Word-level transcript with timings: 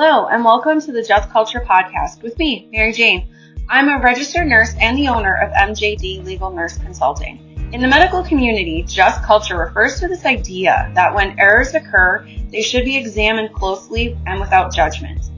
Hello, 0.00 0.28
and 0.28 0.44
welcome 0.44 0.80
to 0.80 0.92
the 0.92 1.02
Just 1.02 1.28
Culture 1.30 1.58
podcast 1.58 2.22
with 2.22 2.38
me, 2.38 2.68
Mary 2.70 2.92
Jane. 2.92 3.34
I'm 3.68 3.88
a 3.88 4.00
registered 4.00 4.46
nurse 4.46 4.72
and 4.80 4.96
the 4.96 5.08
owner 5.08 5.34
of 5.34 5.50
MJD 5.50 6.24
Legal 6.24 6.52
Nurse 6.52 6.78
Consulting. 6.78 7.68
In 7.72 7.80
the 7.80 7.88
medical 7.88 8.22
community, 8.22 8.84
just 8.84 9.24
culture 9.24 9.58
refers 9.58 9.98
to 9.98 10.06
this 10.06 10.24
idea 10.24 10.88
that 10.94 11.12
when 11.12 11.36
errors 11.40 11.74
occur, 11.74 12.24
they 12.52 12.62
should 12.62 12.84
be 12.84 12.96
examined 12.96 13.52
closely 13.52 14.16
and 14.24 14.38
without 14.38 14.72
judgment. 14.72 15.32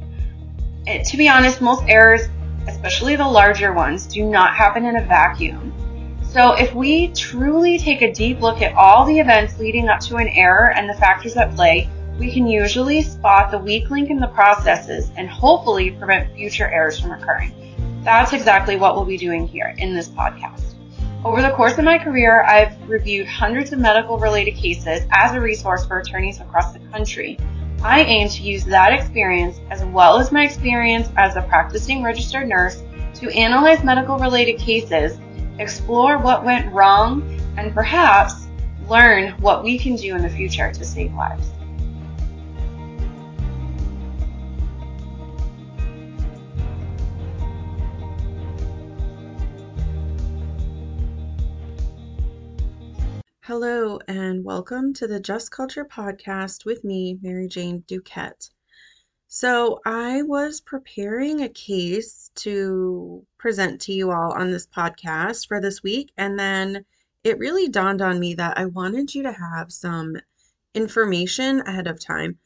It, 0.87 1.07
to 1.07 1.17
be 1.17 1.27
honest, 1.27 1.63
most 1.63 1.83
errors, 1.89 2.29
especially 2.69 3.17
the 3.17 3.27
larger 3.27 3.73
ones, 3.73 4.07
do 4.07 4.27
not 4.27 4.55
happen 4.55 4.85
in 4.85 4.97
a 4.97 5.07
vacuum. 5.07 5.73
So 6.35 6.53
if 6.53 6.75
we 6.75 7.09
truly 7.15 7.79
take 7.79 8.03
a 8.03 8.13
deep 8.13 8.43
look 8.43 8.61
at 8.61 8.75
all 8.75 9.07
the 9.07 9.21
events 9.21 9.59
leading 9.59 9.89
up 9.89 10.01
to 10.01 10.17
an 10.17 10.29
error 10.29 10.71
and 10.75 10.87
the 10.87 10.95
factors 10.95 11.39
at 11.39 11.57
play, 11.57 11.89
we 12.21 12.31
can 12.31 12.47
usually 12.47 13.01
spot 13.01 13.51
the 13.51 13.59
weak 13.59 13.89
link 13.89 14.11
in 14.11 14.21
the 14.21 14.27
processes 14.27 15.11
and 15.17 15.27
hopefully 15.27 15.91
prevent 15.93 16.31
future 16.35 16.71
errors 16.71 17.01
from 17.01 17.13
occurring. 17.13 18.03
That's 18.05 18.35
exactly 18.35 18.77
what 18.77 18.95
we'll 18.95 19.07
be 19.07 19.17
doing 19.17 19.49
here 19.49 19.75
in 19.79 19.95
this 19.95 20.11
podcast. 20.11 20.75
Over 21.25 21.41
the 21.41 21.53
course 21.53 21.79
of 21.79 21.85
my 21.87 21.97
career, 21.97 22.43
I've 22.43 22.77
reviewed 22.87 23.27
hundreds 23.27 23.73
of 23.73 23.79
medical 23.79 24.19
related 24.19 24.55
cases 24.55 25.01
as 25.11 25.33
a 25.33 25.41
resource 25.41 25.87
for 25.87 25.99
attorneys 25.99 26.41
across 26.41 26.75
the 26.75 26.79
country. 26.91 27.39
I 27.83 28.03
aim 28.03 28.29
to 28.29 28.43
use 28.43 28.67
that 28.67 28.93
experience 28.93 29.59
as 29.71 29.83
well 29.87 30.19
as 30.19 30.31
my 30.31 30.45
experience 30.45 31.09
as 31.17 31.37
a 31.37 31.43
practicing 31.43 32.03
registered 32.03 32.47
nurse 32.47 32.83
to 33.15 33.31
analyze 33.31 33.83
medical 33.83 34.19
related 34.19 34.59
cases 34.59 35.19
explore 35.59 36.19
what 36.19 36.45
went 36.45 36.71
wrong, 36.71 37.23
and 37.57 37.73
perhaps 37.73 38.47
learn 38.89 39.33
what 39.41 39.65
we 39.65 39.79
can 39.79 39.97
do 39.97 40.15
in 40.15 40.21
the 40.21 40.29
future 40.29 40.71
to 40.71 40.85
save 40.85 41.15
lives. 41.15 41.51
Hello, 53.51 53.99
and 54.07 54.45
welcome 54.45 54.95
to 54.95 55.09
the 55.09 55.19
Just 55.19 55.51
Culture 55.51 55.85
podcast 55.85 56.65
with 56.65 56.85
me, 56.85 57.19
Mary 57.21 57.49
Jane 57.49 57.83
Duquette. 57.89 58.49
So, 59.27 59.81
I 59.85 60.23
was 60.23 60.61
preparing 60.61 61.41
a 61.43 61.49
case 61.49 62.31
to 62.37 63.27
present 63.39 63.81
to 63.81 63.93
you 63.93 64.13
all 64.13 64.33
on 64.35 64.53
this 64.53 64.69
podcast 64.69 65.49
for 65.49 65.61
this 65.61 65.83
week, 65.83 66.13
and 66.17 66.39
then 66.39 66.85
it 67.25 67.41
really 67.41 67.69
dawned 67.69 68.01
on 68.01 68.21
me 68.21 68.35
that 68.35 68.57
I 68.57 68.67
wanted 68.67 69.17
you 69.17 69.25
to 69.25 69.33
have 69.33 69.73
some 69.73 70.15
information 70.73 71.61
ahead 71.67 71.89
of 71.89 71.99
time. 71.99 72.39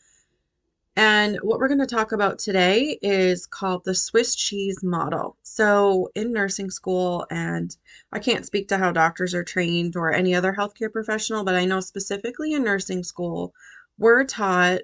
And 0.96 1.38
what 1.42 1.58
we're 1.58 1.68
going 1.68 1.80
to 1.80 1.86
talk 1.86 2.12
about 2.12 2.38
today 2.38 2.98
is 3.02 3.46
called 3.46 3.84
the 3.84 3.96
Swiss 3.96 4.36
cheese 4.36 4.82
model. 4.82 5.36
So, 5.42 6.10
in 6.14 6.32
nursing 6.32 6.70
school, 6.70 7.26
and 7.30 7.76
I 8.12 8.20
can't 8.20 8.46
speak 8.46 8.68
to 8.68 8.78
how 8.78 8.92
doctors 8.92 9.34
are 9.34 9.42
trained 9.42 9.96
or 9.96 10.12
any 10.12 10.34
other 10.36 10.52
healthcare 10.52 10.92
professional, 10.92 11.42
but 11.42 11.56
I 11.56 11.64
know 11.64 11.80
specifically 11.80 12.52
in 12.52 12.62
nursing 12.62 13.02
school, 13.02 13.52
we're 13.98 14.24
taught 14.24 14.82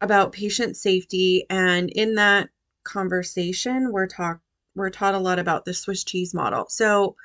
about 0.00 0.32
patient 0.32 0.76
safety 0.76 1.44
and 1.50 1.90
in 1.90 2.14
that 2.14 2.48
conversation 2.84 3.92
we're 3.92 4.06
talk 4.06 4.40
we're 4.74 4.88
taught 4.88 5.14
a 5.14 5.18
lot 5.18 5.38
about 5.38 5.64
the 5.64 5.74
Swiss 5.74 6.04
cheese 6.04 6.32
model. 6.32 6.66
So 6.68 7.16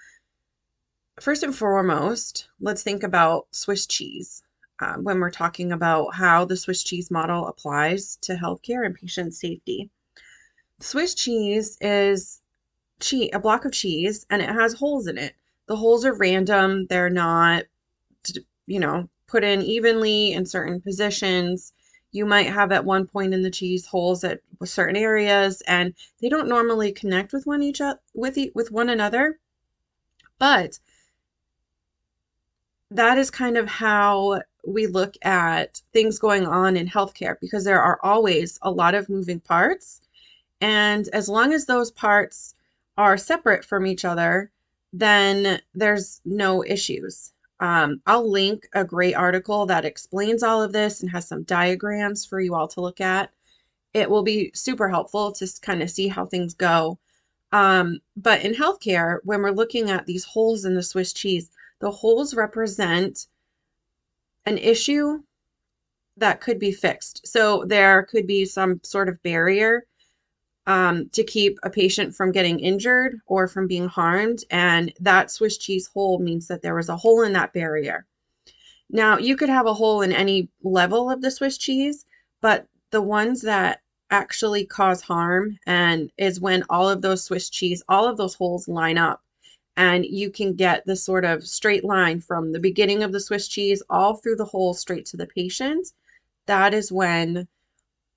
first 1.22 1.44
and 1.44 1.56
foremost, 1.56 2.50
let's 2.60 2.84
think 2.84 3.04
about 3.04 3.48
Swiss 3.52 3.86
cheese 3.86 4.44
um, 4.80 5.04
when 5.04 5.20
we're 5.20 5.32
talking 5.32 5.72
about 5.72 6.16
how 6.16 6.46
the 6.46 6.58
Swiss 6.58 6.84
cheese 6.84 7.10
model 7.10 7.48
applies 7.48 8.18
to 8.18 8.36
healthcare 8.36 8.86
and 8.86 8.96
patient 8.96 9.34
safety. 9.34 9.90
Swiss 10.80 11.16
cheese 11.16 11.78
is 11.82 12.42
cheese, 13.00 13.30
a 13.34 13.40
block 13.40 13.66
of 13.66 13.72
cheese, 13.72 14.26
and 14.30 14.42
it 14.42 14.50
has 14.50 14.74
holes 14.74 15.08
in 15.08 15.18
it. 15.18 15.34
The 15.68 15.78
holes 15.78 16.06
are 16.06 16.18
random; 16.18 16.88
they're 16.88 17.10
not, 17.10 17.64
you 18.68 18.80
know, 18.80 19.10
put 19.28 19.44
in 19.44 19.62
evenly 19.62 20.34
in 20.34 20.46
certain 20.46 20.82
positions 20.82 21.74
you 22.12 22.26
might 22.26 22.48
have 22.48 22.72
at 22.72 22.86
one 22.86 23.06
point 23.06 23.34
in 23.34 23.42
the 23.42 23.52
cheese 23.52 23.86
holes 23.86 24.24
at 24.24 24.40
certain 24.64 24.96
areas 24.96 25.62
and 25.68 25.94
they 26.22 26.30
don't 26.30 26.48
normally 26.48 26.92
connect 26.92 27.34
with 27.34 27.46
one 27.46 27.62
each 27.62 27.82
other 27.82 28.00
with 28.14 28.38
with 28.56 28.72
one 28.72 28.90
another 28.90 29.38
but 30.40 30.80
that 32.90 33.18
is 33.18 33.30
kind 33.30 33.58
of 33.58 33.68
how 33.68 34.42
we 34.66 34.88
look 34.88 35.16
at 35.22 35.82
things 35.94 36.20
going 36.20 36.46
on 36.46 36.78
in 36.78 36.88
healthcare 36.88 37.40
because 37.40 37.64
there 37.64 37.82
are 37.82 38.00
always 38.04 38.60
a 38.62 38.72
lot 38.72 38.96
of 38.96 39.10
moving 39.10 39.40
parts 39.40 40.02
and 40.62 41.08
as 41.10 41.30
long 41.30 41.54
as 41.54 41.66
those 41.66 41.92
parts 41.92 42.56
are 42.98 43.18
separate 43.18 43.64
from 43.64 43.86
each 43.86 44.06
other 44.06 44.52
then 44.94 45.60
there's 45.74 46.22
no 46.26 46.64
issues 46.64 47.34
um, 47.60 48.02
I'll 48.06 48.30
link 48.30 48.68
a 48.74 48.84
great 48.84 49.16
article 49.16 49.66
that 49.68 49.86
explains 49.86 50.44
all 50.44 50.62
of 50.62 50.74
this 50.74 51.02
and 51.02 51.10
has 51.12 51.28
some 51.28 51.44
diagrams 51.44 52.26
for 52.26 52.40
you 52.40 52.54
all 52.54 52.68
to 52.70 52.82
look 52.82 53.00
at. 53.00 53.32
It 53.94 54.10
will 54.10 54.24
be 54.24 54.52
super 54.54 54.90
helpful 54.90 55.32
to 55.34 55.48
kind 55.62 55.82
of 55.82 55.90
see 55.90 56.10
how 56.10 56.26
things 56.26 56.54
go. 56.54 57.00
Um, 57.54 58.00
but 58.18 58.44
in 58.44 58.54
healthcare, 58.54 59.20
when 59.24 59.42
we're 59.42 59.52
looking 59.52 59.90
at 59.90 60.06
these 60.06 60.26
holes 60.26 60.66
in 60.66 60.76
the 60.76 60.84
Swiss 60.84 61.14
cheese, 61.14 61.50
the 61.80 61.92
holes 61.92 62.34
represent 62.34 63.28
an 64.46 64.58
issue 64.58 65.22
that 66.18 66.42
could 66.42 66.60
be 66.60 66.72
fixed. 66.72 67.28
So 67.28 67.66
there 67.66 68.04
could 68.04 68.28
be 68.28 68.46
some 68.46 68.80
sort 68.84 69.10
of 69.10 69.22
barrier 69.24 69.86
um, 70.68 71.10
to 71.10 71.24
keep 71.24 71.60
a 71.64 71.70
patient 71.70 72.16
from 72.16 72.32
getting 72.32 72.60
injured 72.60 73.20
or 73.28 73.48
from 73.48 73.68
being 73.68 73.88
harmed. 73.88 74.44
And 74.50 74.94
that 75.00 75.32
Swiss 75.32 75.58
cheese 75.58 75.90
hole 75.94 76.20
means 76.20 76.48
that 76.48 76.62
there 76.62 76.76
was 76.76 76.90
a 76.90 76.98
hole 76.98 77.22
in 77.24 77.34
that 77.34 77.54
barrier. 77.54 78.06
Now, 78.90 79.18
you 79.18 79.36
could 79.36 79.50
have 79.50 79.66
a 79.66 79.74
hole 79.74 80.02
in 80.02 80.12
any 80.12 80.50
level 80.64 81.10
of 81.10 81.22
the 81.22 81.32
Swiss 81.32 81.58
cheese, 81.58 82.06
but 82.42 82.68
the 82.92 83.02
ones 83.02 83.42
that 83.42 83.82
actually 84.12 84.66
cause 84.66 85.02
harm 85.02 85.58
and 85.66 86.12
is 86.18 86.40
when 86.40 86.64
all 86.70 86.88
of 86.88 87.02
those 87.02 87.24
Swiss 87.24 87.50
cheese, 87.50 87.84
all 87.90 88.08
of 88.08 88.18
those 88.18 88.36
holes 88.36 88.68
line 88.68 88.98
up. 88.98 89.22
And 89.78 90.06
you 90.06 90.32
can 90.32 90.56
get 90.56 90.86
the 90.86 90.96
sort 90.96 91.26
of 91.26 91.46
straight 91.46 91.84
line 91.84 92.22
from 92.22 92.52
the 92.52 92.60
beginning 92.60 93.04
of 93.04 93.12
the 93.12 93.20
Swiss 93.20 93.48
cheese 93.48 93.84
all 93.90 94.16
through 94.16 94.38
the 94.38 94.46
hole 94.46 94.74
straight 94.74 95.06
to 95.08 95.18
the 95.18 95.28
patient. 95.28 95.88
That 96.46 96.74
is 96.74 96.92
when 96.92 97.48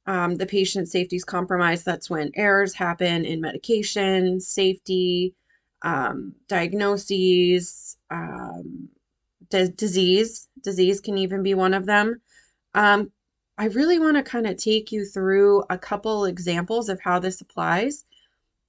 um, 0.06 0.36
the 0.36 0.46
patient 0.46 0.88
safety 0.88 1.16
is 1.16 1.24
compromised. 1.24 1.84
That's 1.84 2.08
when 2.08 2.30
errors 2.34 2.74
happen 2.74 3.24
in 3.24 3.40
medication, 3.40 4.40
safety, 4.40 5.34
um, 5.82 6.34
diagnoses, 6.48 7.96
um, 8.10 8.88
d- 9.50 9.72
disease. 9.76 10.48
Disease 10.62 11.00
can 11.00 11.18
even 11.18 11.42
be 11.42 11.54
one 11.54 11.74
of 11.74 11.86
them. 11.86 12.20
Um, 12.74 13.10
I 13.58 13.66
really 13.66 13.98
want 13.98 14.16
to 14.16 14.22
kind 14.22 14.46
of 14.46 14.56
take 14.56 14.92
you 14.92 15.04
through 15.04 15.64
a 15.68 15.76
couple 15.76 16.24
examples 16.24 16.88
of 16.88 17.00
how 17.00 17.18
this 17.18 17.40
applies. 17.40 18.04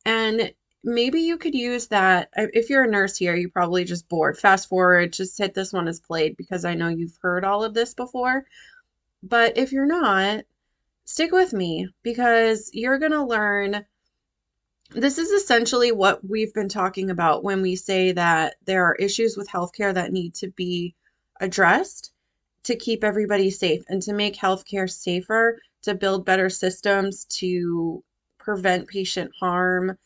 And 0.06 0.52
maybe 0.84 1.20
you 1.22 1.38
could 1.38 1.56
use 1.56 1.88
that. 1.88 2.30
Uh, 2.36 2.48
if 2.54 2.70
you're 2.70 2.84
a 2.84 2.90
nurse 2.90 3.18
here, 3.18 3.36
you're 3.36 3.50
probably 3.50 3.84
just 3.84 4.08
bored. 4.10 4.38
Fast 4.38 4.70
forward, 4.70 5.14
just 5.14 5.38
hit 5.38 5.54
this 5.54 5.74
one 5.74 5.88
as 5.88 6.00
played 6.00 6.38
because 6.38 6.66
I 6.66 6.74
know 6.74 6.88
you've 6.88 7.18
heard 7.22 7.44
all 7.44 7.64
of 7.64 7.74
this 7.74 7.94
before. 7.94 8.46
But 9.22 9.58
if 9.58 9.72
you're 9.72 9.86
not, 9.86 10.46
stick 11.06 11.32
with 11.32 11.54
me 11.54 11.90
because 12.04 12.70
you're 12.74 13.00
going 13.00 13.12
to 13.12 13.24
learn. 13.24 13.86
This 14.92 15.18
is 15.18 15.30
essentially 15.30 15.92
what 15.92 16.28
we've 16.28 16.54
been 16.54 16.70
talking 16.70 17.10
about 17.10 17.44
when 17.44 17.62
we 17.62 17.76
say 17.76 18.12
that 18.14 18.56
there 18.66 18.86
are 18.86 18.96
issues 18.96 19.38
with 19.38 19.50
healthcare 19.50 19.94
that 19.94 20.12
need 20.12 20.34
to 20.36 20.50
be 20.50 20.96
addressed 21.42 22.12
to 22.64 22.76
keep 22.76 23.04
everybody 23.04 23.50
safe 23.52 23.84
and 23.88 24.02
to 24.04 24.14
make 24.14 24.36
healthcare 24.36 24.90
safer, 24.90 25.60
to 25.84 25.94
build 25.94 26.26
better 26.26 26.50
systems 26.50 27.26
to 27.26 28.04
prevent 28.38 28.88
patient 28.88 29.32
harm, 29.40 29.98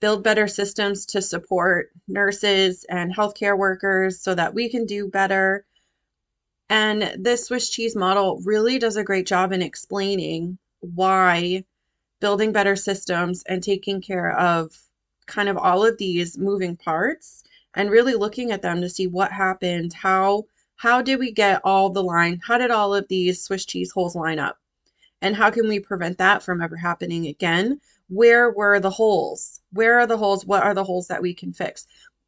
build 0.00 0.22
better 0.22 0.46
systems 0.46 1.06
to 1.06 1.22
support 1.22 1.90
nurses 2.08 2.84
and 2.88 3.14
healthcare 3.14 3.56
workers 3.56 4.20
so 4.20 4.34
that 4.34 4.54
we 4.54 4.68
can 4.68 4.86
do 4.86 5.08
better 5.08 5.64
and 6.68 7.14
this 7.16 7.46
Swiss 7.46 7.70
cheese 7.70 7.94
model 7.94 8.40
really 8.44 8.78
does 8.78 8.96
a 8.96 9.04
great 9.04 9.26
job 9.26 9.52
in 9.52 9.62
explaining 9.62 10.58
why 10.80 11.64
building 12.20 12.52
better 12.52 12.74
systems 12.74 13.44
and 13.44 13.62
taking 13.62 14.00
care 14.00 14.36
of 14.36 14.76
kind 15.26 15.48
of 15.48 15.56
all 15.56 15.84
of 15.84 15.98
these 15.98 16.36
moving 16.38 16.76
parts 16.76 17.44
and 17.74 17.90
really 17.90 18.14
looking 18.14 18.50
at 18.50 18.62
them 18.62 18.80
to 18.80 18.88
see 18.88 19.06
what 19.06 19.30
happened, 19.32 19.92
how 19.92 20.44
how 20.76 21.00
did 21.00 21.18
we 21.18 21.32
get 21.32 21.60
all 21.64 21.88
the 21.90 22.02
line, 22.02 22.40
how 22.44 22.58
did 22.58 22.70
all 22.70 22.94
of 22.94 23.08
these 23.08 23.42
Swiss 23.42 23.64
cheese 23.64 23.92
holes 23.92 24.14
line 24.16 24.38
up? 24.38 24.58
And 25.22 25.36
how 25.36 25.50
can 25.50 25.68
we 25.68 25.80
prevent 25.80 26.18
that 26.18 26.42
from 26.42 26.60
ever 26.60 26.76
happening 26.76 27.26
again? 27.26 27.80
Where 28.08 28.50
were 28.50 28.80
the 28.80 28.90
holes? 28.90 29.55
Where 29.72 29.98
are 29.98 30.06
the 30.06 30.16
holes? 30.16 30.46
What 30.46 30.62
are 30.62 30.74
the 30.74 30.84
holes 30.84 31.08
that 31.08 31.22
we 31.22 31.34
can 31.34 31.52
fix? 31.52 31.86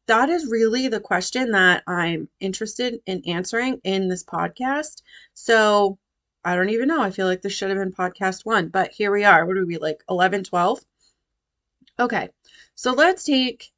that 0.09 0.27
is 0.27 0.49
really 0.49 0.87
the 0.87 0.99
question 0.99 1.51
that 1.51 1.83
I'm 1.85 2.27
interested 2.39 2.99
in 3.05 3.21
answering 3.27 3.79
in 3.83 4.07
this 4.07 4.23
podcast. 4.23 5.03
So 5.35 5.99
I 6.43 6.55
don't 6.55 6.71
even 6.71 6.87
know. 6.87 6.99
I 6.99 7.11
feel 7.11 7.27
like 7.27 7.43
this 7.43 7.53
should 7.53 7.69
have 7.69 7.77
been 7.77 7.93
podcast 7.93 8.43
one, 8.43 8.69
but 8.69 8.91
here 8.91 9.11
we 9.11 9.23
are. 9.23 9.45
What 9.45 9.57
are 9.57 9.65
we 9.67 9.77
like 9.77 10.03
11, 10.09 10.45
12? 10.45 10.79
Okay, 11.99 12.29
so 12.73 12.91
let's 12.91 13.23
take 13.23 13.71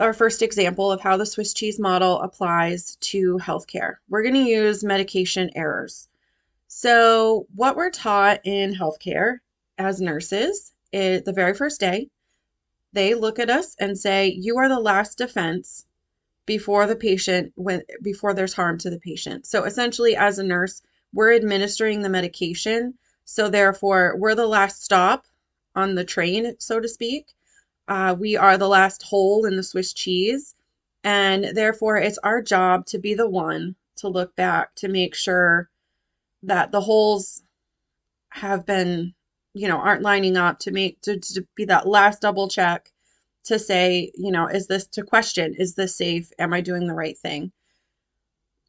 our 0.00 0.12
first 0.12 0.42
example 0.42 0.90
of 0.90 1.00
how 1.00 1.16
the 1.16 1.26
Swiss 1.26 1.54
cheese 1.54 1.78
model 1.78 2.20
applies 2.20 2.96
to 2.96 3.38
healthcare. 3.38 3.98
We're 4.08 4.22
going 4.24 4.34
to 4.34 4.40
use 4.40 4.82
medication 4.82 5.48
errors. 5.54 6.08
So, 6.66 7.46
what 7.54 7.76
we're 7.76 7.90
taught 7.90 8.40
in 8.42 8.74
healthcare 8.74 9.38
as 9.78 10.00
nurses, 10.00 10.72
is 10.92 11.22
the 11.22 11.32
very 11.32 11.54
first 11.54 11.80
day, 11.80 12.08
they 12.94 13.14
look 13.14 13.38
at 13.38 13.50
us 13.50 13.76
and 13.78 13.98
say, 13.98 14.28
"You 14.28 14.56
are 14.58 14.68
the 14.68 14.80
last 14.80 15.18
defense 15.18 15.86
before 16.46 16.86
the 16.86 16.96
patient 16.96 17.52
when 17.56 17.82
before 18.02 18.34
there's 18.34 18.54
harm 18.54 18.78
to 18.78 18.90
the 18.90 18.98
patient." 18.98 19.46
So, 19.46 19.64
essentially 19.64 20.16
as 20.16 20.38
a 20.38 20.44
nurse, 20.44 20.82
we're 21.12 21.34
administering 21.34 22.02
the 22.02 22.08
medication, 22.08 22.94
so 23.24 23.48
therefore 23.48 24.16
we're 24.18 24.34
the 24.34 24.46
last 24.46 24.82
stop 24.82 25.26
on 25.74 25.94
the 25.94 26.04
train, 26.04 26.54
so 26.58 26.80
to 26.80 26.88
speak. 26.88 27.34
Uh, 27.88 28.16
we 28.18 28.36
are 28.36 28.56
the 28.56 28.68
last 28.68 29.02
hole 29.02 29.44
in 29.44 29.56
the 29.56 29.62
Swiss 29.62 29.92
cheese, 29.92 30.54
and 31.02 31.56
therefore 31.56 31.96
it's 31.98 32.18
our 32.18 32.40
job 32.40 32.86
to 32.86 32.98
be 32.98 33.14
the 33.14 33.28
one 33.28 33.76
to 33.96 34.08
look 34.08 34.34
back 34.36 34.74
to 34.76 34.88
make 34.88 35.14
sure 35.14 35.68
that 36.42 36.72
the 36.72 36.80
holes 36.82 37.42
have 38.30 38.66
been, 38.66 39.14
you 39.54 39.68
know, 39.68 39.78
aren't 39.78 40.02
lining 40.02 40.36
up 40.36 40.58
to 40.60 40.70
make 40.70 41.00
to, 41.02 41.18
to 41.18 41.46
be 41.54 41.64
that 41.66 41.86
last 41.86 42.20
double 42.20 42.48
check 42.48 42.90
to 43.44 43.58
say, 43.58 44.10
you 44.14 44.32
know, 44.32 44.46
is 44.46 44.66
this 44.66 44.86
to 44.88 45.02
question, 45.02 45.54
is 45.54 45.74
this 45.74 45.96
safe? 45.96 46.30
Am 46.38 46.52
I 46.52 46.60
doing 46.60 46.86
the 46.86 46.94
right 46.94 47.16
thing? 47.16 47.52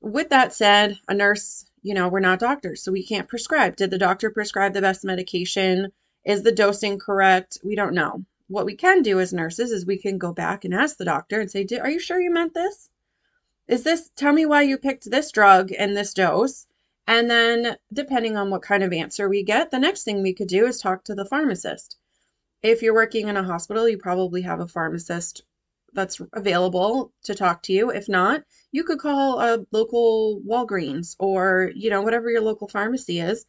With 0.01 0.29
that 0.29 0.53
said, 0.53 0.99
a 1.07 1.13
nurse, 1.13 1.65
you 1.81 1.93
know, 1.93 2.07
we're 2.07 2.19
not 2.19 2.39
doctors, 2.39 2.83
so 2.83 2.91
we 2.91 3.05
can't 3.05 3.27
prescribe. 3.27 3.75
Did 3.75 3.91
the 3.91 3.97
doctor 3.97 4.29
prescribe 4.29 4.73
the 4.73 4.81
best 4.81 5.03
medication? 5.03 5.91
Is 6.25 6.43
the 6.43 6.51
dosing 6.51 6.99
correct? 6.99 7.57
We 7.63 7.75
don't 7.75 7.93
know 7.93 8.25
what 8.47 8.65
we 8.65 8.75
can 8.75 9.01
do 9.01 9.19
as 9.19 9.33
nurses 9.33 9.71
is 9.71 9.85
we 9.85 9.97
can 9.97 10.17
go 10.17 10.31
back 10.31 10.63
and 10.63 10.73
ask 10.73 10.97
the 10.97 11.05
doctor 11.05 11.39
and 11.39 11.49
say, 11.49 11.65
Are 11.81 11.89
you 11.89 11.99
sure 11.99 12.19
you 12.19 12.31
meant 12.31 12.53
this? 12.53 12.89
Is 13.67 13.83
this, 13.83 14.11
tell 14.15 14.33
me 14.33 14.45
why 14.45 14.61
you 14.61 14.77
picked 14.77 15.09
this 15.09 15.31
drug 15.31 15.71
and 15.71 15.97
this 15.97 16.13
dose? 16.13 16.67
And 17.07 17.29
then, 17.29 17.77
depending 17.93 18.35
on 18.35 18.49
what 18.49 18.63
kind 18.63 18.83
of 18.83 18.91
answer 18.91 19.29
we 19.29 19.43
get, 19.43 19.71
the 19.71 19.79
next 19.79 20.03
thing 20.03 20.21
we 20.21 20.33
could 20.33 20.47
do 20.47 20.65
is 20.65 20.79
talk 20.79 21.03
to 21.03 21.15
the 21.15 21.25
pharmacist. 21.25 21.97
If 22.63 22.81
you're 22.81 22.95
working 22.95 23.27
in 23.27 23.37
a 23.37 23.43
hospital, 23.43 23.87
you 23.87 23.97
probably 23.97 24.41
have 24.41 24.59
a 24.59 24.67
pharmacist 24.67 25.43
that's 25.93 26.19
available 26.33 27.13
to 27.23 27.35
talk 27.35 27.61
to 27.63 27.73
you. 27.73 27.89
If 27.89 28.09
not, 28.09 28.43
you 28.71 28.83
could 28.83 28.99
call 28.99 29.39
a 29.39 29.65
local 29.71 30.41
Walgreens 30.47 31.15
or, 31.19 31.71
you 31.75 31.89
know, 31.89 32.01
whatever 32.01 32.29
your 32.29 32.41
local 32.41 32.67
pharmacy 32.67 33.19
is 33.19 33.45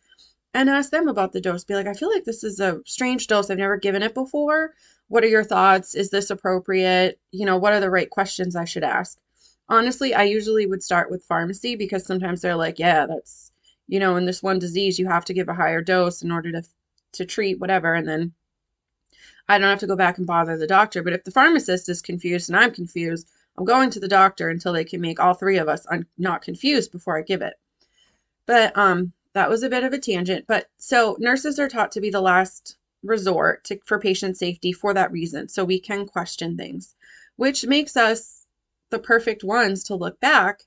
and 0.54 0.70
ask 0.70 0.90
them 0.90 1.08
about 1.08 1.32
the 1.32 1.40
dose. 1.40 1.64
Be 1.64 1.74
like, 1.74 1.86
I 1.86 1.94
feel 1.94 2.10
like 2.12 2.24
this 2.24 2.44
is 2.44 2.60
a 2.60 2.80
strange 2.86 3.26
dose. 3.26 3.50
I've 3.50 3.58
never 3.58 3.76
given 3.76 4.02
it 4.02 4.14
before. 4.14 4.74
What 5.08 5.24
are 5.24 5.28
your 5.28 5.44
thoughts? 5.44 5.94
Is 5.94 6.10
this 6.10 6.30
appropriate? 6.30 7.20
You 7.32 7.46
know, 7.46 7.56
what 7.56 7.72
are 7.72 7.80
the 7.80 7.90
right 7.90 8.10
questions 8.10 8.56
I 8.56 8.64
should 8.64 8.84
ask? 8.84 9.18
Honestly, 9.68 10.14
I 10.14 10.22
usually 10.24 10.66
would 10.66 10.82
start 10.82 11.10
with 11.10 11.24
pharmacy 11.24 11.76
because 11.76 12.06
sometimes 12.06 12.40
they're 12.40 12.56
like, 12.56 12.78
yeah, 12.78 13.06
that's, 13.06 13.50
you 13.88 13.98
know, 13.98 14.16
in 14.16 14.24
this 14.24 14.42
one 14.42 14.58
disease, 14.58 14.98
you 14.98 15.08
have 15.08 15.24
to 15.24 15.34
give 15.34 15.48
a 15.48 15.54
higher 15.54 15.80
dose 15.82 16.22
in 16.22 16.30
order 16.30 16.52
to 16.52 16.62
to 17.12 17.24
treat 17.24 17.58
whatever. 17.58 17.94
And 17.94 18.06
then 18.06 18.32
I 19.48 19.58
don't 19.58 19.68
have 19.68 19.80
to 19.80 19.86
go 19.86 19.96
back 19.96 20.18
and 20.18 20.26
bother 20.26 20.56
the 20.56 20.66
doctor. 20.66 21.02
But 21.02 21.12
if 21.12 21.24
the 21.24 21.30
pharmacist 21.30 21.88
is 21.88 22.02
confused 22.02 22.48
and 22.48 22.58
I'm 22.58 22.72
confused, 22.72 23.28
I'm 23.56 23.64
going 23.64 23.90
to 23.90 24.00
the 24.00 24.08
doctor 24.08 24.48
until 24.48 24.72
they 24.72 24.84
can 24.84 25.00
make 25.00 25.18
all 25.18 25.34
three 25.34 25.56
of 25.56 25.68
us 25.68 25.86
not 26.18 26.42
confused 26.42 26.92
before 26.92 27.18
I 27.18 27.22
give 27.22 27.42
it. 27.42 27.54
But 28.44 28.76
um, 28.76 29.12
that 29.32 29.48
was 29.48 29.62
a 29.62 29.70
bit 29.70 29.84
of 29.84 29.92
a 29.92 29.98
tangent, 29.98 30.44
but 30.46 30.68
so 30.78 31.16
nurses 31.18 31.58
are 31.58 31.68
taught 31.68 31.92
to 31.92 32.00
be 32.00 32.10
the 32.10 32.20
last 32.20 32.76
resort 33.02 33.64
to, 33.64 33.78
for 33.84 33.98
patient 33.98 34.36
safety 34.36 34.72
for 34.72 34.94
that 34.94 35.12
reason. 35.12 35.48
So 35.48 35.64
we 35.64 35.80
can 35.80 36.06
question 36.06 36.56
things, 36.56 36.94
which 37.36 37.64
makes 37.64 37.96
us 37.96 38.35
the 38.90 38.98
perfect 38.98 39.44
ones 39.44 39.82
to 39.84 39.94
look 39.94 40.20
back 40.20 40.60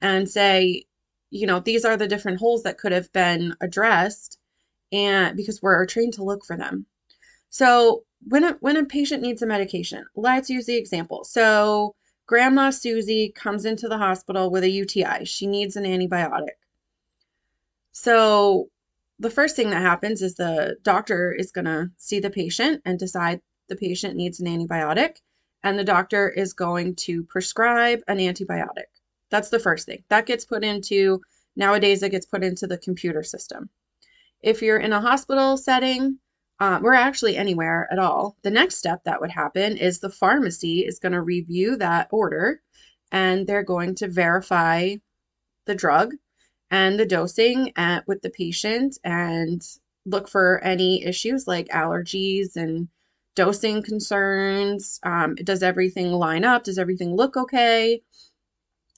and 0.00 0.28
say, 0.28 0.84
you 1.30 1.46
know, 1.46 1.60
these 1.60 1.84
are 1.84 1.96
the 1.96 2.08
different 2.08 2.38
holes 2.38 2.62
that 2.62 2.78
could 2.78 2.92
have 2.92 3.12
been 3.12 3.54
addressed 3.60 4.38
and 4.92 5.36
because 5.36 5.60
we're 5.60 5.84
trained 5.86 6.14
to 6.14 6.24
look 6.24 6.44
for 6.44 6.56
them. 6.56 6.86
So 7.50 8.04
when 8.26 8.44
a, 8.44 8.52
when 8.60 8.76
a 8.76 8.84
patient 8.84 9.22
needs 9.22 9.42
a 9.42 9.46
medication, 9.46 10.04
let's 10.14 10.50
use 10.50 10.66
the 10.66 10.76
example. 10.76 11.24
So 11.24 11.94
grandma 12.26 12.70
Susie 12.70 13.32
comes 13.34 13.64
into 13.64 13.88
the 13.88 13.98
hospital 13.98 14.50
with 14.50 14.64
a 14.64 14.70
UTI. 14.70 15.24
She 15.24 15.46
needs 15.46 15.76
an 15.76 15.84
antibiotic. 15.84 16.56
So 17.92 18.68
the 19.18 19.30
first 19.30 19.56
thing 19.56 19.70
that 19.70 19.82
happens 19.82 20.22
is 20.22 20.34
the 20.34 20.76
doctor 20.82 21.32
is 21.32 21.52
going 21.52 21.66
to 21.66 21.90
see 21.96 22.20
the 22.20 22.30
patient 22.30 22.82
and 22.84 22.98
decide 22.98 23.40
the 23.68 23.76
patient 23.76 24.16
needs 24.16 24.40
an 24.40 24.46
antibiotic, 24.46 25.16
and 25.64 25.78
the 25.78 25.84
doctor 25.84 26.28
is 26.28 26.52
going 26.52 26.94
to 26.94 27.24
prescribe 27.24 28.00
an 28.06 28.18
antibiotic. 28.18 28.92
That's 29.30 29.48
the 29.48 29.58
first 29.58 29.86
thing. 29.86 30.04
That 30.10 30.26
gets 30.26 30.44
put 30.44 30.62
into, 30.62 31.22
nowadays, 31.56 32.02
it 32.02 32.10
gets 32.10 32.26
put 32.26 32.44
into 32.44 32.66
the 32.66 32.78
computer 32.78 33.22
system. 33.22 33.70
If 34.42 34.62
you're 34.62 34.78
in 34.78 34.92
a 34.92 35.00
hospital 35.00 35.56
setting, 35.56 36.18
um, 36.60 36.84
or 36.84 36.94
actually 36.94 37.36
anywhere 37.36 37.88
at 37.90 37.98
all, 37.98 38.36
the 38.42 38.50
next 38.50 38.76
step 38.76 39.02
that 39.04 39.20
would 39.20 39.30
happen 39.30 39.76
is 39.76 39.98
the 39.98 40.10
pharmacy 40.10 40.80
is 40.80 41.00
going 41.00 41.12
to 41.12 41.22
review 41.22 41.76
that 41.78 42.08
order 42.12 42.60
and 43.10 43.46
they're 43.46 43.64
going 43.64 43.94
to 43.96 44.08
verify 44.08 44.94
the 45.64 45.74
drug 45.74 46.14
and 46.70 47.00
the 47.00 47.06
dosing 47.06 47.72
at, 47.76 48.06
with 48.06 48.22
the 48.22 48.30
patient 48.30 48.98
and 49.02 49.66
look 50.06 50.28
for 50.28 50.62
any 50.62 51.02
issues 51.04 51.48
like 51.48 51.68
allergies 51.68 52.56
and 52.56 52.88
dosing 53.34 53.82
concerns. 53.82 55.00
Um, 55.02 55.34
does 55.36 55.62
everything 55.62 56.12
line 56.12 56.44
up? 56.44 56.64
Does 56.64 56.78
everything 56.78 57.14
look 57.14 57.36
okay? 57.36 58.02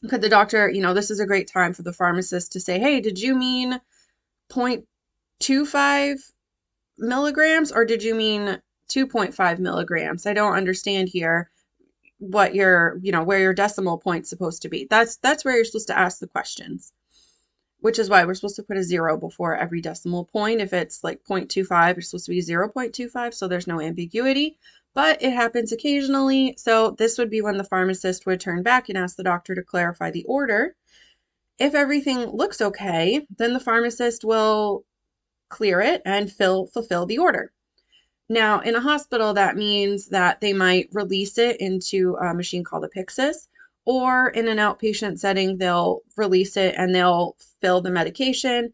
Could 0.09 0.21
the 0.21 0.29
doctor, 0.29 0.71
you 0.71 0.83
know, 0.83 0.95
this 0.95 1.11
is 1.11 1.21
a 1.21 1.27
great 1.27 1.49
time 1.49 1.73
for 1.73 1.83
the 1.83 1.93
pharmacist 1.93 2.53
to 2.53 2.61
say, 2.61 2.79
hey, 2.79 3.01
did 3.01 3.19
you 3.19 3.35
mean 3.35 3.81
0.25 4.51 6.33
milligrams 6.99 7.73
or 7.73 7.85
did 7.85 8.03
you 8.03 8.15
mean 8.15 8.61
2.5 8.91 9.59
milligrams? 9.59 10.27
I 10.27 10.33
don't 10.35 10.55
understand 10.55 11.09
here 11.09 11.51
what 12.19 12.55
your, 12.55 12.99
you 13.03 13.13
know, 13.13 13.25
where 13.25 13.41
your 13.41 13.55
decimal 13.55 13.99
point's 13.99 14.31
supposed 14.31 14.63
to 14.63 14.69
be. 14.69 14.87
That's 14.89 15.17
that's 15.17 15.45
where 15.45 15.57
you're 15.57 15.65
supposed 15.65 15.89
to 15.89 15.99
ask 15.99 16.19
the 16.19 16.29
questions 16.29 16.93
which 17.81 17.99
is 17.99 18.09
why 18.09 18.25
we're 18.25 18.35
supposed 18.35 18.57
to 18.57 18.63
put 18.63 18.77
a 18.77 18.83
zero 18.83 19.17
before 19.17 19.57
every 19.57 19.81
decimal 19.81 20.25
point. 20.25 20.61
If 20.61 20.73
it's 20.73 21.05
like 21.05 21.23
0.25, 21.25 21.99
it's 21.99 22.11
supposed 22.11 22.27
to 22.27 22.31
be 22.31 22.41
0.25, 22.41 23.35
so 23.35 23.47
there's 23.47 23.67
no 23.67 23.81
ambiguity, 23.81 24.59
but 24.95 25.23
it 25.23 25.33
happens 25.33 25.73
occasionally. 25.73 26.55
So 26.59 26.93
this 26.93 27.19
would 27.19 27.31
be 27.31 27.43
when 27.43 27.59
the 27.59 27.65
pharmacist 27.65 28.27
would 28.27 28.41
turn 28.41 28.63
back 28.63 28.89
and 28.89 28.97
ask 28.97 29.17
the 29.17 29.23
doctor 29.23 29.55
to 29.55 29.63
clarify 29.63 30.11
the 30.11 30.25
order. 30.25 30.75
If 31.59 31.75
everything 31.75 32.21
looks 32.27 32.61
okay, 32.61 33.27
then 33.37 33.53
the 33.53 33.61
pharmacist 33.61 34.25
will 34.25 34.85
clear 35.49 35.81
it 35.81 36.03
and 36.05 36.31
fill, 36.31 36.67
fulfill 36.67 37.07
the 37.07 37.19
order. 37.19 37.53
Now, 38.29 38.61
in 38.61 38.75
a 38.75 38.81
hospital, 38.81 39.35
that 39.35 39.57
means 39.57 40.09
that 40.09 40.41
they 40.41 40.53
might 40.53 40.89
release 40.93 41.39
it 41.39 41.61
into 41.61 42.17
a 42.17 42.35
machine 42.35 42.65
called 42.65 42.85
a 42.85 42.89
Pyxis, 42.89 43.47
or 43.87 44.29
in 44.31 44.49
an 44.49 44.59
outpatient 44.59 45.19
setting, 45.19 45.57
they'll 45.57 46.03
release 46.17 46.57
it 46.57 46.75
and 46.77 46.95
they'll 46.95 47.37
fill 47.61 47.81
the 47.81 47.91
medication 47.91 48.73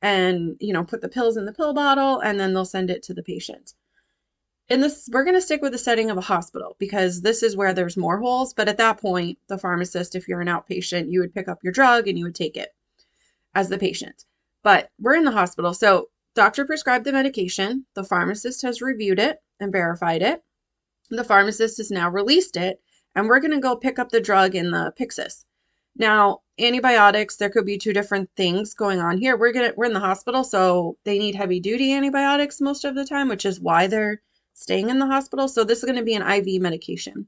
and, 0.00 0.56
you 0.58 0.72
know, 0.72 0.82
put 0.82 1.02
the 1.02 1.08
pills 1.08 1.36
in 1.36 1.44
the 1.44 1.52
pill 1.52 1.74
bottle 1.74 2.18
and 2.20 2.40
then 2.40 2.54
they'll 2.54 2.64
send 2.64 2.90
it 2.90 3.02
to 3.04 3.14
the 3.14 3.22
patient. 3.22 3.74
In 4.70 4.80
this, 4.80 5.08
we're 5.12 5.24
going 5.24 5.36
to 5.36 5.42
stick 5.42 5.60
with 5.60 5.72
the 5.72 5.78
setting 5.78 6.10
of 6.10 6.16
a 6.16 6.22
hospital 6.22 6.76
because 6.78 7.20
this 7.20 7.42
is 7.42 7.54
where 7.54 7.74
there's 7.74 7.98
more 7.98 8.18
holes. 8.18 8.54
But 8.54 8.68
at 8.68 8.78
that 8.78 8.98
point, 8.98 9.38
the 9.48 9.58
pharmacist, 9.58 10.14
if 10.14 10.26
you're 10.26 10.40
an 10.40 10.48
outpatient, 10.48 11.10
you 11.10 11.20
would 11.20 11.34
pick 11.34 11.48
up 11.48 11.62
your 11.62 11.72
drug 11.72 12.08
and 12.08 12.18
you 12.18 12.24
would 12.24 12.34
take 12.34 12.56
it 12.56 12.70
as 13.54 13.68
the 13.68 13.76
patient. 13.76 14.24
But 14.62 14.90
we're 14.98 15.16
in 15.16 15.24
the 15.24 15.30
hospital. 15.30 15.74
So, 15.74 16.08
doctor 16.34 16.64
prescribed 16.64 17.04
the 17.04 17.12
medication. 17.12 17.84
The 17.94 18.04
pharmacist 18.04 18.62
has 18.62 18.80
reviewed 18.80 19.18
it 19.18 19.36
and 19.60 19.70
verified 19.70 20.22
it. 20.22 20.42
The 21.10 21.24
pharmacist 21.24 21.76
has 21.76 21.90
now 21.90 22.08
released 22.08 22.56
it 22.56 22.80
and 23.14 23.28
we're 23.28 23.40
going 23.40 23.52
to 23.52 23.60
go 23.60 23.76
pick 23.76 23.98
up 23.98 24.10
the 24.10 24.20
drug 24.20 24.54
in 24.54 24.70
the 24.70 24.92
Pyxis. 24.98 25.44
Now, 25.96 26.40
antibiotics, 26.58 27.36
there 27.36 27.50
could 27.50 27.66
be 27.66 27.78
two 27.78 27.92
different 27.92 28.28
things 28.36 28.74
going 28.74 29.00
on 29.00 29.18
here. 29.18 29.36
We're 29.36 29.52
to 29.52 29.74
we're 29.76 29.86
in 29.86 29.92
the 29.92 30.00
hospital, 30.00 30.42
so 30.42 30.96
they 31.04 31.18
need 31.18 31.34
heavy 31.34 31.60
duty 31.60 31.92
antibiotics 31.92 32.60
most 32.60 32.84
of 32.84 32.94
the 32.94 33.04
time, 33.04 33.28
which 33.28 33.44
is 33.44 33.60
why 33.60 33.86
they're 33.86 34.20
staying 34.54 34.90
in 34.90 34.98
the 34.98 35.06
hospital. 35.06 35.48
So 35.48 35.64
this 35.64 35.78
is 35.78 35.84
going 35.84 35.98
to 35.98 36.04
be 36.04 36.14
an 36.14 36.22
IV 36.22 36.60
medication. 36.60 37.26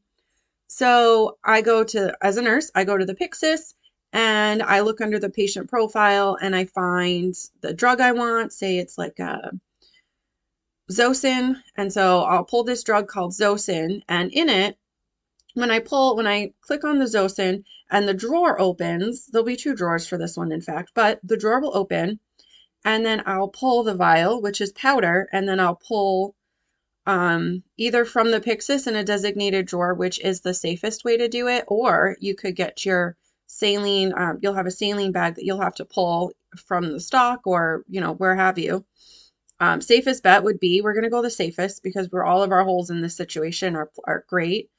So 0.69 1.38
I 1.45 1.61
go 1.61 1.85
to 1.85 2.16
as 2.23 2.37
a 2.37 2.43
nurse, 2.43 2.71
I 2.75 2.85
go 2.85 2.99
to 2.99 3.05
the 3.05 3.14
Pyxis 3.14 3.75
and 4.12 4.62
I 4.62 4.81
look 4.81 5.00
under 5.00 5.19
the 5.19 5.31
patient 5.31 5.69
profile 5.69 6.37
and 6.40 6.57
I 6.57 6.64
find 6.64 7.35
the 7.61 7.73
drug 7.73 8.00
I 8.00 8.12
want, 8.12 8.52
say 8.52 8.78
it's 8.78 8.99
like 8.99 9.21
uh, 9.21 9.38
a 9.45 10.93
Zosyn, 10.93 11.57
and 11.76 11.93
so 11.93 12.23
I'll 12.23 12.45
pull 12.45 12.64
this 12.64 12.83
drug 12.85 13.09
called 13.09 13.33
Zosyn 13.33 14.02
and 14.09 14.33
in 14.33 14.49
it 14.49 14.78
when 15.57 15.71
I 15.71 15.79
pull, 15.79 16.17
when 16.17 16.27
I 16.27 16.53
click 16.61 16.85
on 16.85 16.99
the 16.99 17.07
Zosyn 17.07 17.65
and 17.91 18.07
the 18.07 18.15
drawer 18.15 18.61
opens, 18.61 19.27
there'll 19.27 19.47
be 19.47 19.57
two 19.57 19.75
drawers 19.75 20.07
for 20.07 20.19
this 20.19 20.37
one, 20.37 20.53
in 20.53 20.61
fact, 20.61 20.93
but 20.95 21.19
the 21.25 21.37
drawer 21.37 21.61
will 21.61 21.77
open 21.77 22.21
and 22.85 23.05
then 23.05 23.23
I'll 23.27 23.49
pull 23.49 23.83
the 23.83 23.95
vial, 23.95 24.41
which 24.41 24.61
is 24.61 24.71
powder, 24.73 25.29
and 25.33 25.49
then 25.49 25.59
I'll 25.59 25.81
pull 25.89 26.37
um, 27.07 27.63
either 27.77 28.05
from 28.05 28.31
the 28.31 28.41
Pyxis 28.41 28.87
in 28.87 28.97
a 28.97 29.03
designated 29.03 29.67
drawer, 29.67 29.95
which 29.95 30.21
is 30.21 30.41
the 30.41 30.55
safest 30.55 31.05
way 31.05 31.17
to 31.17 31.29
do 31.29 31.49
it, 31.49 31.65
or 31.69 32.17
you 32.21 32.35
could 32.35 32.55
get 32.55 32.85
your 32.85 33.17
saline, 33.47 34.13
um, 34.17 34.39
you'll 34.43 34.55
have 34.55 34.67
a 34.67 34.71
saline 34.71 35.11
bag 35.11 35.37
that 35.37 35.45
you'll 35.45 35.61
have 35.61 35.75
to 35.77 35.85
pull 35.85 36.33
from 36.57 36.93
the 36.93 37.01
stock 37.01 37.47
or, 37.47 37.83
you 37.89 38.01
know, 38.01 38.13
where 38.13 38.37
have 38.37 38.59
you. 38.59 38.85
Um, 39.59 39.81
safest 39.81 40.23
bet 40.23 40.45
would 40.45 40.61
be 40.61 40.81
we're 40.81 40.93
going 40.93 41.05
to 41.05 41.11
go 41.11 41.23
the 41.23 41.31
safest 41.31 41.83
because 41.83 42.11
we're 42.13 42.25
all 42.25 42.43
of 42.43 42.53
our 42.53 42.63
holes 42.63 42.91
in 42.91 43.01
this 43.01 43.17
situation 43.17 43.75
are, 43.75 43.91
are 44.05 44.25
great. 44.29 44.71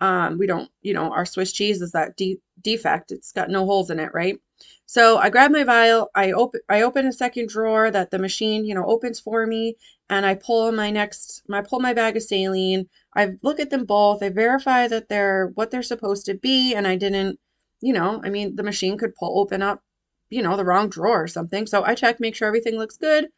Um, 0.00 0.38
we 0.38 0.46
don't, 0.46 0.70
you 0.82 0.94
know, 0.94 1.12
our 1.12 1.26
Swiss 1.26 1.52
cheese 1.52 1.82
is 1.82 1.92
that 1.92 2.16
de 2.16 2.40
defect. 2.62 3.12
It's 3.12 3.32
got 3.32 3.50
no 3.50 3.64
holes 3.66 3.90
in 3.90 3.98
it, 4.00 4.10
right? 4.14 4.38
So 4.86 5.18
I 5.18 5.28
grab 5.30 5.50
my 5.50 5.64
vial, 5.64 6.10
I 6.14 6.32
open 6.32 6.60
I 6.68 6.82
open 6.82 7.06
a 7.06 7.12
second 7.12 7.48
drawer 7.48 7.90
that 7.90 8.10
the 8.10 8.18
machine, 8.18 8.64
you 8.64 8.74
know, 8.74 8.84
opens 8.86 9.20
for 9.20 9.46
me, 9.46 9.76
and 10.08 10.24
I 10.24 10.34
pull 10.34 10.72
my 10.72 10.90
next 10.90 11.42
I 11.52 11.60
pull 11.62 11.80
my 11.80 11.92
bag 11.94 12.16
of 12.16 12.22
saline. 12.22 12.88
I 13.14 13.32
look 13.42 13.60
at 13.60 13.70
them 13.70 13.84
both. 13.84 14.22
I 14.22 14.30
verify 14.30 14.88
that 14.88 15.08
they're 15.08 15.48
what 15.54 15.70
they're 15.70 15.82
supposed 15.82 16.26
to 16.26 16.34
be, 16.34 16.74
and 16.74 16.86
I 16.86 16.96
didn't, 16.96 17.38
you 17.80 17.92
know, 17.92 18.20
I 18.24 18.30
mean 18.30 18.56
the 18.56 18.62
machine 18.62 18.96
could 18.98 19.14
pull 19.14 19.38
open 19.40 19.62
up, 19.62 19.82
you 20.30 20.42
know, 20.42 20.56
the 20.56 20.64
wrong 20.64 20.88
drawer 20.88 21.22
or 21.24 21.28
something. 21.28 21.66
So 21.66 21.84
I 21.84 21.94
check, 21.94 22.20
make 22.20 22.34
sure 22.34 22.48
everything 22.48 22.76
looks 22.78 22.96
good. 22.96 23.28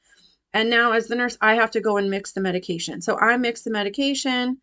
And 0.53 0.71
now 0.71 0.93
as 0.93 1.09
the 1.09 1.17
nurse, 1.17 1.37
I 1.41 1.55
have 1.55 1.71
to 1.73 1.81
go 1.81 1.97
and 1.97 2.11
mix 2.11 2.33
the 2.33 2.41
medication. 2.41 3.01
So 3.03 3.19
I 3.19 3.37
mix 3.37 3.63
the 3.63 3.71
medication. 3.71 4.59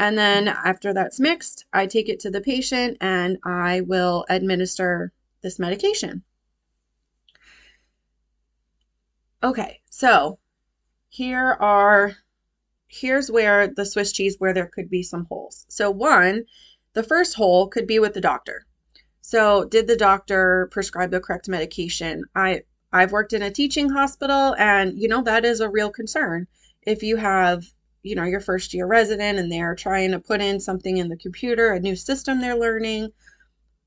And 0.00 0.16
then 0.16 0.48
after 0.48 0.94
that's 0.94 1.20
mixed, 1.20 1.66
I 1.74 1.84
take 1.84 2.08
it 2.08 2.20
to 2.20 2.30
the 2.30 2.40
patient 2.40 2.96
and 3.02 3.36
I 3.44 3.82
will 3.82 4.24
administer 4.30 5.12
this 5.42 5.58
medication. 5.58 6.22
Okay, 9.42 9.82
so 9.90 10.38
here 11.10 11.52
are 11.60 12.16
here's 12.88 13.30
where 13.30 13.68
the 13.68 13.84
Swiss 13.84 14.12
cheese 14.12 14.36
where 14.38 14.54
there 14.54 14.70
could 14.74 14.88
be 14.88 15.02
some 15.02 15.26
holes. 15.26 15.66
So 15.68 15.90
one, 15.90 16.46
the 16.94 17.02
first 17.02 17.34
hole 17.34 17.68
could 17.68 17.86
be 17.86 17.98
with 17.98 18.14
the 18.14 18.22
doctor. 18.22 18.64
So 19.20 19.66
did 19.66 19.86
the 19.86 19.96
doctor 19.96 20.70
prescribe 20.72 21.10
the 21.10 21.20
correct 21.20 21.46
medication? 21.46 22.24
I 22.34 22.62
I've 22.90 23.12
worked 23.12 23.34
in 23.34 23.42
a 23.42 23.50
teaching 23.50 23.90
hospital 23.90 24.54
and 24.58 24.98
you 24.98 25.08
know 25.08 25.22
that 25.24 25.44
is 25.44 25.60
a 25.60 25.68
real 25.68 25.90
concern. 25.90 26.46
If 26.80 27.02
you 27.02 27.16
have, 27.16 27.66
you 28.02 28.14
know, 28.14 28.24
your 28.24 28.40
first 28.40 28.72
year 28.72 28.86
resident 28.86 29.38
and 29.38 29.50
they're 29.50 29.74
trying 29.74 30.10
to 30.12 30.18
put 30.18 30.40
in 30.40 30.60
something 30.60 30.96
in 30.96 31.08
the 31.08 31.16
computer, 31.16 31.72
a 31.72 31.80
new 31.80 31.96
system 31.96 32.40
they're 32.40 32.56
learning, 32.56 33.10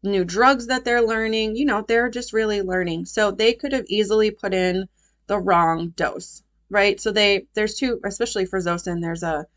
new 0.04 0.24
drugs 0.24 0.68
that 0.68 0.86
they're 0.86 1.02
learning. 1.02 1.56
You 1.56 1.66
know, 1.66 1.84
they're 1.88 2.10
just 2.10 2.34
really 2.34 2.62
learning. 2.62 3.06
So 3.06 3.32
they 3.32 3.54
could 3.54 3.72
have 3.74 3.86
easily 3.88 4.32
put 4.32 4.54
in 4.54 4.88
the 5.28 5.40
wrong 5.40 5.90
dose, 5.96 6.44
right? 6.70 7.00
So 7.00 7.12
they 7.12 7.48
there's 7.54 7.76
two, 7.76 8.00
especially 8.06 8.46
for 8.46 8.60
Zosyn, 8.60 9.02
there's 9.02 9.24
a 9.24 9.48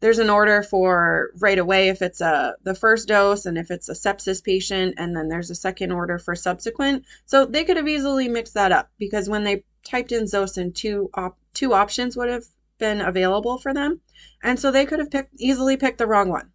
there's 0.00 0.18
an 0.18 0.28
order 0.28 0.62
for 0.62 1.30
right 1.38 1.58
away 1.58 1.88
if 1.88 2.02
it's 2.02 2.20
a 2.20 2.56
the 2.62 2.74
first 2.74 3.08
dose 3.08 3.46
and 3.46 3.56
if 3.56 3.70
it's 3.70 3.88
a 3.88 3.94
sepsis 3.94 4.44
patient 4.44 4.94
and 4.98 5.16
then 5.16 5.28
there's 5.28 5.50
a 5.50 5.54
second 5.54 5.92
order 5.92 6.18
for 6.18 6.34
subsequent. 6.34 7.04
So 7.24 7.46
they 7.46 7.64
could 7.64 7.78
have 7.78 7.88
easily 7.88 8.28
mixed 8.28 8.54
that 8.54 8.72
up 8.72 8.90
because 8.98 9.30
when 9.30 9.44
they 9.44 9.64
typed 9.82 10.12
in 10.12 10.24
Zosyn, 10.24 10.74
two 10.74 11.10
op, 11.14 11.38
two 11.54 11.72
options 11.72 12.16
would 12.16 12.28
have 12.28 12.44
been 12.78 13.00
available 13.00 13.58
for 13.58 13.72
them. 13.72 14.00
And 14.42 14.58
so 14.58 14.70
they 14.70 14.86
could 14.86 14.98
have 14.98 15.10
picked 15.10 15.34
easily 15.38 15.76
picked 15.76 15.98
the 15.98 16.06
wrong 16.06 16.28
one. 16.28 16.50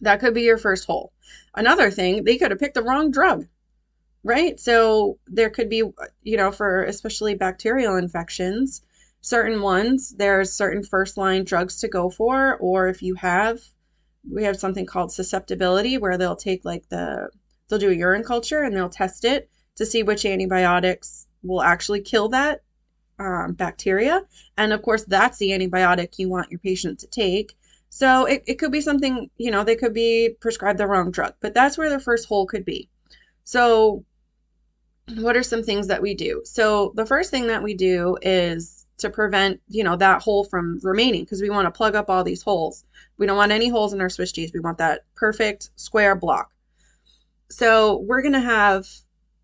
That 0.00 0.20
could 0.20 0.34
be 0.34 0.42
your 0.42 0.58
first 0.58 0.86
hole. 0.86 1.12
Another 1.54 1.90
thing, 1.90 2.24
they 2.24 2.36
could 2.36 2.50
have 2.50 2.60
picked 2.60 2.74
the 2.74 2.82
wrong 2.82 3.10
drug, 3.10 3.46
right? 4.22 4.58
So 4.60 5.18
there 5.26 5.50
could 5.50 5.68
be, 5.68 5.82
you 6.22 6.36
know, 6.36 6.52
for 6.52 6.84
especially 6.84 7.34
bacterial 7.34 7.96
infections, 7.96 8.82
certain 9.20 9.62
ones, 9.62 10.14
there's 10.16 10.52
certain 10.52 10.82
first 10.82 11.16
line 11.16 11.44
drugs 11.44 11.80
to 11.80 11.88
go 11.88 12.10
for, 12.10 12.56
or 12.58 12.88
if 12.88 13.02
you 13.02 13.14
have, 13.14 13.60
we 14.30 14.44
have 14.44 14.58
something 14.58 14.86
called 14.86 15.12
susceptibility 15.12 15.98
where 15.98 16.18
they'll 16.18 16.36
take 16.36 16.64
like 16.64 16.88
the, 16.90 17.30
they'll 17.68 17.78
do 17.78 17.90
a 17.90 17.94
urine 17.94 18.24
culture 18.24 18.62
and 18.62 18.76
they'll 18.76 18.88
test 18.88 19.24
it 19.24 19.48
to 19.76 19.86
see 19.86 20.02
which 20.02 20.26
antibiotics 20.26 21.26
will 21.42 21.62
actually 21.62 22.00
kill 22.00 22.28
that 22.28 22.62
um, 23.18 23.52
bacteria. 23.52 24.22
And 24.56 24.72
of 24.72 24.82
course, 24.82 25.04
that's 25.04 25.38
the 25.38 25.50
antibiotic 25.50 26.18
you 26.18 26.28
want 26.28 26.50
your 26.50 26.60
patient 26.60 26.98
to 27.00 27.06
take. 27.06 27.56
So 27.88 28.26
it, 28.26 28.42
it 28.46 28.54
could 28.58 28.72
be 28.72 28.80
something, 28.80 29.30
you 29.38 29.50
know, 29.50 29.64
they 29.64 29.76
could 29.76 29.94
be 29.94 30.36
prescribed 30.40 30.78
the 30.78 30.86
wrong 30.86 31.10
drug, 31.10 31.34
but 31.40 31.54
that's 31.54 31.78
where 31.78 31.90
the 31.90 32.00
first 32.00 32.28
hole 32.28 32.46
could 32.46 32.64
be. 32.64 32.88
So 33.44 34.04
what 35.14 35.36
are 35.36 35.42
some 35.42 35.62
things 35.62 35.86
that 35.86 36.02
we 36.02 36.14
do? 36.14 36.42
So 36.44 36.92
the 36.96 37.06
first 37.06 37.30
thing 37.30 37.46
that 37.46 37.62
we 37.62 37.74
do 37.74 38.18
is 38.22 38.86
to 38.98 39.10
prevent, 39.10 39.60
you 39.68 39.84
know, 39.84 39.96
that 39.96 40.22
hole 40.22 40.44
from 40.44 40.80
remaining 40.82 41.24
because 41.24 41.42
we 41.42 41.50
want 41.50 41.66
to 41.66 41.70
plug 41.70 41.94
up 41.94 42.10
all 42.10 42.24
these 42.24 42.42
holes. 42.42 42.84
We 43.18 43.26
don't 43.26 43.36
want 43.36 43.52
any 43.52 43.68
holes 43.68 43.92
in 43.92 44.00
our 44.00 44.08
Swiss 44.08 44.32
cheese. 44.32 44.52
We 44.52 44.60
want 44.60 44.78
that 44.78 45.02
perfect 45.14 45.70
square 45.76 46.16
block. 46.16 46.50
So 47.50 47.98
we're 47.98 48.22
going 48.22 48.32
to 48.32 48.40
have 48.40 48.86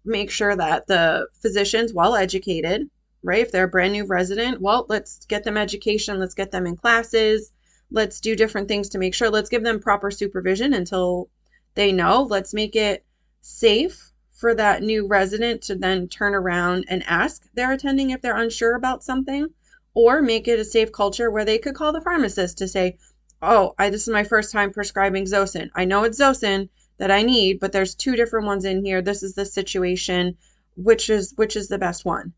make 0.05 0.31
sure 0.31 0.57
that 0.57 0.87
the 0.89 1.29
physician's 1.41 1.93
well 1.93 2.17
educated, 2.17 2.89
right? 3.23 3.43
If 3.43 3.53
they're 3.53 3.65
a 3.65 3.69
brand 3.69 3.93
new 3.93 4.05
resident, 4.05 4.61
well, 4.61 4.87
let's 4.89 5.25
get 5.27 5.45
them 5.45 5.57
education, 5.57 6.19
let's 6.19 6.35
get 6.35 6.51
them 6.51 6.67
in 6.67 6.77
classes, 6.77 7.53
let's 7.91 8.21
do 8.21 8.35
different 8.35 8.69
things 8.69 8.89
to 8.91 8.99
make 8.99 9.15
sure. 9.15 9.31
Let's 9.31 9.51
give 9.51 9.65
them 9.65 9.81
proper 9.81 10.11
supervision 10.11 10.75
until 10.75 11.29
they 11.75 11.93
know. 11.93 12.23
Let's 12.23 12.55
make 12.55 12.75
it 12.75 13.05
safe 13.41 14.13
for 14.31 14.55
that 14.55 14.83
new 14.83 15.07
resident 15.07 15.63
to 15.63 15.75
then 15.75 16.09
turn 16.09 16.35
around 16.35 16.85
and 16.89 17.05
ask 17.07 17.45
their 17.55 17.73
attending 17.73 18.11
if 18.11 18.21
they're 18.21 18.37
unsure 18.37 18.75
about 18.75 19.05
something, 19.05 19.49
or 19.95 20.21
make 20.23 20.49
it 20.49 20.59
a 20.59 20.65
safe 20.65 20.91
culture 20.91 21.31
where 21.31 21.45
they 21.45 21.59
could 21.59 21.75
call 21.75 21.93
the 21.93 22.01
pharmacist 22.01 22.59
to 22.59 22.67
say, 22.67 22.97
Oh, 23.41 23.75
I, 23.79 23.91
this 23.91 24.03
is 24.03 24.13
my 24.13 24.25
first 24.25 24.53
time 24.53 24.73
prescribing 24.73 25.25
Zosyn. 25.25 25.71
I 25.75 25.85
know 25.85 26.05
it's 26.05 26.21
Zosyn 26.21 26.69
that 26.99 27.11
I 27.11 27.23
need, 27.23 27.59
but 27.59 27.73
there's 27.73 27.95
two 27.95 28.15
different 28.15 28.47
ones 28.47 28.65
in 28.65 28.85
here. 28.85 29.03
This 29.03 29.23
is 29.23 29.35
the 29.35 29.45
situation. 29.45 30.37
Which 30.77 31.11
is 31.11 31.35
which 31.37 31.55
is 31.55 31.69
the 31.69 31.77
best 31.77 32.05
one? 32.05 32.33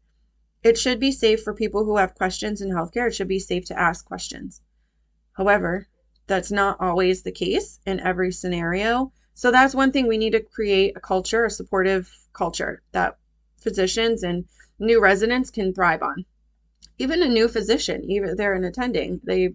It 0.64 0.78
should 0.78 0.98
be 0.98 1.12
safe 1.12 1.42
for 1.42 1.52
people 1.52 1.84
who 1.84 1.98
have 1.98 2.14
questions 2.14 2.62
in 2.62 2.70
healthcare. 2.70 3.08
It 3.08 3.14
should 3.14 3.28
be 3.28 3.38
safe 3.38 3.66
to 3.66 3.78
ask 3.78 4.06
questions. 4.06 4.62
However, 5.34 5.88
that's 6.26 6.50
not 6.50 6.80
always 6.80 7.22
the 7.22 7.32
case 7.32 7.80
in 7.84 8.00
every 8.00 8.32
scenario. 8.32 9.12
So 9.34 9.50
that's 9.50 9.74
one 9.74 9.92
thing 9.92 10.06
we 10.06 10.16
need 10.16 10.32
to 10.32 10.40
create 10.40 10.96
a 10.96 11.00
culture, 11.00 11.44
a 11.44 11.50
supportive 11.50 12.10
culture 12.32 12.82
that 12.92 13.18
physicians 13.58 14.22
and 14.22 14.46
new 14.78 15.02
residents 15.02 15.50
can 15.50 15.74
thrive 15.74 16.02
on. 16.02 16.24
Even 16.98 17.22
a 17.22 17.28
new 17.28 17.46
physician, 17.46 18.02
even 18.10 18.36
they're 18.36 18.54
an 18.54 18.64
attending, 18.64 19.20
they 19.22 19.54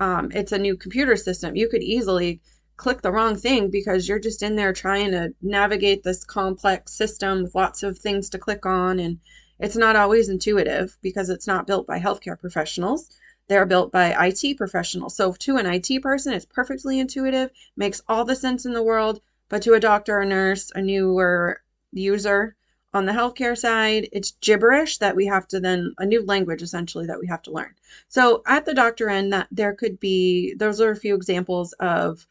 um, 0.00 0.32
it's 0.34 0.50
a 0.50 0.58
new 0.58 0.76
computer 0.76 1.14
system. 1.14 1.54
You 1.54 1.68
could 1.68 1.82
easily 1.82 2.40
click 2.76 3.02
the 3.02 3.12
wrong 3.12 3.36
thing 3.36 3.70
because 3.70 4.08
you're 4.08 4.18
just 4.18 4.42
in 4.42 4.56
there 4.56 4.72
trying 4.72 5.12
to 5.12 5.32
navigate 5.40 6.02
this 6.02 6.24
complex 6.24 6.92
system 6.92 7.44
with 7.44 7.54
lots 7.54 7.84
of 7.84 7.96
things 7.96 8.28
to 8.30 8.38
click 8.38 8.66
on 8.66 8.98
and 8.98 9.20
it's 9.62 9.76
not 9.76 9.94
always 9.94 10.28
intuitive 10.28 10.98
because 11.02 11.30
it's 11.30 11.46
not 11.46 11.68
built 11.68 11.86
by 11.86 12.00
healthcare 12.00 12.38
professionals. 12.38 13.10
They're 13.46 13.64
built 13.64 13.92
by 13.92 14.14
IT 14.26 14.56
professionals. 14.56 15.14
So 15.14 15.32
to 15.32 15.56
an 15.56 15.66
IT 15.66 16.02
person, 16.02 16.32
it's 16.32 16.44
perfectly 16.44 16.98
intuitive, 16.98 17.50
makes 17.76 18.02
all 18.08 18.24
the 18.24 18.34
sense 18.34 18.66
in 18.66 18.72
the 18.72 18.82
world. 18.82 19.20
But 19.48 19.62
to 19.62 19.74
a 19.74 19.80
doctor, 19.80 20.18
a 20.18 20.26
nurse, 20.26 20.72
a 20.74 20.82
newer 20.82 21.62
user 21.92 22.56
on 22.92 23.06
the 23.06 23.12
healthcare 23.12 23.56
side, 23.56 24.08
it's 24.10 24.32
gibberish 24.40 24.98
that 24.98 25.14
we 25.14 25.26
have 25.26 25.46
to 25.48 25.60
then 25.60 25.94
a 25.98 26.06
new 26.06 26.24
language 26.24 26.62
essentially 26.62 27.06
that 27.06 27.20
we 27.20 27.28
have 27.28 27.42
to 27.42 27.52
learn. 27.52 27.74
So 28.08 28.42
at 28.46 28.64
the 28.64 28.74
doctor 28.74 29.08
end, 29.08 29.32
that 29.32 29.46
there 29.52 29.74
could 29.74 30.00
be 30.00 30.54
those 30.54 30.80
are 30.80 30.90
a 30.90 30.96
few 30.96 31.14
examples 31.14 31.72
of 31.74 32.26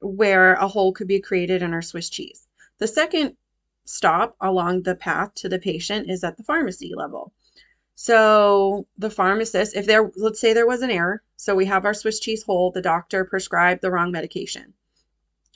where 0.00 0.54
a 0.54 0.66
hole 0.66 0.92
could 0.92 1.08
be 1.08 1.20
created 1.20 1.62
in 1.62 1.74
our 1.74 1.82
Swiss 1.82 2.08
cheese. 2.08 2.48
The 2.78 2.88
second 2.88 3.36
stop 3.90 4.36
along 4.40 4.82
the 4.82 4.94
path 4.94 5.34
to 5.34 5.48
the 5.48 5.58
patient 5.58 6.08
is 6.08 6.22
at 6.22 6.36
the 6.36 6.44
pharmacy 6.44 6.92
level. 6.94 7.32
So 7.96 8.86
the 8.96 9.10
pharmacist, 9.10 9.76
if 9.76 9.84
there, 9.84 10.10
let's 10.16 10.40
say 10.40 10.52
there 10.52 10.66
was 10.66 10.82
an 10.82 10.90
error, 10.90 11.22
so 11.36 11.54
we 11.54 11.66
have 11.66 11.84
our 11.84 11.92
Swiss 11.92 12.20
cheese 12.20 12.42
hole, 12.44 12.70
the 12.70 12.80
doctor 12.80 13.24
prescribed 13.24 13.82
the 13.82 13.90
wrong 13.90 14.12
medication. 14.12 14.72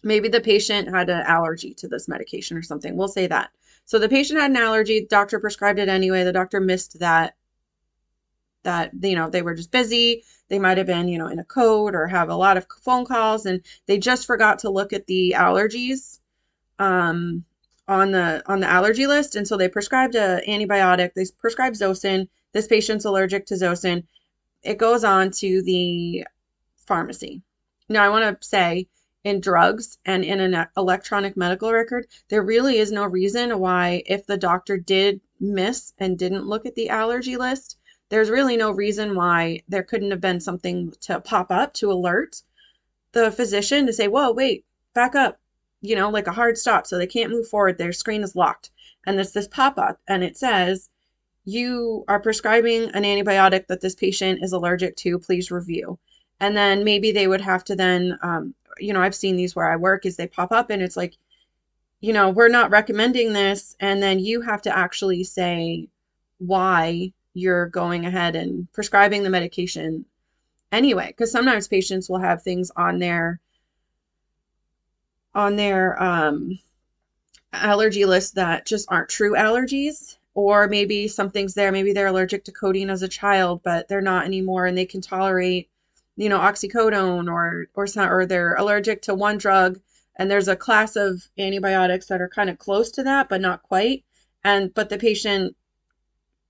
Maybe 0.03 0.29
the 0.29 0.41
patient 0.41 0.88
had 0.88 1.09
an 1.09 1.25
allergy 1.26 1.73
to 1.75 1.88
this 1.88 2.09
medication 2.09 2.57
or 2.57 2.62
something. 2.62 2.97
We'll 2.97 3.09
say 3.09 3.26
that. 3.29 3.50
So 3.87 3.99
the 3.99 4.09
patient 4.09 4.41
had 4.41 4.50
an 4.50 4.57
allergy, 4.57 5.07
doctor 5.09 5.38
prescribed 5.38 5.79
it 5.79 5.88
anyway. 5.88 6.25
The 6.25 6.33
doctor 6.33 6.61
missed 6.61 6.99
that 6.99 7.37
that 8.64 8.93
you 9.03 9.14
know 9.14 9.29
they 9.29 9.43
were 9.43 9.55
just 9.55 9.71
busy 9.71 10.25
they 10.49 10.59
might 10.59 10.79
have 10.79 10.87
been 10.87 11.07
you 11.07 11.19
know 11.19 11.29
in 11.29 11.38
a 11.38 11.45
code 11.45 11.95
or 11.95 12.07
have 12.07 12.31
a 12.31 12.35
lot 12.35 12.57
of 12.57 12.67
phone 12.81 13.05
calls 13.05 13.45
and 13.45 13.61
they 13.85 13.99
just 13.99 14.26
forgot 14.26 14.59
to 14.59 14.71
look 14.71 14.95
at 14.95 15.07
the 15.07 15.35
allergies 15.37 16.21
um, 16.79 17.45
on 17.88 18.12
the 18.12 18.43
on 18.47 18.61
the 18.61 18.67
allergy 18.67 19.07
list 19.07 19.37
and 19.37 19.47
so 19.47 19.57
they 19.57 19.69
prescribed 19.69 20.14
a 20.14 20.41
antibiotic. 20.49 21.14
They 21.14 21.26
prescribed 21.38 21.76
zosyn 21.76 22.29
this 22.53 22.67
patient's 22.67 23.05
allergic 23.05 23.47
to 23.47 23.55
zosyn 23.55 24.05
it 24.62 24.79
goes 24.79 25.05
on 25.05 25.31
to 25.31 25.62
the 25.62 26.25
pharmacy. 26.76 27.43
Now 27.88 28.05
i 28.05 28.09
want 28.09 28.41
to 28.41 28.47
say 28.47 28.88
in 29.25 29.41
drugs 29.41 29.99
and 30.05 30.23
in 30.23 30.38
an 30.41 30.67
electronic 30.76 31.37
medical 31.37 31.73
record, 31.73 32.07
there 32.29 32.43
really 32.43 32.79
is 32.79 32.93
no 32.93 33.05
reason 33.05 33.59
why, 33.59 34.03
if 34.07 34.26
the 34.26 34.37
doctor 34.37 34.76
did 34.76 35.21
miss 35.41 35.95
and 35.99 36.19
didn't 36.19 36.47
look 36.47 36.67
at 36.67 36.75
the 36.75 36.91
allergy 36.91 37.37
list, 37.37 37.79
there's 38.11 38.29
really 38.29 38.57
no 38.57 38.71
reason 38.71 39.14
why 39.17 39.61
there 39.67 39.83
couldn't 39.83 40.11
have 40.11 40.21
been 40.21 40.41
something 40.41 40.93
to 41.00 41.21
pop 41.21 41.50
up 41.50 41.73
to 41.75 41.91
alert 41.91 42.43
the 43.12 43.31
physician 43.31 43.87
to 43.87 43.93
say, 43.93 44.09
whoa, 44.09 44.31
wait, 44.31 44.64
back 44.93 45.14
up, 45.14 45.41
you 45.85 45.95
know, 45.95 46.09
like 46.09 46.26
a 46.26 46.33
hard 46.33 46.57
stop. 46.57 46.87
So 46.87 46.97
they 46.97 47.07
can't 47.07 47.31
move 47.31 47.47
forward. 47.47 47.76
Their 47.76 47.93
screen 47.93 48.23
is 48.23 48.35
locked. 48.35 48.71
And 49.07 49.19
there's 49.19 49.33
this 49.33 49.49
pop 49.49 49.79
up 49.79 50.00
and 50.09 50.25
it 50.25 50.37
says, 50.37 50.88
you 51.45 52.07
are 52.09 52.21
prescribing 52.21 52.85
an 52.95 53.03
antibiotic 53.03 53.67
that 53.67 53.83
this 53.83 53.95
patient 53.95 54.43
is 54.43 54.53
allergic 54.53 54.97
to. 54.97 55.19
Please 55.19 55.50
review. 55.50 55.99
And 56.41 56.57
then 56.57 56.85
maybe 56.85 57.12
they 57.12 57.29
would 57.29 57.43
have 57.43 57.64
to 57.64 57.76
then, 57.76 58.19
um, 58.23 58.55
you 58.79 58.95
know, 58.95 59.03
I've 59.03 59.14
seen 59.14 59.37
these 59.37 59.55
where 59.55 59.71
I 59.71 59.76
work 59.76 60.07
is 60.07 60.17
they 60.17 60.26
pop 60.26 60.53
up 60.53 60.71
and 60.71 60.81
it's 60.81 60.97
like, 60.97 61.19
you 62.00 62.14
know, 62.14 62.31
we're 62.31 62.49
not 62.49 62.71
recommending 62.71 63.35
this. 63.35 63.76
And 63.79 64.03
then 64.03 64.19
you 64.21 64.41
have 64.41 64.62
to 64.62 64.75
actually 64.75 65.23
say 65.23 65.88
why 66.38 67.12
you're 67.35 67.67
going 67.67 68.07
ahead 68.07 68.37
and 68.37 68.73
prescribing 68.73 69.23
the 69.23 69.31
medication 69.31 70.07
anyway. 70.73 71.09
Because 71.09 71.31
sometimes 71.31 71.69
patients 71.69 72.09
will 72.09 72.21
have 72.21 72.43
things 72.43 72.71
on 72.75 73.00
their 73.00 73.41
on 75.35 75.57
their 75.57 76.00
um, 76.03 76.59
allergy 77.53 78.05
list 78.05 78.35
that 78.35 78.67
just 78.67 78.87
aren't 78.91 79.09
true 79.09 79.35
allergies 79.35 80.17
or 80.35 80.67
maybe 80.67 81.07
something's 81.07 81.55
there 81.55 81.71
maybe 81.71 81.93
they're 81.93 82.09
allergic 82.09 82.45
to 82.45 82.53
codeine 82.53 82.91
as 82.91 83.03
a 83.03 83.09
child 83.09 83.61
but 83.62 83.88
they're 83.88 84.00
not 84.00 84.25
anymore 84.25 84.67
and 84.67 84.76
they 84.76 84.87
can 84.87 85.00
tolerate 85.00 85.69
you 86.17 86.29
know 86.29 86.38
oxycodone 86.38 87.31
or 87.31 87.67
or 87.75 87.87
or 87.97 88.26
they're 88.26 88.55
allergic 88.55 89.03
to 89.03 89.14
one 89.14 89.38
drug 89.38 89.81
and 90.17 90.31
there's 90.31 90.49
a 90.49 90.57
class 90.57 90.97
of 90.97 91.29
antibiotics 91.38 92.07
that 92.07 92.21
are 92.21 92.29
kind 92.29 92.50
of 92.50 92.59
close 92.59 92.91
to 92.91 93.03
that 93.03 93.29
but 93.29 93.41
not 93.41 93.62
quite 93.62 94.05
and 94.43 94.75
but 94.75 94.88
the 94.88 94.99
patient 94.99 95.57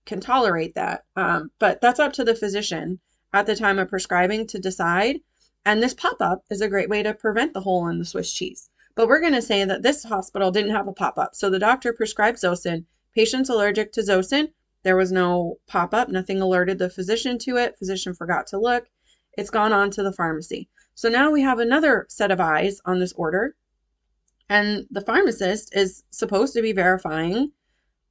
can 0.06 0.20
tolerate 0.20 0.74
that 0.74 1.04
um, 1.16 1.50
but 1.58 1.80
that's 1.80 2.00
up 2.00 2.12
to 2.12 2.24
the 2.24 2.34
physician 2.34 2.98
at 3.32 3.46
the 3.46 3.56
time 3.56 3.78
of 3.78 3.88
prescribing 3.88 4.46
to 4.46 4.58
decide 4.58 5.20
and 5.66 5.82
this 5.82 5.94
pop-up 5.94 6.44
is 6.50 6.60
a 6.60 6.68
great 6.68 6.90
way 6.90 7.02
to 7.02 7.14
prevent 7.14 7.54
the 7.54 7.60
hole 7.60 7.88
in 7.88 7.98
the 7.98 8.04
swiss 8.04 8.32
cheese 8.32 8.70
but 8.94 9.08
we're 9.08 9.20
going 9.20 9.32
to 9.32 9.42
say 9.42 9.64
that 9.64 9.82
this 9.82 10.04
hospital 10.04 10.50
didn't 10.50 10.74
have 10.74 10.88
a 10.88 10.92
pop-up 10.92 11.34
so 11.34 11.50
the 11.50 11.58
doctor 11.58 11.92
prescribed 11.92 12.38
zosyn 12.38 12.84
patients 13.14 13.48
allergic 13.48 13.92
to 13.92 14.00
zosyn 14.00 14.48
there 14.82 14.96
was 14.96 15.12
no 15.12 15.58
pop-up 15.66 16.08
nothing 16.08 16.40
alerted 16.40 16.78
the 16.78 16.90
physician 16.90 17.38
to 17.38 17.56
it 17.56 17.78
physician 17.78 18.14
forgot 18.14 18.46
to 18.46 18.58
look 18.58 18.86
it's 19.36 19.50
gone 19.50 19.72
on 19.72 19.90
to 19.90 20.02
the 20.02 20.12
pharmacy. 20.12 20.68
So 20.94 21.08
now 21.08 21.30
we 21.30 21.42
have 21.42 21.58
another 21.58 22.06
set 22.08 22.30
of 22.30 22.40
eyes 22.40 22.80
on 22.84 23.00
this 23.00 23.12
order. 23.14 23.56
And 24.48 24.86
the 24.90 25.00
pharmacist 25.00 25.74
is 25.74 26.04
supposed 26.10 26.54
to 26.54 26.62
be 26.62 26.72
verifying 26.72 27.52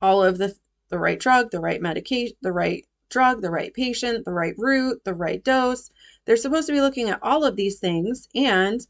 all 0.01 0.23
of 0.23 0.37
the, 0.37 0.55
the 0.89 0.99
right 0.99 1.19
drug, 1.19 1.51
the 1.51 1.61
right 1.61 1.81
medication, 1.81 2.35
the 2.41 2.51
right 2.51 2.85
drug, 3.09 3.41
the 3.41 3.51
right 3.51 3.73
patient, 3.73 4.25
the 4.25 4.33
right 4.33 4.55
route, 4.57 5.03
the 5.05 5.13
right 5.13 5.43
dose. 5.43 5.91
They're 6.25 6.35
supposed 6.35 6.67
to 6.67 6.73
be 6.73 6.81
looking 6.81 7.09
at 7.09 7.21
all 7.21 7.45
of 7.45 7.55
these 7.55 7.79
things 7.79 8.27
and 8.35 8.85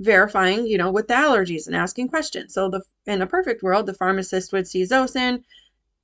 verifying, 0.00 0.66
you 0.66 0.78
know, 0.78 0.90
with 0.90 1.08
the 1.08 1.14
allergies 1.14 1.66
and 1.66 1.74
asking 1.74 2.08
questions. 2.08 2.52
So 2.54 2.68
the 2.68 2.82
in 3.06 3.22
a 3.22 3.26
perfect 3.26 3.62
world, 3.62 3.86
the 3.86 3.94
pharmacist 3.94 4.52
would 4.52 4.68
see 4.68 4.82
Zosyn, 4.82 5.42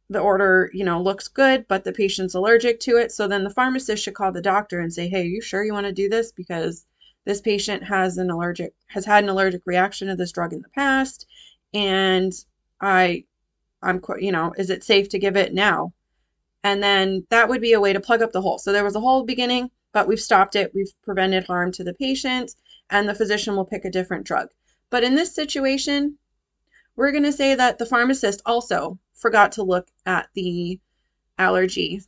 the 0.08 0.20
order, 0.20 0.70
you 0.72 0.84
know, 0.84 1.00
looks 1.00 1.28
good, 1.28 1.66
but 1.68 1.84
the 1.84 1.92
patient's 1.92 2.34
allergic 2.34 2.80
to 2.80 2.96
it. 2.96 3.12
So 3.12 3.28
then 3.28 3.44
the 3.44 3.50
pharmacist 3.50 4.02
should 4.02 4.14
call 4.14 4.32
the 4.32 4.40
doctor 4.42 4.80
and 4.80 4.92
say, 4.92 5.08
"Hey, 5.08 5.22
are 5.22 5.24
you 5.24 5.40
sure 5.42 5.64
you 5.64 5.72
want 5.72 5.86
to 5.86 5.92
do 5.92 6.08
this 6.08 6.32
because 6.32 6.86
this 7.24 7.40
patient 7.40 7.84
has 7.84 8.18
an 8.18 8.30
allergic 8.30 8.74
has 8.88 9.04
had 9.04 9.24
an 9.24 9.30
allergic 9.30 9.62
reaction 9.66 10.08
to 10.08 10.16
this 10.16 10.32
drug 10.32 10.52
in 10.52 10.62
the 10.62 10.68
past 10.70 11.26
and 11.74 12.32
I 12.80 13.24
I'm 13.82 14.00
you 14.18 14.32
know, 14.32 14.54
is 14.58 14.70
it 14.70 14.84
safe 14.84 15.08
to 15.10 15.18
give 15.18 15.36
it 15.36 15.54
now?" 15.54 15.92
And 16.64 16.82
then 16.82 17.26
that 17.30 17.48
would 17.48 17.60
be 17.60 17.72
a 17.74 17.80
way 17.80 17.92
to 17.92 18.00
plug 18.00 18.22
up 18.22 18.32
the 18.32 18.42
hole. 18.42 18.58
So 18.58 18.72
there 18.72 18.84
was 18.84 18.96
a 18.96 19.00
hole 19.00 19.24
beginning, 19.24 19.70
but 19.92 20.08
we've 20.08 20.20
stopped 20.20 20.56
it. 20.56 20.72
We've 20.74 20.92
prevented 21.02 21.44
harm 21.44 21.72
to 21.72 21.84
the 21.84 21.94
patient 21.94 22.54
and 22.92 23.08
the 23.08 23.14
physician 23.14 23.56
will 23.56 23.64
pick 23.64 23.84
a 23.84 23.90
different 23.90 24.24
drug. 24.24 24.50
But 24.90 25.02
in 25.02 25.16
this 25.16 25.34
situation, 25.34 26.18
we're 26.94 27.10
going 27.10 27.24
to 27.24 27.32
say 27.32 27.54
that 27.54 27.78
the 27.78 27.86
pharmacist 27.86 28.42
also 28.44 28.98
forgot 29.14 29.50
to 29.52 29.62
look 29.62 29.88
at 30.04 30.28
the 30.34 30.78
allergy 31.38 32.02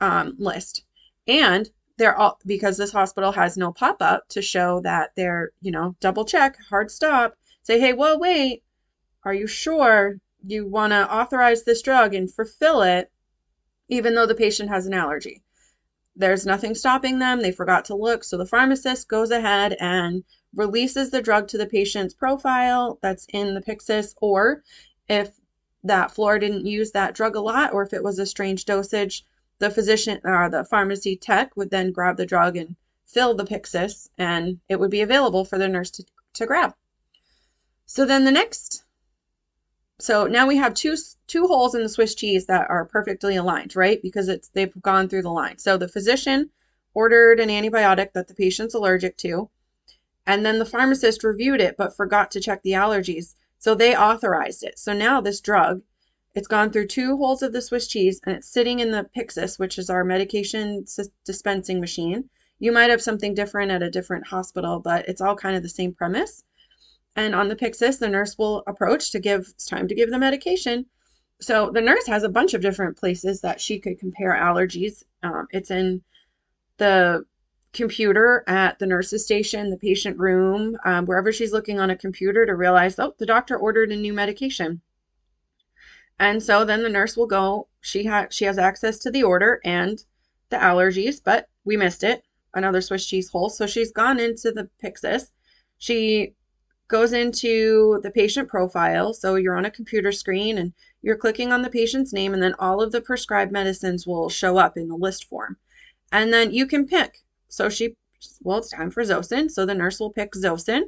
um, 0.00 0.36
list. 0.38 0.84
And 1.26 1.68
they're 1.98 2.16
all 2.16 2.38
because 2.46 2.76
this 2.78 2.92
hospital 2.92 3.32
has 3.32 3.56
no 3.56 3.72
pop 3.72 3.96
up 4.00 4.28
to 4.28 4.40
show 4.40 4.80
that 4.82 5.10
they're, 5.16 5.50
you 5.60 5.72
know, 5.72 5.96
double 6.00 6.24
check, 6.24 6.56
hard 6.70 6.90
stop, 6.90 7.34
say, 7.62 7.80
hey, 7.80 7.92
well, 7.92 8.18
wait, 8.18 8.62
are 9.24 9.34
you 9.34 9.48
sure 9.48 10.18
you 10.46 10.66
want 10.66 10.92
to 10.92 11.12
authorize 11.12 11.64
this 11.64 11.82
drug 11.82 12.14
and 12.14 12.32
fulfill 12.32 12.82
it, 12.82 13.10
even 13.88 14.14
though 14.14 14.26
the 14.26 14.34
patient 14.36 14.70
has 14.70 14.86
an 14.86 14.94
allergy? 14.94 15.42
There's 16.20 16.44
nothing 16.44 16.74
stopping 16.74 17.18
them. 17.18 17.40
They 17.40 17.50
forgot 17.50 17.86
to 17.86 17.94
look. 17.94 18.24
So 18.24 18.36
the 18.36 18.44
pharmacist 18.44 19.08
goes 19.08 19.30
ahead 19.30 19.74
and 19.80 20.22
releases 20.54 21.10
the 21.10 21.22
drug 21.22 21.48
to 21.48 21.56
the 21.56 21.64
patient's 21.66 22.12
profile 22.12 22.98
that's 23.00 23.26
in 23.32 23.54
the 23.54 23.62
Pyxis, 23.62 24.14
or 24.20 24.62
if 25.08 25.30
that 25.82 26.10
floor 26.10 26.38
didn't 26.38 26.66
use 26.66 26.90
that 26.90 27.14
drug 27.14 27.36
a 27.36 27.40
lot, 27.40 27.72
or 27.72 27.82
if 27.82 27.94
it 27.94 28.04
was 28.04 28.18
a 28.18 28.26
strange 28.26 28.66
dosage, 28.66 29.24
the 29.60 29.70
physician 29.70 30.20
or 30.22 30.44
uh, 30.44 30.48
the 30.50 30.62
pharmacy 30.64 31.16
tech 31.16 31.56
would 31.56 31.70
then 31.70 31.90
grab 31.90 32.18
the 32.18 32.26
drug 32.26 32.54
and 32.58 32.76
fill 33.06 33.34
the 33.34 33.44
Pyxis, 33.44 34.10
and 34.18 34.60
it 34.68 34.78
would 34.78 34.90
be 34.90 35.00
available 35.00 35.46
for 35.46 35.56
the 35.56 35.68
nurse 35.68 35.90
to, 35.90 36.04
to 36.34 36.44
grab. 36.44 36.74
So 37.86 38.04
then 38.04 38.26
the 38.26 38.30
next, 38.30 38.84
so 40.00 40.26
now 40.26 40.46
we 40.46 40.56
have 40.56 40.74
two 40.74 40.96
two 41.26 41.46
holes 41.46 41.74
in 41.74 41.82
the 41.82 41.88
Swiss 41.88 42.14
cheese 42.14 42.46
that 42.46 42.68
are 42.70 42.84
perfectly 42.84 43.36
aligned, 43.36 43.76
right? 43.76 44.00
Because 44.02 44.28
it's 44.28 44.48
they've 44.48 44.72
gone 44.82 45.08
through 45.08 45.22
the 45.22 45.30
line. 45.30 45.58
So 45.58 45.76
the 45.76 45.88
physician 45.88 46.50
ordered 46.94 47.38
an 47.38 47.48
antibiotic 47.48 48.12
that 48.12 48.26
the 48.28 48.34
patient's 48.34 48.74
allergic 48.74 49.16
to, 49.18 49.50
and 50.26 50.44
then 50.44 50.58
the 50.58 50.64
pharmacist 50.64 51.24
reviewed 51.24 51.60
it 51.60 51.76
but 51.76 51.96
forgot 51.96 52.30
to 52.32 52.40
check 52.40 52.62
the 52.62 52.72
allergies. 52.72 53.34
So 53.58 53.74
they 53.74 53.94
authorized 53.94 54.62
it. 54.62 54.78
So 54.78 54.92
now 54.92 55.20
this 55.20 55.40
drug, 55.40 55.82
it's 56.34 56.48
gone 56.48 56.70
through 56.70 56.86
two 56.86 57.16
holes 57.16 57.42
of 57.42 57.52
the 57.52 57.60
Swiss 57.60 57.86
cheese 57.86 58.20
and 58.24 58.34
it's 58.36 58.48
sitting 58.48 58.80
in 58.80 58.90
the 58.90 59.08
Pyxis, 59.14 59.58
which 59.58 59.78
is 59.78 59.90
our 59.90 60.04
medication 60.04 60.86
dispensing 61.24 61.80
machine. 61.80 62.30
You 62.58 62.72
might 62.72 62.90
have 62.90 63.02
something 63.02 63.34
different 63.34 63.70
at 63.70 63.82
a 63.82 63.90
different 63.90 64.28
hospital, 64.28 64.80
but 64.80 65.08
it's 65.08 65.20
all 65.20 65.36
kind 65.36 65.56
of 65.56 65.62
the 65.62 65.68
same 65.68 65.92
premise. 65.92 66.42
And 67.16 67.34
on 67.34 67.48
the 67.48 67.56
Pyxis, 67.56 67.98
the 67.98 68.08
nurse 68.08 68.38
will 68.38 68.62
approach 68.66 69.10
to 69.12 69.18
give, 69.18 69.46
it's 69.50 69.66
time 69.66 69.88
to 69.88 69.94
give 69.94 70.10
the 70.10 70.18
medication. 70.18 70.86
So 71.40 71.70
the 71.70 71.80
nurse 71.80 72.06
has 72.06 72.22
a 72.22 72.28
bunch 72.28 72.54
of 72.54 72.60
different 72.60 72.96
places 72.96 73.40
that 73.40 73.60
she 73.60 73.78
could 73.78 73.98
compare 73.98 74.32
allergies. 74.32 75.02
Um, 75.22 75.46
it's 75.50 75.70
in 75.70 76.02
the 76.76 77.24
computer 77.72 78.44
at 78.46 78.78
the 78.78 78.86
nurse's 78.86 79.24
station, 79.24 79.70
the 79.70 79.76
patient 79.76 80.18
room, 80.18 80.76
um, 80.84 81.06
wherever 81.06 81.32
she's 81.32 81.52
looking 81.52 81.78
on 81.78 81.90
a 81.90 81.96
computer 81.96 82.44
to 82.44 82.54
realize, 82.54 82.98
oh, 82.98 83.14
the 83.18 83.26
doctor 83.26 83.56
ordered 83.56 83.92
a 83.92 83.96
new 83.96 84.12
medication. 84.12 84.80
And 86.18 86.42
so 86.42 86.64
then 86.64 86.82
the 86.82 86.88
nurse 86.88 87.16
will 87.16 87.26
go, 87.26 87.68
she, 87.80 88.04
ha- 88.04 88.26
she 88.30 88.44
has 88.44 88.58
access 88.58 88.98
to 89.00 89.10
the 89.10 89.22
order 89.22 89.60
and 89.64 90.04
the 90.50 90.56
allergies, 90.56 91.20
but 91.24 91.48
we 91.64 91.76
missed 91.76 92.02
it, 92.02 92.22
another 92.54 92.80
Swiss 92.80 93.06
cheese 93.06 93.30
hole. 93.30 93.48
So 93.48 93.66
she's 93.66 93.92
gone 93.92 94.20
into 94.20 94.52
the 94.52 94.68
Pyxis. 94.82 95.30
She 95.78 96.34
goes 96.90 97.12
into 97.12 98.00
the 98.02 98.10
patient 98.10 98.48
profile. 98.48 99.14
So 99.14 99.36
you're 99.36 99.56
on 99.56 99.64
a 99.64 99.70
computer 99.70 100.12
screen 100.12 100.58
and 100.58 100.72
you're 101.02 101.16
clicking 101.16 101.52
on 101.52 101.62
the 101.62 101.70
patient's 101.70 102.12
name, 102.12 102.34
and 102.34 102.42
then 102.42 102.54
all 102.58 102.82
of 102.82 102.92
the 102.92 103.00
prescribed 103.00 103.52
medicines 103.52 104.06
will 104.06 104.28
show 104.28 104.58
up 104.58 104.76
in 104.76 104.88
the 104.88 104.96
list 104.96 105.24
form. 105.24 105.56
And 106.12 106.32
then 106.32 106.52
you 106.52 106.66
can 106.66 106.86
pick 106.86 107.22
so 107.50 107.68
she, 107.68 107.96
well, 108.42 108.58
it's 108.58 108.70
time 108.70 108.90
for 108.90 109.02
Zosyn. 109.02 109.50
So 109.50 109.66
the 109.66 109.74
nurse 109.74 110.00
will 110.00 110.12
pick 110.12 110.32
Zosyn, 110.32 110.84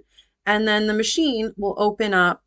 and 0.47 0.67
then 0.67 0.87
the 0.87 0.95
machine 0.95 1.53
will 1.57 1.75
open 1.77 2.15
up 2.15 2.43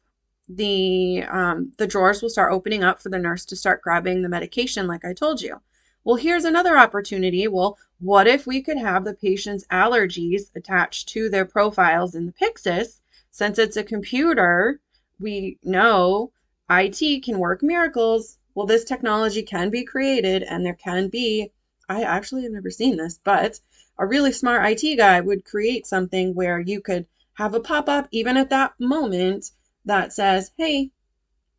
the 0.48 1.24
um, 1.30 1.74
the 1.78 1.88
drawers 1.88 2.22
will 2.22 2.30
start 2.30 2.54
opening 2.54 2.84
up 2.84 3.02
for 3.02 3.10
the 3.10 3.20
nurse 3.20 3.46
to 3.46 3.56
start 3.56 3.82
grabbing 3.82 4.22
the 4.22 4.30
medication, 4.30 4.88
like 4.88 5.04
I 5.04 5.14
told 5.14 5.42
you. 5.42 5.62
Well, 6.04 6.18
here's 6.18 6.46
another 6.46 6.78
opportunity. 6.78 7.48
Well, 7.48 7.78
what 8.00 8.28
if 8.28 8.46
we 8.46 8.62
could 8.62 8.78
have 8.78 9.04
the 9.04 9.16
patient's 9.16 9.66
allergies 9.68 10.52
attached 10.56 11.10
to 11.10 11.30
their 11.30 11.46
profiles 11.46 12.14
in 12.14 12.28
the 12.28 12.34
Pyxis? 12.34 13.02
Since 13.38 13.60
it's 13.60 13.76
a 13.76 13.84
computer, 13.84 14.80
we 15.20 15.60
know 15.62 16.32
IT 16.70 17.22
can 17.22 17.38
work 17.38 17.62
miracles. 17.62 18.38
Well, 18.54 18.66
this 18.66 18.86
technology 18.86 19.44
can 19.44 19.70
be 19.70 19.84
created 19.84 20.42
and 20.44 20.66
there 20.66 20.74
can 20.74 21.10
be, 21.10 21.52
I 21.90 22.04
actually 22.04 22.44
have 22.44 22.54
never 22.54 22.70
seen 22.70 22.96
this, 22.96 23.20
but 23.26 23.60
a 24.00 24.06
really 24.06 24.32
smart 24.32 24.64
IT 24.64 24.96
guy 24.96 25.20
would 25.20 25.44
create 25.44 25.86
something 25.86 26.34
where 26.34 26.62
you 26.62 26.80
could 26.80 27.08
have 27.34 27.54
a 27.54 27.60
pop 27.60 27.90
up 27.90 28.08
even 28.10 28.38
at 28.38 28.50
that 28.52 28.80
moment 28.80 29.52
that 29.84 30.14
says, 30.14 30.54
"Hey, 30.58 30.92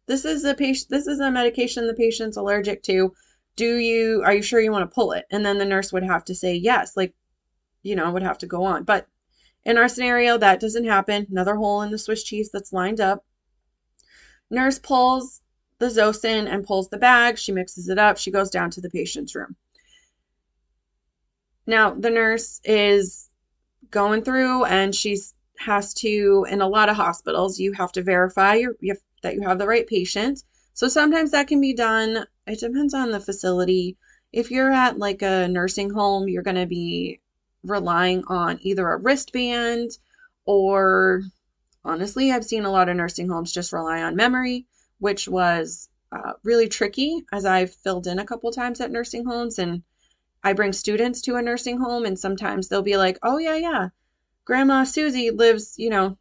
this 0.07 0.25
is 0.25 0.47
a 0.47 0.55
patient 0.55 0.89
this 0.89 1.07
is 1.07 1.21
a 1.21 1.31
medication 1.31 1.87
the 1.87 1.93
patient's 1.93 2.39
allergic 2.39 2.83
to. 2.85 3.15
Do 3.55 3.77
you 3.77 4.23
are 4.25 4.35
you 4.35 4.41
sure 4.41 4.61
you 4.61 4.73
want 4.73 4.91
to 4.91 4.95
pull 4.95 5.13
it?" 5.13 5.27
And 5.31 5.45
then 5.45 5.59
the 5.59 5.67
nurse 5.67 5.93
would 5.93 6.05
have 6.05 6.25
to 6.25 6.35
say 6.35 6.55
yes, 6.55 6.97
like 6.97 7.15
you 7.83 7.95
know, 7.95 8.11
would 8.11 8.23
have 8.23 8.39
to 8.39 8.47
go 8.47 8.65
on. 8.65 8.85
But 8.85 9.09
In 9.67 9.79
our 9.79 9.89
scenario, 9.89 10.39
that 10.39 10.61
doesn't 10.61 10.85
happen. 10.85 11.27
Another 11.29 11.57
hole 11.57 11.83
in 11.83 11.91
the 11.91 11.99
Swiss 11.99 12.23
cheese 12.23 12.51
that's 12.53 12.73
lined 12.73 13.01
up. 13.01 13.25
Nurse 14.49 14.79
pulls 14.79 15.43
the 15.81 15.87
Zosyn 15.87 16.49
and 16.49 16.65
pulls 16.65 16.89
the 16.89 16.99
bag. 16.99 17.37
She 17.37 17.51
mixes 17.51 17.89
it 17.89 17.99
up. 17.99 18.17
She 18.17 18.31
goes 18.31 18.49
down 18.49 18.71
to 18.71 18.81
the 18.81 18.89
patient's 18.89 19.35
room. 19.35 19.57
Now, 21.67 21.91
the 21.91 22.11
nurse 22.11 22.61
is 22.63 23.29
going 23.91 24.23
through 24.23 24.65
and 24.67 24.95
she's 24.95 25.35
has 25.59 25.95
to 25.95 26.47
in 26.49 26.61
a 26.61 26.69
lot 26.69 26.89
of 26.89 26.97
hospitals 26.97 27.59
you 27.59 27.73
have 27.73 27.91
to 27.91 28.03
verify 28.03 28.55
your, 28.55 28.75
you 28.81 28.93
have, 28.93 29.03
that 29.23 29.35
you 29.35 29.41
have 29.43 29.59
the 29.59 29.67
right 29.67 29.87
patient 29.87 30.43
so 30.75 30.87
sometimes 30.87 31.31
that 31.31 31.49
can 31.49 31.63
be 31.63 31.73
done 31.73 32.27
it 32.47 32.61
depends 32.61 32.93
on 32.93 33.11
the 33.11 33.21
facility 33.21 33.97
if 34.33 34.51
you're 34.51 34.71
at 34.71 34.99
like 34.99 35.23
a 35.23 35.49
nursing 35.49 35.89
home 35.89 36.29
you're 36.29 36.43
going 36.43 36.57
to 36.57 36.67
be 36.67 37.21
relying 37.63 38.25
on 38.29 38.59
either 38.63 38.89
a 38.89 38.97
wristband 38.99 39.99
or 40.45 41.23
honestly 41.85 42.31
i've 42.31 42.45
seen 42.45 42.65
a 42.65 42.71
lot 42.71 42.89
of 42.89 42.97
nursing 42.97 43.29
homes 43.29 43.53
just 43.53 43.73
rely 43.73 44.03
on 44.03 44.15
memory 44.17 44.67
which 44.99 45.29
was 45.29 45.89
uh, 46.13 46.33
really 46.45 46.69
tricky 46.69 47.25
as 47.33 47.45
i've 47.45 47.75
filled 47.75 48.07
in 48.07 48.19
a 48.19 48.25
couple 48.25 48.51
times 48.53 48.81
at 48.81 48.91
nursing 48.91 49.25
homes 49.25 49.59
and 49.59 49.83
I 50.47 50.53
bring 50.53 50.73
students 50.73 51.21
to 51.23 51.35
a 51.35 51.43
nursing 51.43 51.79
home 51.79 52.05
and 52.05 52.17
sometimes 52.17 52.69
they'll 52.69 52.81
be 52.81 52.97
like, 52.97 53.19
oh, 53.25 53.39
yeah, 53.39 53.57
yeah, 53.57 53.89
Grandma 54.45 54.85
Susie 54.85 55.33
lives, 55.33 55.75
you 55.77 55.91
know, 55.91 56.19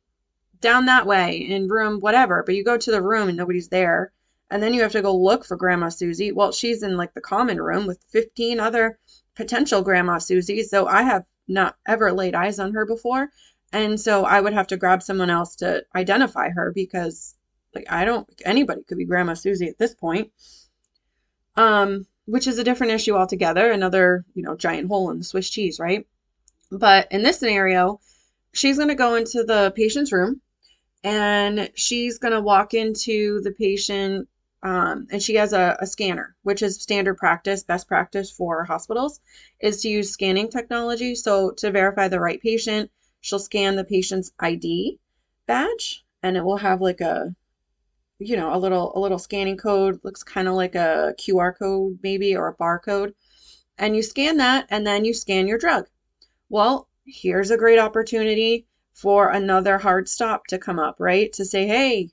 down 0.60 0.86
that 0.86 1.06
way 1.06 1.38
in 1.38 1.67
room 1.67 2.00
whatever. 2.00 2.41
But 2.43 2.56
you 2.56 2.63
go 2.63 2.76
to 2.76 2.91
the 2.91 3.04
room 3.04 3.28
and 3.28 3.38
nobody's 3.38 3.67
there. 3.67 4.13
And 4.50 4.63
then 4.63 4.74
you 4.74 4.82
have 4.82 4.93
to 4.93 5.04
go 5.04 5.15
look 5.15 5.45
for 5.45 5.56
Grandma 5.56 5.89
Susie. 5.89 6.32
Well, 6.32 6.52
she's 6.52 6.82
in 6.82 6.98
like 6.98 7.13
the 7.13 7.21
common 7.21 7.62
room 7.62 7.86
with 7.86 8.04
15 8.10 8.60
other 8.60 8.98
potential 9.36 9.82
Grandma 9.82 10.17
Susie. 10.17 10.63
So 10.63 10.88
I 10.88 11.04
have 11.04 11.24
not 11.48 11.78
ever 11.88 12.12
laid 12.12 12.36
eyes 12.36 12.60
on 12.60 12.74
her 12.74 12.86
before. 12.86 13.30
And 13.71 14.00
so 14.00 14.26
I 14.26 14.41
would 14.41 14.54
have 14.54 14.67
to 14.67 14.78
grab 14.78 15.04
someone 15.04 15.30
else 15.30 15.56
to 15.58 15.84
identify 15.95 16.50
her 16.50 16.71
because 16.74 17.36
like 17.74 17.91
I 17.91 18.06
don't 18.06 18.28
anybody 18.45 18.84
could 18.84 18.98
be 18.98 19.06
Grandma 19.06 19.34
Susie 19.34 19.67
at 19.67 19.78
this 19.78 19.93
point. 19.93 20.32
Um 21.56 22.08
which 22.26 22.48
is 22.48 22.58
a 22.58 22.63
different 22.63 22.93
issue 22.93 23.15
altogether. 23.15 23.71
Another, 23.71 24.26
you 24.34 24.41
know, 24.41 24.56
giant 24.56 24.88
hole 24.88 25.12
in 25.12 25.19
the 25.19 25.24
Swiss 25.24 25.50
cheese, 25.50 25.80
right? 25.80 26.08
But 26.71 27.08
in 27.12 27.21
this 27.21 27.39
scenario, 27.39 28.00
she's 28.52 28.78
going 28.78 28.89
to 28.89 28.95
go 28.95 29.15
into 29.15 29.43
the 29.43 29.71
patient's 29.76 30.12
room 30.12 30.41
and 31.04 31.69
she's 31.76 32.17
going 32.17 32.34
to 32.34 32.41
walk 32.41 32.74
into 32.74 33.41
the 33.41 33.52
patient 33.52 34.28
um, 34.65 35.06
and 35.12 35.21
she 35.21 35.36
has 35.36 35.54
a, 35.54 35.78
a, 35.80 35.86
scanner, 35.86 36.36
which 36.41 36.63
is 36.63 36.82
standard 36.82 37.17
practice, 37.17 37.62
best 37.62 37.88
practice 37.88 38.32
for 38.32 38.63
hospitals, 38.63 39.19
is 39.60 39.80
to 39.82 39.89
use 39.89 40.12
scanning 40.12 40.49
technology. 40.49 41.13
So 41.13 41.51
to 41.51 41.69
verify 41.69 42.08
the 42.08 42.19
right 42.19 42.41
patient, 42.41 42.89
she'll 43.21 43.38
scan 43.38 43.75
the 43.75 43.84
patient's 43.84 44.32
ID 44.39 44.99
badge 45.45 46.04
and 46.23 46.36
it 46.36 46.43
will 46.43 46.58
have 46.58 46.82
like 46.82 46.99
a 46.99 47.36
you 48.17 48.36
know, 48.36 48.56
a 48.56 48.58
little 48.58 48.91
a 48.97 48.99
little 48.99 49.19
scanning 49.19 49.58
code, 49.58 49.99
looks 50.04 50.23
kind 50.23 50.47
of 50.47 50.56
like 50.56 50.73
a 50.73 51.13
QR 51.19 51.56
code 51.56 51.99
maybe 52.01 52.36
or 52.36 52.47
a 52.47 52.56
barcode. 52.56 53.13
And 53.78 53.95
you 53.95 54.01
scan 54.01 54.38
that 54.38 54.65
and 54.71 54.88
then 54.88 55.06
you 55.06 55.13
scan 55.13 55.47
your 55.47 55.60
drug. 55.60 55.86
Well, 56.49 56.88
here's 57.06 57.51
a 57.51 57.58
great 57.58 57.78
opportunity 57.78 58.65
for 58.93 59.30
another 59.30 59.78
hard 59.78 60.10
stop 60.10 60.47
to 60.47 60.58
come 60.58 60.80
up, 60.80 60.95
right? 60.97 61.32
To 61.34 61.45
say, 61.45 61.67
"Hey, 61.67 62.10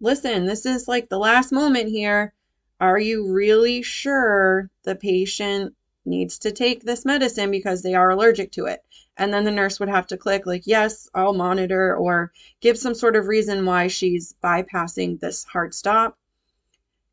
listen, 0.00 0.46
this 0.46 0.66
is 0.66 0.88
like 0.88 1.08
the 1.08 1.18
last 1.18 1.52
moment 1.52 1.88
here. 1.88 2.32
Are 2.80 2.98
you 2.98 3.32
really 3.32 3.82
sure 3.82 4.70
the 4.84 4.94
patient 4.94 5.74
needs 6.08 6.38
to 6.40 6.50
take 6.50 6.82
this 6.82 7.04
medicine 7.04 7.50
because 7.50 7.82
they 7.82 7.94
are 7.94 8.10
allergic 8.10 8.50
to 8.52 8.66
it. 8.66 8.82
And 9.16 9.32
then 9.32 9.44
the 9.44 9.50
nurse 9.50 9.78
would 9.78 9.88
have 9.88 10.06
to 10.08 10.16
click, 10.16 10.46
like, 10.46 10.62
yes, 10.64 11.08
I'll 11.14 11.34
monitor, 11.34 11.96
or 11.96 12.32
give 12.60 12.78
some 12.78 12.94
sort 12.94 13.16
of 13.16 13.26
reason 13.26 13.66
why 13.66 13.88
she's 13.88 14.34
bypassing 14.42 15.20
this 15.20 15.44
hard 15.44 15.74
stop. 15.74 16.16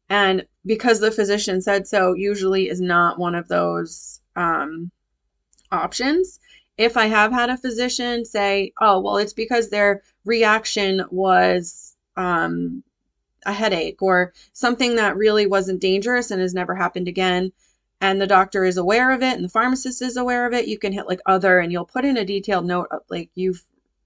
And 0.09 0.45
because 0.65 0.99
the 0.99 1.11
physician 1.11 1.61
said 1.61 1.87
so, 1.87 2.13
usually 2.13 2.69
is 2.69 2.79
not 2.79 3.19
one 3.19 3.35
of 3.35 3.47
those 3.47 4.21
um, 4.35 4.91
options. 5.71 6.39
If 6.77 6.95
I 6.95 7.05
have 7.07 7.31
had 7.31 7.49
a 7.49 7.57
physician 7.57 8.23
say, 8.23 8.71
oh, 8.79 8.99
well, 8.99 9.17
it's 9.17 9.33
because 9.33 9.69
their 9.69 10.03
reaction 10.25 11.03
was 11.09 11.84
um, 12.17 12.83
a 13.45 13.53
headache 13.53 14.01
or 14.01 14.33
something 14.53 14.95
that 14.95 15.17
really 15.17 15.45
wasn't 15.45 15.81
dangerous 15.81 16.31
and 16.31 16.41
has 16.41 16.53
never 16.53 16.75
happened 16.75 17.07
again, 17.07 17.51
and 18.01 18.19
the 18.19 18.27
doctor 18.27 18.65
is 18.65 18.77
aware 18.77 19.11
of 19.11 19.21
it 19.21 19.35
and 19.35 19.43
the 19.43 19.49
pharmacist 19.49 20.01
is 20.01 20.17
aware 20.17 20.45
of 20.45 20.53
it, 20.53 20.67
you 20.67 20.77
can 20.77 20.91
hit 20.91 21.07
like 21.07 21.21
other 21.25 21.59
and 21.59 21.71
you'll 21.71 21.85
put 21.85 22.05
in 22.05 22.17
a 22.17 22.25
detailed 22.25 22.65
note 22.65 22.87
of, 22.91 23.01
like 23.09 23.29
you've 23.35 23.63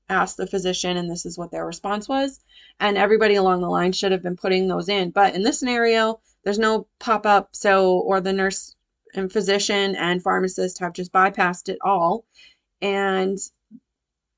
asked 0.09 0.37
the 0.37 0.47
physician 0.47 0.97
and 0.97 1.09
this 1.09 1.25
is 1.25 1.37
what 1.37 1.51
their 1.51 1.65
response 1.65 2.07
was. 2.07 2.39
And 2.79 2.97
everybody 2.97 3.35
along 3.35 3.61
the 3.61 3.69
line 3.69 3.91
should 3.91 4.11
have 4.11 4.23
been 4.23 4.37
putting 4.37 4.67
those 4.67 4.89
in. 4.89 5.11
But 5.11 5.35
in 5.35 5.43
this 5.43 5.59
scenario, 5.59 6.19
there's 6.43 6.59
no 6.59 6.87
pop 6.99 7.25
up. 7.25 7.49
So, 7.55 7.99
or 7.99 8.21
the 8.21 8.33
nurse 8.33 8.75
and 9.15 9.31
physician 9.31 9.95
and 9.95 10.21
pharmacist 10.21 10.79
have 10.79 10.93
just 10.93 11.11
bypassed 11.11 11.69
it 11.69 11.79
all. 11.83 12.25
And 12.81 13.37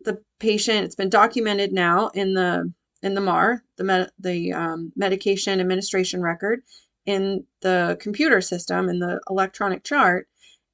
the 0.02 0.22
patient, 0.40 0.86
it's 0.86 0.96
been 0.96 1.10
documented 1.10 1.72
now 1.74 2.10
in 2.10 2.34
the 2.34 2.72
in 3.04 3.14
the 3.14 3.22
MAR, 3.22 3.64
the 3.78 3.84
med, 3.84 4.12
the 4.20 4.54
um, 4.54 4.92
medication 4.96 5.60
administration 5.60 6.22
record, 6.22 6.62
in 7.06 7.46
the 7.62 7.98
computer 8.00 8.42
system 8.42 8.90
in 8.90 9.00
the 9.00 9.20
electronic 9.30 9.84
chart. 9.84 10.28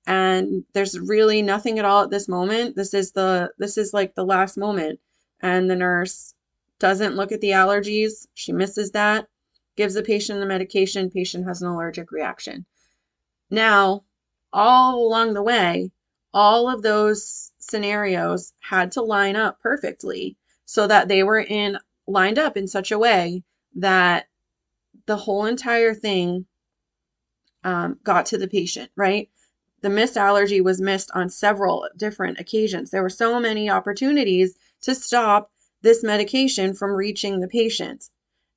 And 0.05 0.63
there's 0.73 0.99
really 0.99 1.41
nothing 1.41 1.79
at 1.79 1.85
all 1.85 2.03
at 2.03 2.09
this 2.09 2.27
moment. 2.27 2.75
This 2.75 2.93
is 2.93 3.11
the 3.11 3.51
this 3.57 3.77
is 3.77 3.93
like 3.93 4.15
the 4.15 4.25
last 4.25 4.57
moment. 4.57 4.99
And 5.41 5.69
the 5.69 5.75
nurse 5.75 6.33
doesn't 6.79 7.15
look 7.15 7.31
at 7.31 7.41
the 7.41 7.51
allergies. 7.51 8.27
She 8.33 8.53
misses 8.53 8.91
that. 8.91 9.27
Gives 9.75 9.93
the 9.93 10.03
patient 10.03 10.39
the 10.39 10.45
medication. 10.45 11.09
Patient 11.11 11.45
has 11.47 11.61
an 11.61 11.67
allergic 11.67 12.11
reaction. 12.11 12.65
Now 13.49 14.03
all 14.53 15.05
along 15.05 15.33
the 15.33 15.43
way 15.43 15.91
all 16.33 16.69
of 16.69 16.81
those 16.81 17.51
scenarios 17.59 18.53
had 18.59 18.91
to 18.93 19.01
line 19.01 19.35
up 19.35 19.59
perfectly 19.59 20.37
so 20.65 20.87
that 20.87 21.07
they 21.07 21.23
were 21.23 21.39
in 21.39 21.77
lined 22.07 22.39
up 22.39 22.57
in 22.57 22.67
such 22.67 22.91
a 22.91 22.99
way 22.99 23.43
that 23.75 24.27
the 25.05 25.17
whole 25.17 25.45
entire 25.45 25.93
thing 25.93 26.45
um, 27.63 27.99
got 28.03 28.25
to 28.27 28.37
the 28.37 28.47
patient, 28.47 28.91
right? 28.95 29.29
The 29.81 29.89
missed 29.89 30.17
allergy 30.17 30.61
was 30.61 30.81
missed 30.81 31.11
on 31.13 31.29
several 31.29 31.87
different 31.95 32.39
occasions. 32.39 32.89
There 32.89 33.03
were 33.03 33.09
so 33.09 33.39
many 33.39 33.69
opportunities 33.69 34.57
to 34.81 34.95
stop 34.95 35.51
this 35.81 36.03
medication 36.03 36.73
from 36.73 36.91
reaching 36.91 37.39
the 37.39 37.47
patient. 37.47 38.09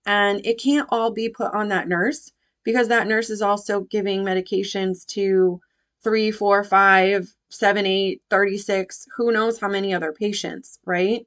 And 0.06 0.44
it 0.46 0.60
can't 0.60 0.88
all 0.90 1.10
be 1.10 1.28
put 1.28 1.52
on 1.54 1.68
that 1.68 1.88
nurse 1.88 2.32
because 2.64 2.88
that 2.88 3.06
nurse 3.06 3.30
is 3.30 3.42
also 3.42 3.80
giving 3.80 4.24
medications 4.24 5.04
to 5.06 5.60
three, 6.02 6.30
four, 6.30 6.64
five, 6.64 7.34
seven, 7.50 7.84
eight, 7.86 8.22
36, 8.30 9.06
who 9.16 9.32
knows 9.32 9.60
how 9.60 9.68
many 9.68 9.92
other 9.92 10.12
patients, 10.12 10.78
right? 10.86 11.26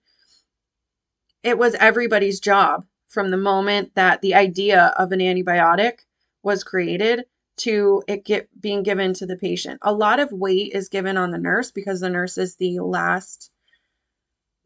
It 1.43 1.57
was 1.57 1.75
everybody's 1.75 2.39
job 2.39 2.85
from 3.09 3.29
the 3.29 3.37
moment 3.37 3.93
that 3.95 4.21
the 4.21 4.33
idea 4.33 4.93
of 4.97 5.11
an 5.11 5.19
antibiotic 5.19 5.99
was 6.41 6.63
created 6.63 7.25
to 7.55 8.01
it 8.07 8.25
get 8.25 8.49
being 8.59 8.81
given 8.81 9.13
to 9.13 9.25
the 9.25 9.35
patient. 9.35 9.79
A 9.83 9.93
lot 9.93 10.19
of 10.19 10.31
weight 10.31 10.71
is 10.73 10.89
given 10.89 11.17
on 11.17 11.31
the 11.31 11.37
nurse 11.37 11.71
because 11.71 11.99
the 11.99 12.09
nurse 12.09 12.37
is 12.37 12.55
the 12.55 12.79
last 12.79 13.51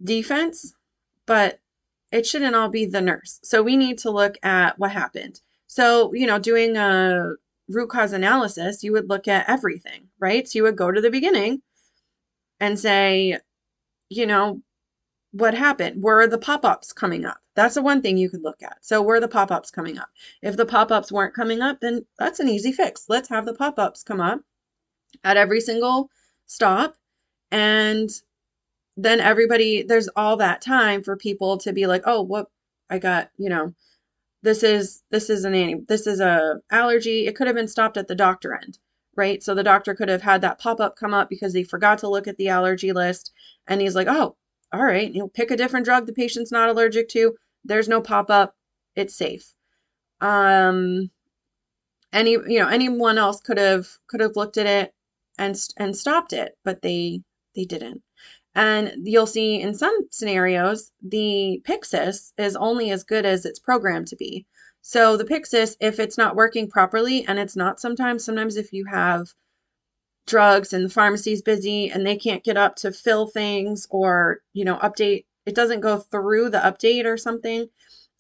defense, 0.02 0.74
but 1.26 1.60
it 2.12 2.26
shouldn't 2.26 2.56
all 2.56 2.70
be 2.70 2.86
the 2.86 3.02
nurse. 3.02 3.40
So 3.44 3.62
we 3.62 3.76
need 3.76 3.98
to 4.00 4.12
look 4.12 4.38
at 4.44 4.80
what 4.80 4.92
happened. 4.92 5.42
So, 5.68 6.14
you 6.14 6.26
know, 6.26 6.40
doing 6.40 6.78
a 6.78 7.34
root 7.68 7.90
cause 7.90 8.14
analysis, 8.14 8.84
you 8.84 8.94
would 8.94 9.10
look 9.10 9.28
at 9.28 9.50
everything, 9.50 10.08
right? 10.20 10.48
So 10.48 10.60
you 10.60 10.64
would 10.64 10.78
go 10.78 10.92
to 10.92 11.02
the 11.02 11.12
beginning 11.12 11.62
and 12.60 12.80
say, 12.80 13.40
you 14.10 14.26
know, 14.26 14.62
what 15.32 15.54
happened? 15.54 16.02
Were 16.04 16.28
the 16.28 16.38
pop 16.38 16.66
ups 16.66 16.94
coming 16.94 17.26
up? 17.26 17.38
That's 17.56 17.76
the 17.76 17.82
one 17.82 18.02
thing 18.02 18.18
you 18.18 18.30
could 18.30 18.44
look 18.44 18.62
at. 18.64 18.78
So, 18.82 19.02
were 19.02 19.20
the 19.20 19.28
pop 19.28 19.52
ups 19.52 19.72
coming 19.72 19.98
up? 19.98 20.10
If 20.42 20.58
the 20.58 20.66
pop 20.66 20.92
ups 20.92 21.12
weren't 21.12 21.36
coming 21.36 21.62
up, 21.62 21.80
then 21.82 22.06
that's 22.18 22.40
an 22.40 22.50
easy 22.50 22.72
fix. 22.72 23.06
Let's 23.10 23.30
have 23.30 23.46
the 23.46 23.54
pop 23.54 23.80
ups 23.80 24.04
come 24.04 24.22
up 24.22 24.42
at 25.24 25.38
every 25.38 25.62
single 25.62 26.10
stop. 26.46 26.96
And 27.52 28.10
then 28.96 29.20
everybody, 29.20 29.84
there's 29.84 30.10
all 30.16 30.38
that 30.38 30.62
time 30.62 31.04
for 31.04 31.16
people 31.16 31.58
to 31.60 31.74
be 31.74 31.88
like, 31.88 32.04
oh, 32.06 32.22
what 32.22 32.48
I 32.90 33.00
got, 33.00 33.30
you 33.38 33.50
know, 33.50 33.74
this 34.44 34.64
is 34.64 35.04
this 35.12 35.30
is 35.30 35.44
an 35.46 35.54
anti 35.54 35.84
this 35.88 36.08
is 36.08 36.20
a 36.20 36.62
allergy. 36.72 37.28
It 37.28 37.36
could 37.36 37.48
have 37.48 37.56
been 37.56 37.68
stopped 37.68 37.98
at 37.98 38.08
the 38.08 38.16
doctor 38.16 38.56
end, 38.56 38.80
right? 39.16 39.44
So 39.44 39.54
the 39.56 39.64
doctor 39.64 39.94
could 39.96 40.10
have 40.10 40.22
had 40.22 40.42
that 40.42 40.60
pop 40.60 40.80
up 40.80 40.96
come 40.96 41.14
up 41.14 41.30
because 41.30 41.54
he 41.54 41.64
forgot 41.64 42.00
to 42.00 42.10
look 42.10 42.28
at 42.28 42.38
the 42.38 42.50
allergy 42.50 42.94
list, 42.94 43.32
and 43.68 43.82
he's 43.82 43.96
like, 43.96 44.08
oh, 44.08 44.36
all 44.74 44.84
right, 44.84 45.14
you'll 45.14 45.30
pick 45.30 45.52
a 45.52 45.58
different 45.58 45.86
drug 45.86 46.06
the 46.06 46.14
patient's 46.14 46.52
not 46.52 46.70
allergic 46.70 47.10
to. 47.10 47.36
There's 47.64 47.88
no 47.90 48.02
pop 48.02 48.30
up. 48.30 48.56
It's 48.96 49.16
safe. 49.16 49.54
Um, 50.22 51.12
any 52.14 52.32
you 52.32 52.60
know 52.60 52.68
anyone 52.68 53.18
else 53.18 53.42
could 53.42 53.58
have 53.58 53.88
could 54.08 54.22
have 54.22 54.36
looked 54.36 54.58
at 54.58 54.66
it 54.66 54.94
and 55.38 55.58
and 55.78 55.96
stopped 55.96 56.34
it, 56.34 56.58
but 56.64 56.82
they 56.82 57.22
they 57.56 57.66
didn't. 57.66 58.02
And 58.56 59.08
you'll 59.08 59.28
see 59.28 59.62
in 59.62 59.76
some 59.76 60.08
scenarios, 60.12 60.92
the 61.02 61.62
Pyxis 61.68 62.34
is 62.38 62.56
only 62.56 62.90
as 62.92 63.04
good 63.04 63.26
as 63.26 63.46
it's 63.46 63.60
programmed 63.60 64.08
to 64.08 64.16
be. 64.16 64.48
So 64.82 65.16
the 65.18 65.26
Pyxis, 65.26 65.76
if 65.80 66.00
it's 66.00 66.18
not 66.18 66.36
working 66.36 66.70
properly, 66.70 67.26
and 67.28 67.38
it's 67.40 67.56
not 67.56 67.80
sometimes, 67.80 68.24
sometimes 68.26 68.58
if 68.58 68.74
you 68.74 68.86
have 68.86 69.28
drugs 70.28 70.74
and 70.74 70.86
the 70.86 70.90
pharmacy's 70.90 71.42
busy 71.42 71.90
and 71.90 72.06
they 72.06 72.16
can't 72.16 72.44
get 72.44 72.58
up 72.58 72.76
to 72.76 72.92
fill 72.92 73.28
things 73.28 73.88
or, 73.90 74.42
you 74.54 74.64
know, 74.64 74.78
update, 74.78 75.26
it 75.46 75.56
doesn't 75.56 75.82
go 75.82 75.98
through 75.98 76.50
the 76.50 76.60
update 76.60 77.06
or 77.06 77.18
something, 77.18 77.68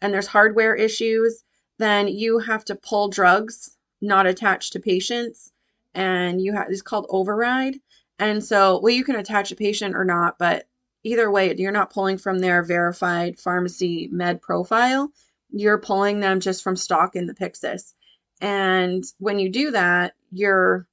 and 0.01 0.13
there's 0.13 0.27
hardware 0.27 0.75
issues, 0.75 1.43
then 1.77 2.07
you 2.07 2.39
have 2.39 2.65
to 2.65 2.75
pull 2.75 3.09
drugs 3.09 3.77
not 4.01 4.25
attached 4.25 4.73
to 4.73 4.79
patients 4.79 5.51
and 5.93 6.41
you 6.41 6.53
have 6.53 6.67
it's 6.69 6.81
called 6.81 7.07
override 7.09 7.75
and 8.19 8.43
so, 8.43 8.79
well, 8.79 8.93
you 8.93 9.03
can 9.03 9.15
attach 9.15 9.51
a 9.51 9.55
patient 9.55 9.95
or 9.95 10.03
not, 10.03 10.39
but 10.39 10.67
either 11.03 11.29
way, 11.29 11.53
you're 11.55 11.71
not 11.71 11.91
pulling 11.91 12.17
from 12.17 12.39
their 12.39 12.63
verified 12.63 13.39
pharmacy 13.39 14.09
med 14.11 14.41
profile. 14.41 15.11
You're 15.51 15.77
pulling 15.77 16.19
them 16.19 16.39
just 16.39 16.63
from 16.63 16.75
stock 16.75 17.15
in 17.15 17.27
the 17.27 17.33
Pyxis. 17.33 17.93
And 18.41 19.03
when 19.19 19.39
you 19.39 19.49
do 19.49 19.71
that, 19.71 20.15
you're 20.31 20.87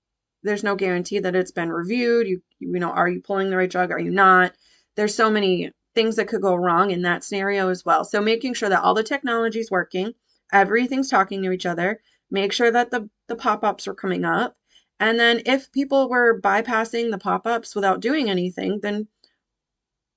there's 0.44 0.64
no 0.64 0.76
guarantee 0.76 1.18
that 1.20 1.34
it's 1.34 1.50
been 1.50 1.70
reviewed. 1.72 2.28
You 2.28 2.42
you 2.60 2.78
know, 2.78 2.90
are 2.90 3.08
you 3.08 3.20
pulling 3.20 3.50
the 3.50 3.56
right 3.56 3.70
drug? 3.70 3.90
Are 3.90 4.00
you 4.00 4.10
not? 4.10 4.52
There's 4.96 5.14
so 5.14 5.30
many 5.30 5.72
things 5.94 6.16
that 6.16 6.28
could 6.28 6.42
go 6.42 6.54
wrong 6.54 6.90
in 6.90 7.02
that 7.02 7.24
scenario 7.24 7.68
as 7.70 7.84
well. 7.84 8.04
So 8.04 8.20
making 8.20 8.54
sure 8.54 8.68
that 8.68 8.82
all 8.82 8.94
the 8.94 9.02
technology 9.02 9.60
is 9.60 9.70
working, 9.70 10.14
everything's 10.52 11.10
talking 11.10 11.42
to 11.42 11.52
each 11.52 11.66
other, 11.66 12.00
make 12.30 12.52
sure 12.52 12.70
that 12.70 12.90
the 12.90 13.10
the 13.28 13.36
pop-ups 13.36 13.88
are 13.88 13.94
coming 13.94 14.24
up 14.24 14.56
and 15.00 15.18
then 15.18 15.42
if 15.44 15.72
people 15.72 16.08
were 16.08 16.40
bypassing 16.40 17.10
the 17.10 17.18
pop 17.18 17.46
ups 17.46 17.74
without 17.74 18.00
doing 18.00 18.30
anything, 18.30 18.80
then 18.80 19.08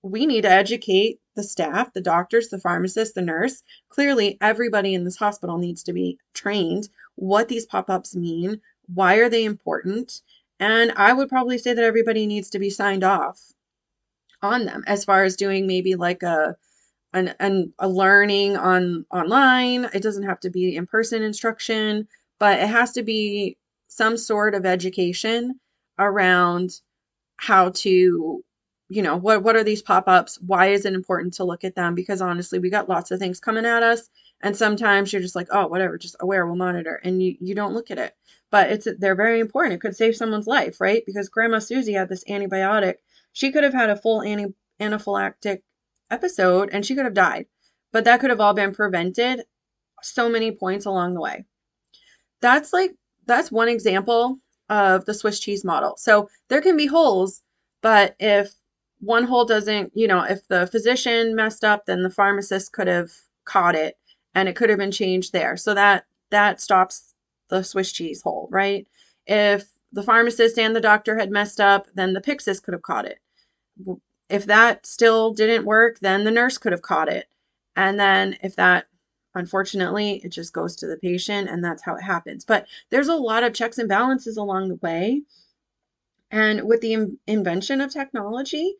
we 0.04 0.26
need 0.26 0.42
to 0.42 0.52
educate 0.52 1.20
the 1.36 1.44
staff, 1.44 1.94
the 1.94 2.02
doctors, 2.02 2.50
the 2.50 2.60
pharmacist, 2.60 3.16
the 3.16 3.22
nurse. 3.22 3.64
Clearly, 3.90 4.38
everybody 4.40 4.94
in 4.94 5.04
this 5.04 5.18
hospital 5.18 5.58
needs 5.58 5.84
to 5.84 5.94
be 5.94 6.20
trained 6.34 6.90
what 7.16 7.48
these 7.48 7.66
pop 7.66 7.90
ups 7.90 8.16
mean, 8.16 8.62
why 8.94 9.16
are 9.18 9.30
they 9.30 9.46
important. 9.46 10.22
And 10.60 10.92
I 10.96 11.14
would 11.14 11.30
probably 11.30 11.58
say 11.58 11.74
that 11.74 11.84
everybody 11.84 12.26
needs 12.26 12.50
to 12.52 12.60
be 12.60 12.70
signed 12.70 13.04
off 13.04 13.42
on 14.42 14.66
them 14.66 14.84
as 14.88 15.06
far 15.06 15.24
as 15.24 15.36
doing 15.36 15.68
maybe 15.68 15.96
like 15.96 16.24
a 16.24 16.56
an, 17.14 17.34
an 17.40 17.74
a 17.80 17.88
learning 17.88 18.58
on 18.58 19.06
online. 19.12 19.86
It 19.94 20.04
doesn't 20.04 20.24
have 20.24 20.40
to 20.42 20.50
be 20.50 20.76
in 20.76 20.88
person 20.88 21.24
instruction, 21.24 22.08
but 22.40 22.60
it 22.60 22.68
has 22.70 22.92
to 22.94 23.04
be 23.04 23.58
some 23.88 24.18
sort 24.18 24.56
of 24.56 24.66
education 24.66 25.60
around 26.00 26.82
how 27.38 27.70
to 27.70 28.44
you 28.90 29.02
know 29.02 29.16
what 29.18 29.44
what 29.44 29.56
are 29.56 29.64
these 29.64 29.82
pop-ups 29.82 30.40
why 30.42 30.68
is 30.68 30.86
it 30.86 30.94
important 30.94 31.34
to 31.34 31.44
look 31.44 31.64
at 31.64 31.76
them 31.76 31.94
because 31.96 32.22
honestly 32.22 32.60
we 32.60 32.70
got 32.70 32.90
lots 32.90 33.12
of 33.12 33.20
things 33.20 33.40
coming 33.40 33.66
at 33.66 33.84
us 33.84 34.10
and 34.42 34.56
sometimes 34.56 35.12
you're 35.12 35.22
just 35.22 35.36
like 35.36 35.48
oh 35.52 35.68
whatever 35.68 35.98
just 35.98 36.16
aware 36.22 36.46
we'll 36.46 36.56
monitor 36.56 37.00
and 37.04 37.22
you 37.22 37.36
you 37.42 37.54
don't 37.54 37.74
look 37.74 37.92
at 37.92 37.98
it 37.98 38.16
but 38.52 38.72
it's 38.72 38.88
they're 39.00 39.16
very 39.16 39.40
important 39.40 39.74
it 39.74 39.82
could 39.82 39.96
save 39.96 40.16
someone's 40.16 40.48
life 40.48 40.80
right 40.80 41.04
because 41.06 41.30
grandma 41.30 41.60
susie 41.60 41.94
had 41.94 42.10
this 42.10 42.24
antibiotic 42.26 42.96
she 43.34 43.52
could 43.52 43.64
have 43.64 43.74
had 43.74 43.90
a 43.90 43.96
full 43.96 44.22
anti 44.22 44.54
anaphylactic 44.80 45.62
episode 46.12 46.70
and 46.72 46.86
she 46.86 46.96
could 46.96 47.06
have 47.06 47.14
died 47.14 47.46
but 47.92 48.06
that 48.06 48.20
could 48.20 48.30
have 48.30 48.40
all 48.40 48.54
been 48.54 48.74
prevented 48.74 49.44
so 50.04 50.30
many 50.30 50.52
points 50.52 50.86
along 50.86 51.14
the 51.14 51.22
way 51.22 51.44
that's 52.42 52.74
like 52.74 52.92
that's 53.26 53.52
one 53.52 53.68
example 53.68 54.40
of 54.70 55.06
the 55.06 55.14
Swiss 55.14 55.40
cheese 55.40 55.64
model. 55.64 55.96
So 55.98 56.30
there 56.50 56.62
can 56.62 56.78
be 56.78 56.88
holes, 56.88 57.42
but 57.82 58.16
if 58.20 58.54
one 59.00 59.26
hole 59.26 59.46
doesn't, 59.46 59.92
you 59.96 60.08
know, 60.08 60.24
if 60.24 60.48
the 60.48 60.68
physician 60.68 61.36
messed 61.36 61.64
up, 61.64 61.86
then 61.86 62.04
the 62.04 62.10
pharmacist 62.10 62.74
could 62.74 62.88
have 62.88 63.12
caught 63.46 63.76
it 63.76 63.96
and 64.34 64.50
it 64.50 64.56
could 64.56 64.70
have 64.70 64.80
been 64.80 64.92
changed 64.92 65.34
there. 65.34 65.58
So 65.58 65.74
that 65.74 66.06
that 66.32 66.60
stops 66.60 67.07
the 67.50 67.64
Swiss 67.64 67.92
cheese 67.92 68.22
hole, 68.22 68.48
right? 68.52 68.88
If 69.26 69.70
the 69.92 70.04
pharmacist 70.04 70.60
and 70.60 70.76
the 70.76 70.82
doctor 70.82 71.18
had 71.18 71.32
messed 71.32 71.60
up, 71.60 71.88
then 71.94 72.14
the 72.14 72.22
Pyxis 72.22 72.62
could 72.62 72.74
have 72.74 72.84
caught 72.84 73.06
it. 73.06 73.20
If 74.30 74.46
that 74.46 74.86
still 74.86 75.34
didn't 75.34 75.66
work, 75.66 76.00
then 76.00 76.24
the 76.24 76.32
nurse 76.32 76.58
could 76.58 76.74
have 76.74 76.82
caught 76.82 77.10
it. 77.10 77.28
And 77.76 78.00
then 78.00 78.38
if 78.42 78.56
that 78.56 78.88
Unfortunately, 79.38 80.20
it 80.24 80.30
just 80.30 80.52
goes 80.52 80.76
to 80.78 80.88
the 80.88 80.98
patient 80.98 81.48
and 81.48 81.64
that's 81.64 81.84
how 81.84 81.96
it 81.96 82.02
happens. 82.02 82.44
But 82.44 82.66
there's 82.90 83.08
a 83.08 83.16
lot 83.16 83.44
of 83.44 83.54
checks 83.54 83.78
and 83.78 83.88
balances 83.88 84.36
along 84.36 84.70
the 84.70 84.80
way. 84.82 85.22
And 86.32 86.64
with 86.64 86.82
the 86.82 86.94
in- 86.94 87.20
invention 87.28 87.80
of 87.80 87.94
technology, 87.94 88.78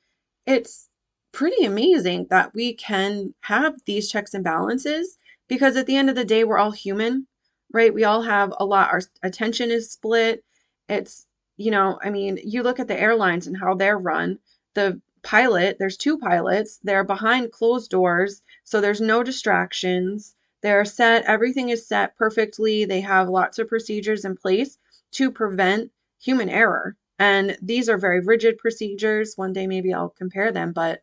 it's 0.48 0.90
pretty 1.32 1.64
amazing 1.64 2.26
that 2.32 2.56
we 2.56 2.74
can 2.74 3.36
have 3.42 3.76
these 3.86 4.10
checks 4.12 4.34
and 4.34 4.44
balances 4.44 5.20
because 5.48 5.78
at 5.78 5.86
the 5.86 5.96
end 5.96 6.10
of 6.10 6.16
the 6.16 6.26
day, 6.26 6.44
we're 6.44 6.58
all 6.58 6.72
human, 6.72 7.28
right? 7.74 7.94
We 7.94 8.04
all 8.04 8.22
have 8.22 8.54
a 8.60 8.66
lot, 8.66 8.90
our 8.92 9.02
attention 9.24 9.72
is 9.72 9.92
split. 9.92 10.44
It's, 10.90 11.26
you 11.58 11.72
know, 11.72 12.00
I 12.04 12.10
mean, 12.10 12.40
you 12.44 12.64
look 12.64 12.80
at 12.80 12.88
the 12.88 13.00
airlines 13.00 13.48
and 13.48 13.58
how 13.58 13.74
they're 13.74 13.98
run. 13.98 14.40
The 14.74 15.02
pilot, 15.24 15.78
there's 15.80 15.98
two 15.98 16.18
pilots, 16.18 16.80
they're 16.84 17.04
behind 17.04 17.52
closed 17.52 17.92
doors, 17.92 18.42
so 18.64 18.80
there's 18.80 19.02
no 19.02 19.24
distractions. 19.24 20.36
They're 20.62 20.86
set, 20.86 21.26
everything 21.26 21.70
is 21.70 21.88
set 21.88 22.16
perfectly. 22.16 22.86
They 22.86 23.02
have 23.02 23.30
lots 23.30 23.60
of 23.60 23.68
procedures 23.68 24.26
in 24.26 24.36
place 24.36 24.78
to 25.14 25.32
prevent 25.32 25.92
human 26.20 26.50
error. 26.50 26.96
And 27.20 27.58
these 27.62 27.90
are 27.90 27.98
very 27.98 28.20
rigid 28.22 28.58
procedures. 28.58 29.34
One 29.36 29.54
day 29.54 29.68
maybe 29.68 29.94
I'll 29.94 30.10
compare 30.10 30.52
them, 30.52 30.72
but 30.72 31.02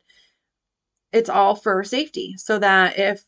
it's 1.13 1.31
all 1.31 1.55
for 1.55 1.85
safety 1.85 2.35
so 2.37 2.59
that 2.59 2.99
if 2.99 3.25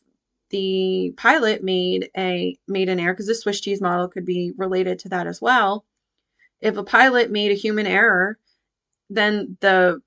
the 0.49 1.13
pilot 1.17 1.63
made 1.63 2.09
a 2.17 2.57
made 2.67 2.89
an 2.89 2.99
error 2.99 3.13
because 3.13 3.27
the 3.27 3.35
Swiss 3.35 3.59
cheese 3.59 3.81
model 3.81 4.07
could 4.07 4.25
be 4.25 4.53
related 4.57 4.99
to 4.99 5.09
that 5.09 5.27
as 5.27 5.41
well. 5.41 5.85
If 6.61 6.77
a 6.77 6.83
pilot 6.83 7.31
made 7.31 7.51
a 7.51 7.55
human 7.55 7.85
error, 7.85 8.39
then 9.09 9.57
the 9.61 10.01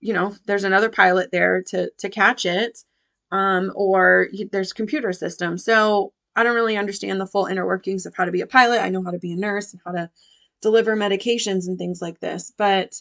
you 0.00 0.12
know, 0.12 0.36
there's 0.46 0.64
another 0.64 0.90
pilot 0.90 1.30
there 1.32 1.62
to 1.68 1.90
to 1.98 2.08
catch 2.08 2.46
it 2.46 2.84
um, 3.32 3.72
or 3.74 4.28
there's 4.52 4.72
computer 4.72 5.12
systems. 5.12 5.64
So 5.64 6.12
I 6.36 6.42
don't 6.42 6.54
really 6.54 6.76
understand 6.76 7.20
the 7.20 7.26
full 7.26 7.46
inner 7.46 7.66
workings 7.66 8.06
of 8.06 8.14
how 8.14 8.24
to 8.24 8.32
be 8.32 8.40
a 8.40 8.46
pilot. 8.46 8.82
I 8.82 8.90
know 8.90 9.02
how 9.02 9.10
to 9.10 9.18
be 9.18 9.32
a 9.32 9.36
nurse 9.36 9.72
and 9.72 9.80
how 9.84 9.92
to 9.92 10.10
deliver 10.62 10.96
medications 10.96 11.66
and 11.66 11.78
things 11.78 12.00
like 12.02 12.20
this, 12.20 12.52
but 12.56 13.00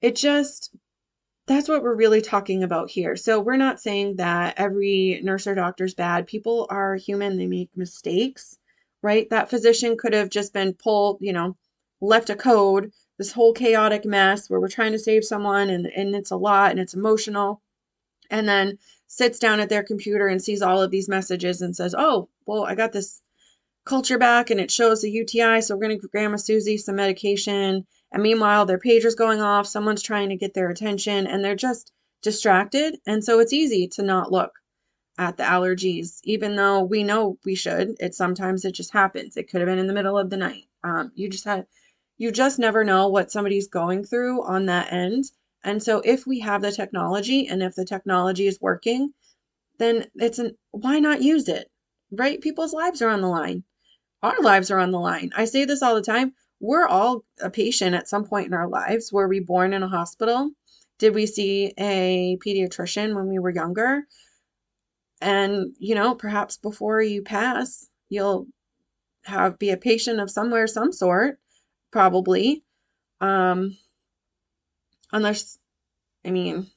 it 0.00 0.16
just 0.16 0.74
that's 1.46 1.68
what 1.68 1.82
we're 1.82 1.94
really 1.94 2.22
talking 2.22 2.62
about 2.62 2.90
here. 2.90 3.16
So 3.16 3.40
we're 3.40 3.56
not 3.56 3.80
saying 3.80 4.16
that 4.16 4.54
every 4.56 5.20
nurse 5.22 5.46
or 5.46 5.54
doctor 5.54 5.84
is 5.84 5.94
bad. 5.94 6.26
People 6.26 6.66
are 6.70 6.96
human, 6.96 7.36
they 7.36 7.46
make 7.46 7.70
mistakes, 7.76 8.56
right? 9.02 9.28
That 9.30 9.50
physician 9.50 9.96
could 9.98 10.14
have 10.14 10.30
just 10.30 10.52
been 10.52 10.72
pulled, 10.72 11.18
you 11.20 11.32
know, 11.32 11.56
left 12.00 12.30
a 12.30 12.36
code, 12.36 12.92
this 13.18 13.32
whole 13.32 13.52
chaotic 13.52 14.04
mess 14.04 14.48
where 14.48 14.60
we're 14.60 14.68
trying 14.68 14.92
to 14.92 14.98
save 14.98 15.24
someone 15.24 15.68
and, 15.68 15.86
and 15.86 16.14
it's 16.14 16.30
a 16.30 16.36
lot 16.36 16.70
and 16.70 16.80
it's 16.80 16.94
emotional. 16.94 17.60
And 18.30 18.48
then 18.48 18.78
sits 19.06 19.38
down 19.38 19.60
at 19.60 19.68
their 19.68 19.82
computer 19.82 20.26
and 20.26 20.42
sees 20.42 20.62
all 20.62 20.82
of 20.82 20.90
these 20.90 21.08
messages 21.08 21.60
and 21.60 21.76
says, 21.76 21.94
Oh, 21.96 22.28
well, 22.46 22.64
I 22.64 22.74
got 22.74 22.92
this 22.92 23.20
culture 23.84 24.18
back 24.18 24.50
and 24.50 24.58
it 24.58 24.70
shows 24.70 25.02
the 25.02 25.10
UTI, 25.10 25.60
so 25.60 25.76
we're 25.76 25.86
going 25.86 26.00
to 26.00 26.08
Grandma 26.08 26.36
Susie 26.36 26.78
some 26.78 26.96
medication. 26.96 27.86
And 28.14 28.22
meanwhile, 28.22 28.64
their 28.64 28.78
pager's 28.78 29.16
going 29.16 29.40
off, 29.40 29.66
someone's 29.66 30.00
trying 30.00 30.28
to 30.28 30.36
get 30.36 30.54
their 30.54 30.70
attention, 30.70 31.26
and 31.26 31.44
they're 31.44 31.56
just 31.56 31.90
distracted. 32.22 32.96
And 33.08 33.24
so 33.24 33.40
it's 33.40 33.52
easy 33.52 33.88
to 33.88 34.04
not 34.04 34.30
look 34.30 34.52
at 35.18 35.36
the 35.36 35.42
allergies, 35.42 36.20
even 36.22 36.54
though 36.54 36.84
we 36.84 37.02
know 37.02 37.38
we 37.44 37.56
should. 37.56 37.96
It 37.98 38.14
sometimes 38.14 38.64
it 38.64 38.70
just 38.70 38.92
happens. 38.92 39.36
It 39.36 39.50
could 39.50 39.60
have 39.60 39.66
been 39.66 39.80
in 39.80 39.88
the 39.88 39.92
middle 39.92 40.16
of 40.16 40.30
the 40.30 40.36
night. 40.36 40.68
Um, 40.84 41.10
you 41.16 41.28
just 41.28 41.44
had, 41.44 41.66
you 42.16 42.30
just 42.30 42.60
never 42.60 42.84
know 42.84 43.08
what 43.08 43.32
somebody's 43.32 43.66
going 43.66 44.04
through 44.04 44.44
on 44.44 44.66
that 44.66 44.92
end. 44.92 45.24
And 45.64 45.82
so 45.82 46.00
if 46.04 46.24
we 46.24 46.38
have 46.38 46.62
the 46.62 46.70
technology 46.70 47.48
and 47.48 47.64
if 47.64 47.74
the 47.74 47.84
technology 47.84 48.46
is 48.46 48.60
working, 48.60 49.12
then 49.78 50.06
it's 50.14 50.38
an 50.38 50.56
why 50.70 51.00
not 51.00 51.20
use 51.20 51.48
it? 51.48 51.68
Right? 52.12 52.40
People's 52.40 52.72
lives 52.74 53.02
are 53.02 53.10
on 53.10 53.22
the 53.22 53.28
line. 53.28 53.64
Our 54.22 54.40
lives 54.40 54.70
are 54.70 54.78
on 54.78 54.92
the 54.92 55.00
line. 55.00 55.32
I 55.36 55.46
say 55.46 55.64
this 55.64 55.82
all 55.82 55.96
the 55.96 56.02
time. 56.02 56.32
We're 56.60 56.86
all 56.86 57.24
a 57.40 57.50
patient 57.50 57.94
at 57.94 58.08
some 58.08 58.24
point 58.24 58.46
in 58.46 58.54
our 58.54 58.68
lives. 58.68 59.12
Were 59.12 59.28
we 59.28 59.40
born 59.40 59.72
in 59.72 59.82
a 59.82 59.88
hospital? 59.88 60.50
Did 60.98 61.14
we 61.14 61.26
see 61.26 61.72
a 61.78 62.38
pediatrician 62.44 63.14
when 63.14 63.28
we 63.28 63.38
were 63.38 63.50
younger? 63.50 64.04
And, 65.20 65.74
you 65.78 65.94
know, 65.94 66.14
perhaps 66.14 66.56
before 66.56 67.00
you 67.02 67.22
pass, 67.22 67.88
you'll 68.08 68.46
have 69.24 69.58
be 69.58 69.70
a 69.70 69.76
patient 69.76 70.20
of 70.20 70.30
somewhere, 70.30 70.66
some 70.66 70.92
sort, 70.92 71.38
probably. 71.90 72.62
Um, 73.20 73.76
unless, 75.12 75.58
I 76.24 76.30
mean, 76.30 76.70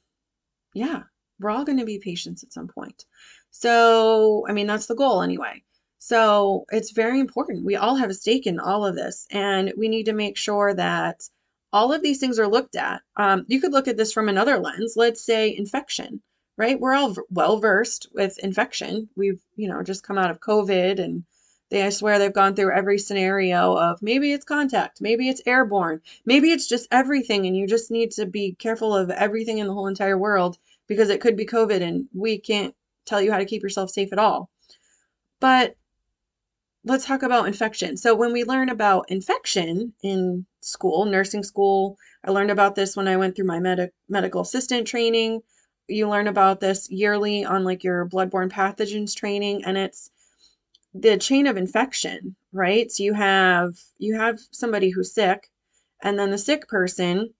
yeah, 0.74 1.02
we're 1.38 1.50
all 1.50 1.64
going 1.64 1.78
to 1.78 1.84
be 1.84 1.98
patients 1.98 2.42
at 2.42 2.52
some 2.52 2.68
point. 2.68 3.04
So, 3.50 4.46
I 4.48 4.52
mean, 4.52 4.66
that's 4.66 4.86
the 4.86 4.94
goal 4.94 5.22
anyway. 5.22 5.62
So, 5.98 6.64
it's 6.70 6.92
very 6.92 7.20
important. 7.20 7.64
We 7.64 7.76
all 7.76 7.96
have 7.96 8.10
a 8.10 8.14
stake 8.14 8.46
in 8.46 8.60
all 8.60 8.86
of 8.86 8.94
this, 8.94 9.26
and 9.30 9.72
we 9.76 9.88
need 9.88 10.04
to 10.04 10.12
make 10.12 10.36
sure 10.36 10.74
that 10.74 11.28
all 11.72 11.92
of 11.92 12.02
these 12.02 12.18
things 12.18 12.38
are 12.38 12.48
looked 12.48 12.76
at. 12.76 13.02
Um, 13.16 13.44
you 13.48 13.60
could 13.60 13.72
look 13.72 13.88
at 13.88 13.96
this 13.96 14.12
from 14.12 14.28
another 14.28 14.58
lens. 14.58 14.94
Let's 14.96 15.20
say 15.20 15.54
infection, 15.54 16.22
right? 16.56 16.80
We're 16.80 16.94
all 16.94 17.14
well 17.30 17.58
versed 17.58 18.08
with 18.12 18.38
infection. 18.38 19.08
We've, 19.16 19.40
you 19.56 19.68
know, 19.68 19.82
just 19.82 20.02
come 20.02 20.18
out 20.18 20.30
of 20.30 20.40
COVID 20.40 20.98
and 20.98 21.24
they, 21.70 21.82
I 21.82 21.90
swear 21.90 22.18
they've 22.18 22.32
gone 22.32 22.54
through 22.54 22.72
every 22.72 22.98
scenario 22.98 23.76
of 23.76 24.00
maybe 24.00 24.32
it's 24.32 24.44
contact, 24.44 25.02
maybe 25.02 25.28
it's 25.28 25.42
airborne, 25.44 26.00
maybe 26.24 26.50
it's 26.50 26.66
just 26.66 26.88
everything. 26.90 27.46
And 27.46 27.54
you 27.56 27.66
just 27.66 27.90
need 27.90 28.12
to 28.12 28.24
be 28.24 28.54
careful 28.58 28.96
of 28.96 29.10
everything 29.10 29.58
in 29.58 29.66
the 29.66 29.74
whole 29.74 29.88
entire 29.88 30.16
world 30.16 30.56
because 30.86 31.10
it 31.10 31.20
could 31.20 31.36
be 31.36 31.44
COVID 31.44 31.82
and 31.82 32.08
we 32.14 32.38
can't 32.38 32.74
tell 33.04 33.20
you 33.20 33.30
how 33.30 33.38
to 33.38 33.44
keep 33.44 33.62
yourself 33.62 33.90
safe 33.90 34.12
at 34.12 34.18
all. 34.18 34.48
But 35.40 35.76
let's 36.84 37.06
talk 37.06 37.22
about 37.22 37.46
infection. 37.46 37.96
So 37.96 38.14
when 38.14 38.32
we 38.32 38.44
learn 38.44 38.68
about 38.68 39.10
infection 39.10 39.92
in 40.02 40.46
school, 40.60 41.04
nursing 41.04 41.42
school, 41.42 41.98
I 42.24 42.30
learned 42.30 42.50
about 42.50 42.74
this 42.74 42.96
when 42.96 43.08
I 43.08 43.16
went 43.16 43.36
through 43.36 43.46
my 43.46 43.60
med- 43.60 43.92
medical 44.08 44.42
assistant 44.42 44.86
training. 44.86 45.42
You 45.88 46.08
learn 46.08 46.28
about 46.28 46.60
this 46.60 46.90
yearly 46.90 47.44
on 47.44 47.64
like 47.64 47.84
your 47.84 48.08
bloodborne 48.08 48.50
pathogens 48.50 49.14
training 49.14 49.64
and 49.64 49.76
it's 49.78 50.10
the 50.94 51.16
chain 51.18 51.46
of 51.46 51.56
infection, 51.56 52.36
right? 52.52 52.90
So 52.90 53.02
you 53.02 53.14
have 53.14 53.74
you 53.98 54.16
have 54.16 54.38
somebody 54.50 54.90
who's 54.90 55.14
sick 55.14 55.50
and 56.02 56.18
then 56.18 56.30
the 56.30 56.38
sick 56.38 56.68
person 56.68 57.34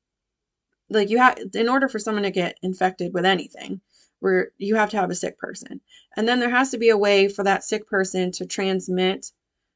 like 0.90 1.10
you 1.10 1.18
have 1.18 1.38
in 1.54 1.68
order 1.68 1.88
for 1.88 1.98
someone 1.98 2.24
to 2.24 2.30
get 2.30 2.58
infected 2.62 3.12
with 3.14 3.24
anything, 3.24 3.80
where 4.20 4.50
you 4.58 4.76
have 4.76 4.90
to 4.90 4.96
have 4.96 5.10
a 5.10 5.14
sick 5.14 5.38
person. 5.38 5.80
And 6.16 6.26
then 6.26 6.40
there 6.40 6.50
has 6.50 6.70
to 6.70 6.78
be 6.78 6.88
a 6.88 6.96
way 6.96 7.28
for 7.28 7.44
that 7.44 7.64
sick 7.64 7.86
person 7.86 8.32
to 8.32 8.46
transmit 8.46 9.32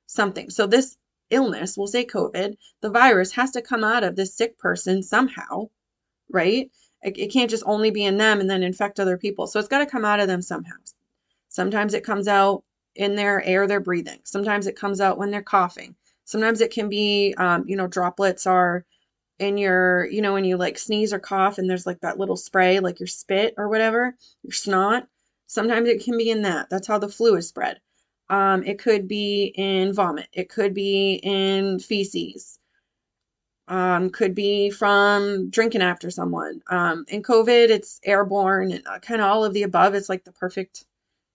something. 0.07 0.51
So 0.51 0.67
this 0.67 0.97
illness, 1.31 1.77
we'll 1.77 1.87
say 1.87 2.05
COVID, 2.05 2.57
the 2.81 2.91
virus 2.91 3.33
has 3.33 3.51
to 3.53 3.63
come 3.63 3.85
out 3.85 4.05
of 4.05 4.17
this 4.17 4.35
sick 4.35 4.59
person 4.59 5.03
somehow, 5.03 5.69
right? 6.31 6.71
It, 7.03 7.19
it 7.19 7.33
can't 7.33 7.51
just 7.51 7.65
only 7.67 7.91
be 7.91 8.05
in 8.05 8.19
them 8.19 8.41
and 8.41 8.51
then 8.51 8.63
infect 8.63 9.01
other 9.01 9.19
people. 9.19 9.47
So 9.47 9.59
it's 9.59 9.69
got 9.69 9.79
to 9.79 9.87
come 9.87 10.05
out 10.05 10.21
of 10.21 10.29
them 10.29 10.43
somehow. 10.43 10.77
Sometimes 11.49 11.95
it 11.95 12.05
comes 12.05 12.29
out 12.29 12.65
in 12.95 13.15
their 13.15 13.43
air 13.45 13.67
they're 13.67 13.81
breathing. 13.81 14.19
Sometimes 14.25 14.67
it 14.67 14.77
comes 14.77 15.01
out 15.01 15.19
when 15.19 15.31
they're 15.31 15.43
coughing. 15.43 15.95
Sometimes 16.25 16.61
it 16.61 16.73
can 16.73 16.89
be, 16.89 17.35
um, 17.39 17.65
you 17.67 17.77
know, 17.77 17.87
droplets 17.87 18.47
are 18.47 18.85
in 19.43 19.59
your, 19.59 20.07
you 20.07 20.23
know, 20.23 20.33
when 20.33 20.45
you 20.45 20.57
like 20.57 20.79
sneeze 20.79 21.13
or 21.13 21.19
cough 21.19 21.59
and 21.59 21.69
there's 21.69 21.87
like 21.87 22.01
that 22.01 22.19
little 22.19 22.37
spray, 22.37 22.81
like 22.81 23.01
your 23.01 23.09
spit 23.09 23.55
or 23.59 23.69
whatever, 23.69 24.15
your 24.43 24.53
snot. 24.53 25.09
Sometimes 25.47 25.89
it 25.89 26.05
can 26.05 26.17
be 26.17 26.31
in 26.31 26.43
that. 26.43 26.71
That's 26.71 26.87
how 26.87 26.99
the 26.99 27.09
flu 27.09 27.35
is 27.37 27.49
spread. 27.49 27.81
Um, 28.31 28.63
it 28.65 28.79
could 28.79 29.09
be 29.09 29.53
in 29.57 29.93
vomit. 29.93 30.29
It 30.33 30.49
could 30.49 30.75
be 30.75 31.21
in 31.23 31.81
feces. 31.81 32.59
Um, 33.69 34.11
could 34.11 34.35
be 34.35 34.71
from 34.71 35.51
drinking 35.51 35.83
after 35.83 36.11
someone. 36.11 36.63
Um, 36.69 37.05
in 37.09 37.23
COVID, 37.23 37.69
it's 37.71 38.01
airborne 38.05 38.73
and 38.73 38.87
uh, 38.87 38.99
kind 39.01 39.21
of 39.21 39.29
all 39.29 39.45
of 39.45 39.55
the 39.55 39.65
above. 39.65 39.95
It's 39.95 40.09
like 40.09 40.25
the 40.25 40.33
perfect 40.33 40.85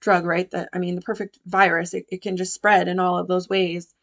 drug, 0.01 0.25
right? 0.25 0.49
That 0.51 0.69
I 0.73 0.79
mean, 0.79 0.95
the 0.95 1.01
perfect 1.01 1.39
virus. 1.45 1.93
It, 1.93 2.05
it 2.09 2.21
can 2.21 2.37
just 2.37 2.53
spread 2.53 2.87
in 2.87 2.99
all 2.99 3.17
of 3.17 3.27
those 3.27 3.49
ways, 3.49 3.93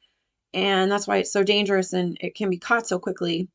and 0.55 0.91
that's 0.91 1.07
why 1.07 1.19
it's 1.19 1.33
so 1.33 1.43
dangerous 1.45 1.93
and 1.93 2.17
it 2.21 2.35
can 2.35 2.51
be 2.51 2.59
caught 2.59 2.87
so 2.87 2.99
quickly. 2.99 3.49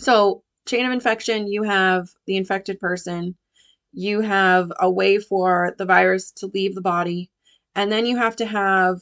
So, 0.00 0.42
chain 0.66 0.86
of 0.86 0.92
infection. 0.92 1.48
You 1.48 1.62
have 1.62 2.08
the 2.26 2.36
infected 2.36 2.80
person. 2.80 3.36
You 3.92 4.20
have 4.20 4.72
a 4.78 4.90
way 4.90 5.18
for 5.18 5.74
the 5.78 5.86
virus 5.86 6.32
to 6.32 6.46
leave 6.48 6.74
the 6.74 6.82
body 6.82 7.30
and 7.78 7.92
then 7.92 8.06
you 8.06 8.16
have 8.16 8.34
to 8.36 8.46
have 8.46 9.00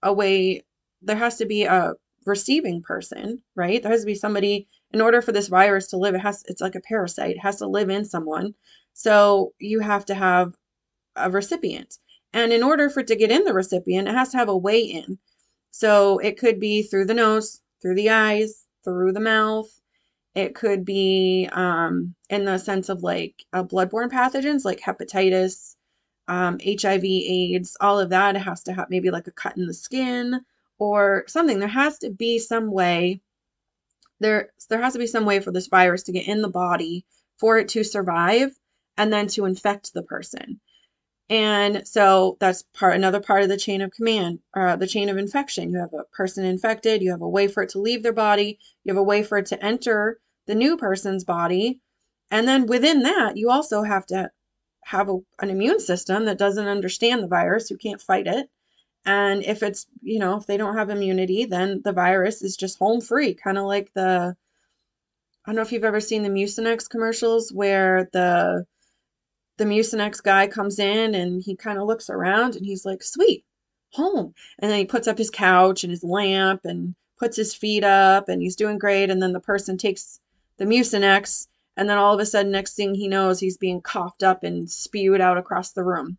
a 0.00 0.12
way, 0.12 0.62
there 1.02 1.16
has 1.16 1.36
to 1.38 1.46
be 1.46 1.64
a 1.64 1.94
receiving 2.26 2.80
person, 2.80 3.42
right? 3.56 3.82
There 3.82 3.90
has 3.90 4.02
to 4.02 4.06
be 4.06 4.14
somebody 4.14 4.68
in 4.92 5.00
order 5.00 5.20
for 5.20 5.32
this 5.32 5.48
virus 5.48 5.88
to 5.88 5.96
live. 5.96 6.14
It 6.14 6.20
has, 6.20 6.44
it's 6.46 6.60
like 6.60 6.76
a 6.76 6.80
parasite, 6.80 7.32
it 7.32 7.40
has 7.40 7.56
to 7.56 7.66
live 7.66 7.90
in 7.90 8.04
someone. 8.04 8.54
So 8.92 9.52
you 9.58 9.80
have 9.80 10.04
to 10.06 10.14
have 10.14 10.54
a 11.16 11.28
recipient. 11.28 11.98
And 12.32 12.52
in 12.52 12.62
order 12.62 12.88
for 12.88 13.00
it 13.00 13.08
to 13.08 13.16
get 13.16 13.32
in 13.32 13.42
the 13.42 13.52
recipient, 13.52 14.06
it 14.06 14.14
has 14.14 14.30
to 14.30 14.36
have 14.36 14.48
a 14.48 14.56
way 14.56 14.78
in. 14.80 15.18
So 15.72 16.18
it 16.18 16.38
could 16.38 16.60
be 16.60 16.84
through 16.84 17.06
the 17.06 17.14
nose, 17.14 17.60
through 17.82 17.96
the 17.96 18.10
eyes, 18.10 18.64
through 18.84 19.10
the 19.12 19.20
mouth. 19.20 19.68
It 20.34 20.54
could 20.54 20.84
be 20.84 21.48
um, 21.52 22.14
in 22.28 22.44
the 22.44 22.58
sense 22.58 22.88
of 22.88 23.02
like 23.02 23.44
uh, 23.52 23.62
bloodborne 23.62 24.10
pathogens 24.10 24.64
like 24.64 24.80
hepatitis, 24.80 25.76
um, 26.26 26.58
HIV, 26.58 27.04
AIDS, 27.04 27.76
all 27.80 28.00
of 28.00 28.10
that. 28.10 28.34
It 28.34 28.40
has 28.40 28.64
to 28.64 28.72
have 28.72 28.90
maybe 28.90 29.10
like 29.10 29.28
a 29.28 29.32
cut 29.32 29.56
in 29.56 29.66
the 29.66 29.74
skin 29.74 30.40
or 30.78 31.24
something. 31.28 31.60
There 31.60 31.68
has 31.68 31.98
to 31.98 32.10
be 32.10 32.38
some 32.40 32.72
way. 32.72 33.20
There, 34.20 34.50
there 34.70 34.80
has 34.80 34.94
to 34.94 34.98
be 34.98 35.06
some 35.06 35.24
way 35.24 35.40
for 35.40 35.52
this 35.52 35.68
virus 35.68 36.04
to 36.04 36.12
get 36.12 36.26
in 36.26 36.42
the 36.42 36.48
body 36.48 37.04
for 37.38 37.58
it 37.58 37.68
to 37.70 37.84
survive 37.84 38.58
and 38.96 39.12
then 39.12 39.28
to 39.28 39.44
infect 39.44 39.92
the 39.92 40.02
person. 40.02 40.60
And 41.30 41.86
so 41.86 42.36
that's 42.38 42.64
part 42.74 42.96
another 42.96 43.20
part 43.20 43.42
of 43.42 43.48
the 43.48 43.56
chain 43.56 43.80
of 43.80 43.92
command, 43.92 44.40
uh, 44.54 44.76
the 44.76 44.86
chain 44.86 45.08
of 45.08 45.16
infection. 45.16 45.70
You 45.70 45.78
have 45.78 45.94
a 45.94 46.04
person 46.12 46.44
infected, 46.44 47.02
you 47.02 47.12
have 47.12 47.22
a 47.22 47.28
way 47.28 47.48
for 47.48 47.62
it 47.62 47.70
to 47.70 47.80
leave 47.80 48.02
their 48.02 48.12
body, 48.12 48.58
you 48.82 48.92
have 48.92 49.00
a 49.00 49.02
way 49.02 49.22
for 49.22 49.38
it 49.38 49.46
to 49.46 49.64
enter 49.64 50.20
the 50.46 50.54
new 50.54 50.76
person's 50.76 51.24
body, 51.24 51.80
and 52.30 52.46
then 52.48 52.66
within 52.66 53.02
that, 53.02 53.36
you 53.36 53.50
also 53.50 53.82
have 53.82 54.06
to 54.06 54.30
have 54.84 55.08
a, 55.08 55.18
an 55.40 55.50
immune 55.50 55.80
system 55.80 56.26
that 56.26 56.38
doesn't 56.38 56.68
understand 56.68 57.22
the 57.22 57.28
virus, 57.28 57.68
who 57.68 57.76
can't 57.76 58.00
fight 58.00 58.26
it. 58.26 58.48
And 59.06 59.44
if 59.44 59.62
it's, 59.62 59.86
you 60.02 60.18
know, 60.18 60.36
if 60.36 60.46
they 60.46 60.56
don't 60.56 60.76
have 60.76 60.90
immunity, 60.90 61.44
then 61.44 61.82
the 61.84 61.92
virus 61.92 62.42
is 62.42 62.56
just 62.56 62.78
home 62.78 63.00
free, 63.00 63.34
kind 63.34 63.58
of 63.58 63.64
like 63.64 63.90
the, 63.94 64.34
I 65.44 65.50
don't 65.50 65.56
know 65.56 65.62
if 65.62 65.72
you've 65.72 65.84
ever 65.84 66.00
seen 66.00 66.22
the 66.22 66.30
Mucinex 66.30 66.88
commercials 66.88 67.52
where 67.52 68.08
the, 68.12 68.64
the 69.58 69.64
Mucinex 69.64 70.22
guy 70.22 70.46
comes 70.46 70.78
in 70.78 71.14
and 71.14 71.42
he 71.42 71.54
kind 71.54 71.78
of 71.78 71.86
looks 71.86 72.08
around 72.08 72.56
and 72.56 72.64
he's 72.64 72.84
like, 72.84 73.02
sweet, 73.02 73.44
home. 73.92 74.34
And 74.58 74.70
then 74.70 74.78
he 74.78 74.86
puts 74.86 75.06
up 75.06 75.18
his 75.18 75.30
couch 75.30 75.84
and 75.84 75.90
his 75.90 76.02
lamp 76.02 76.62
and 76.64 76.94
puts 77.18 77.36
his 77.36 77.54
feet 77.54 77.84
up 77.84 78.28
and 78.28 78.40
he's 78.40 78.56
doing 78.56 78.78
great. 78.78 79.10
And 79.10 79.22
then 79.22 79.32
the 79.32 79.40
person 79.40 79.76
takes 79.76 80.18
the 80.58 80.64
Mucinex 80.64 81.46
and 81.76 81.88
then 81.88 81.98
all 81.98 82.14
of 82.14 82.20
a 82.20 82.26
sudden, 82.26 82.52
next 82.52 82.74
thing 82.74 82.94
he 82.94 83.08
knows, 83.08 83.40
he's 83.40 83.56
being 83.56 83.80
coughed 83.80 84.22
up 84.22 84.44
and 84.44 84.70
spewed 84.70 85.20
out 85.20 85.38
across 85.38 85.72
the 85.72 85.84
room. 85.84 86.18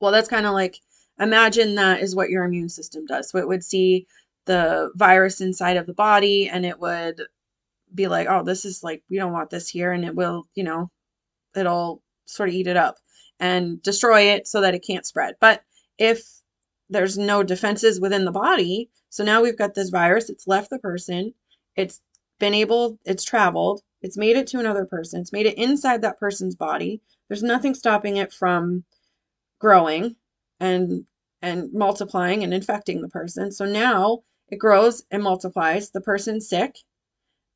Well, 0.00 0.12
that's 0.12 0.28
kind 0.28 0.46
of 0.46 0.52
like 0.52 0.78
imagine 1.18 1.74
that 1.74 2.00
is 2.00 2.14
what 2.14 2.30
your 2.30 2.44
immune 2.44 2.68
system 2.68 3.04
does. 3.06 3.30
So 3.30 3.38
it 3.38 3.48
would 3.48 3.64
see 3.64 4.06
the 4.44 4.90
virus 4.94 5.40
inside 5.40 5.76
of 5.76 5.86
the 5.86 5.94
body 5.94 6.48
and 6.48 6.64
it 6.64 6.78
would 6.78 7.22
be 7.94 8.06
like, 8.06 8.28
oh, 8.28 8.44
this 8.44 8.64
is 8.64 8.82
like, 8.82 9.02
we 9.10 9.16
don't 9.16 9.32
want 9.32 9.50
this 9.50 9.68
here. 9.68 9.92
And 9.92 10.04
it 10.04 10.14
will, 10.14 10.46
you 10.54 10.62
know, 10.62 10.90
it'll 11.56 12.02
sort 12.26 12.48
of 12.48 12.54
eat 12.54 12.66
it 12.66 12.76
up 12.76 12.96
and 13.40 13.82
destroy 13.82 14.22
it 14.22 14.46
so 14.46 14.60
that 14.60 14.74
it 14.74 14.86
can't 14.86 15.06
spread. 15.06 15.34
But 15.40 15.62
if 15.98 16.22
there's 16.88 17.18
no 17.18 17.42
defenses 17.42 18.00
within 18.00 18.24
the 18.24 18.30
body, 18.30 18.90
so 19.10 19.24
now 19.24 19.42
we've 19.42 19.58
got 19.58 19.74
this 19.74 19.90
virus, 19.90 20.30
it's 20.30 20.46
left 20.46 20.70
the 20.70 20.78
person, 20.78 21.34
it's 21.76 22.00
been 22.38 22.54
able, 22.54 22.98
it's 23.04 23.24
traveled, 23.24 23.82
it's 24.02 24.16
made 24.16 24.36
it 24.36 24.46
to 24.48 24.60
another 24.60 24.86
person. 24.86 25.20
It's 25.20 25.32
made 25.32 25.46
it 25.46 25.58
inside 25.58 26.02
that 26.02 26.20
person's 26.20 26.54
body. 26.54 27.02
There's 27.28 27.42
nothing 27.42 27.74
stopping 27.74 28.16
it 28.16 28.32
from 28.32 28.84
growing 29.58 30.16
and 30.60 31.06
and 31.40 31.72
multiplying 31.72 32.42
and 32.42 32.52
infecting 32.52 33.00
the 33.00 33.08
person. 33.08 33.52
So 33.52 33.64
now 33.64 34.22
it 34.48 34.56
grows 34.56 35.04
and 35.10 35.22
multiplies. 35.22 35.90
The 35.90 36.00
person's 36.00 36.48
sick. 36.48 36.78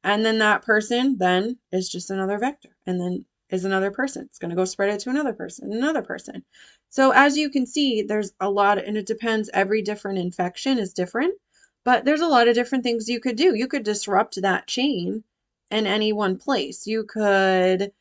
And 0.04 0.24
then 0.24 0.38
that 0.38 0.62
person 0.62 1.16
then 1.18 1.58
is 1.72 1.88
just 1.88 2.10
another 2.10 2.38
vector 2.38 2.76
and 2.86 3.00
then 3.00 3.24
is 3.50 3.64
another 3.64 3.90
person. 3.90 4.24
It's 4.24 4.38
going 4.38 4.50
to 4.50 4.56
go 4.56 4.64
spread 4.64 4.90
it 4.90 5.00
to 5.00 5.10
another 5.10 5.32
person, 5.32 5.72
another 5.72 6.02
person. 6.02 6.44
So 6.88 7.12
as 7.12 7.36
you 7.36 7.50
can 7.50 7.66
see, 7.66 8.02
there's 8.02 8.32
a 8.40 8.50
lot, 8.50 8.82
and 8.82 8.96
it 8.96 9.06
depends. 9.06 9.50
Every 9.52 9.82
different 9.82 10.18
infection 10.18 10.78
is 10.78 10.92
different, 10.92 11.34
but 11.84 12.04
there's 12.04 12.20
a 12.20 12.26
lot 12.28 12.48
of 12.48 12.54
different 12.54 12.84
things 12.84 13.08
you 13.08 13.20
could 13.20 13.36
do. 13.36 13.54
You 13.54 13.66
could 13.68 13.82
disrupt 13.82 14.40
that 14.40 14.66
chain 14.66 15.24
in 15.70 15.86
any 15.86 16.12
one 16.12 16.36
place. 16.36 16.86
You 16.86 17.04
could, 17.04 17.92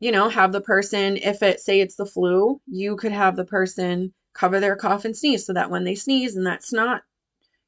you 0.00 0.12
know, 0.12 0.28
have 0.28 0.52
the 0.52 0.60
person, 0.60 1.16
if 1.18 1.42
it 1.42 1.60
say 1.60 1.80
it's 1.80 1.96
the 1.96 2.06
flu, 2.06 2.60
you 2.66 2.96
could 2.96 3.12
have 3.12 3.36
the 3.36 3.44
person 3.44 4.12
cover 4.34 4.60
their 4.60 4.76
cough 4.76 5.04
and 5.04 5.16
sneeze 5.16 5.46
so 5.46 5.52
that 5.52 5.70
when 5.70 5.84
they 5.84 5.94
sneeze 5.94 6.36
and 6.36 6.46
that's 6.46 6.72
not, 6.72 7.02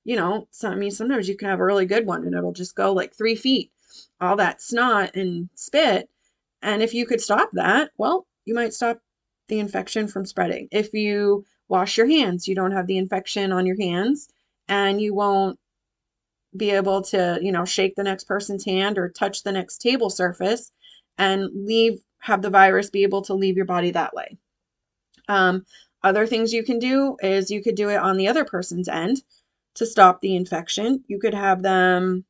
you 0.05 0.17
know, 0.17 0.49
so, 0.51 0.71
I 0.71 0.75
mean, 0.75 0.91
sometimes 0.91 1.29
you 1.29 1.37
can 1.37 1.49
have 1.49 1.61
a 1.61 1.65
really 1.65 1.87
good 1.87 2.07
one 2.07 2.25
and 2.25 2.35
it'll 2.35 2.53
just 2.53 2.75
go 2.75 2.93
like 2.93 3.15
three 3.15 3.35
feet, 3.35 3.71
all 4.21 4.37
that 4.37 4.63
snot 4.63 5.15
and 5.17 5.49
spit. 5.55 6.09
And 6.63 6.83
if 6.83 6.95
you 6.95 7.07
could 7.07 7.21
stop 7.21 7.51
that, 7.53 7.91
well, 7.99 8.27
you 8.47 8.55
might 8.55 8.73
stop 8.75 9.01
the 9.49 9.59
infection 9.59 10.09
from 10.09 10.25
spreading. 10.25 10.69
If 10.71 10.95
you 10.95 11.45
wash 11.69 11.99
your 11.99 12.07
hands, 12.07 12.49
you 12.49 12.55
don't 12.55 12.73
have 12.73 12.87
the 12.87 12.99
infection 12.99 13.53
on 13.53 13.67
your 13.67 13.77
hands 13.77 14.29
and 14.69 15.01
you 15.01 15.15
won't 15.15 15.59
be 16.57 16.71
able 16.71 17.03
to, 17.03 17.39
you 17.43 17.53
know, 17.53 17.65
shake 17.65 17.97
the 17.97 18.05
next 18.05 18.25
person's 18.25 18.65
hand 18.65 18.99
or 18.99 19.09
touch 19.09 19.43
the 19.43 19.53
next 19.53 19.79
table 19.79 20.11
surface 20.11 20.71
and 21.19 21.51
leave, 21.67 22.01
have 22.19 22.43
the 22.43 22.51
virus 22.51 22.91
be 22.91 23.03
able 23.03 23.23
to 23.23 23.35
leave 23.35 23.57
your 23.57 23.67
body 23.67 23.91
that 23.91 24.15
way. 24.15 24.37
Um, 25.29 25.65
other 26.03 26.27
things 26.27 26.53
you 26.53 26.63
can 26.63 26.79
do 26.79 27.17
is 27.21 27.51
you 27.51 27.63
could 27.63 27.75
do 27.75 27.89
it 27.89 27.97
on 27.97 28.17
the 28.17 28.29
other 28.29 28.45
person's 28.45 28.89
end 28.89 29.23
to 29.75 29.87
stop 29.87 30.21
the 30.21 30.37
infection. 30.37 31.03
You 31.09 31.19
could 31.19 31.35
have 31.35 31.63
them 31.63 32.25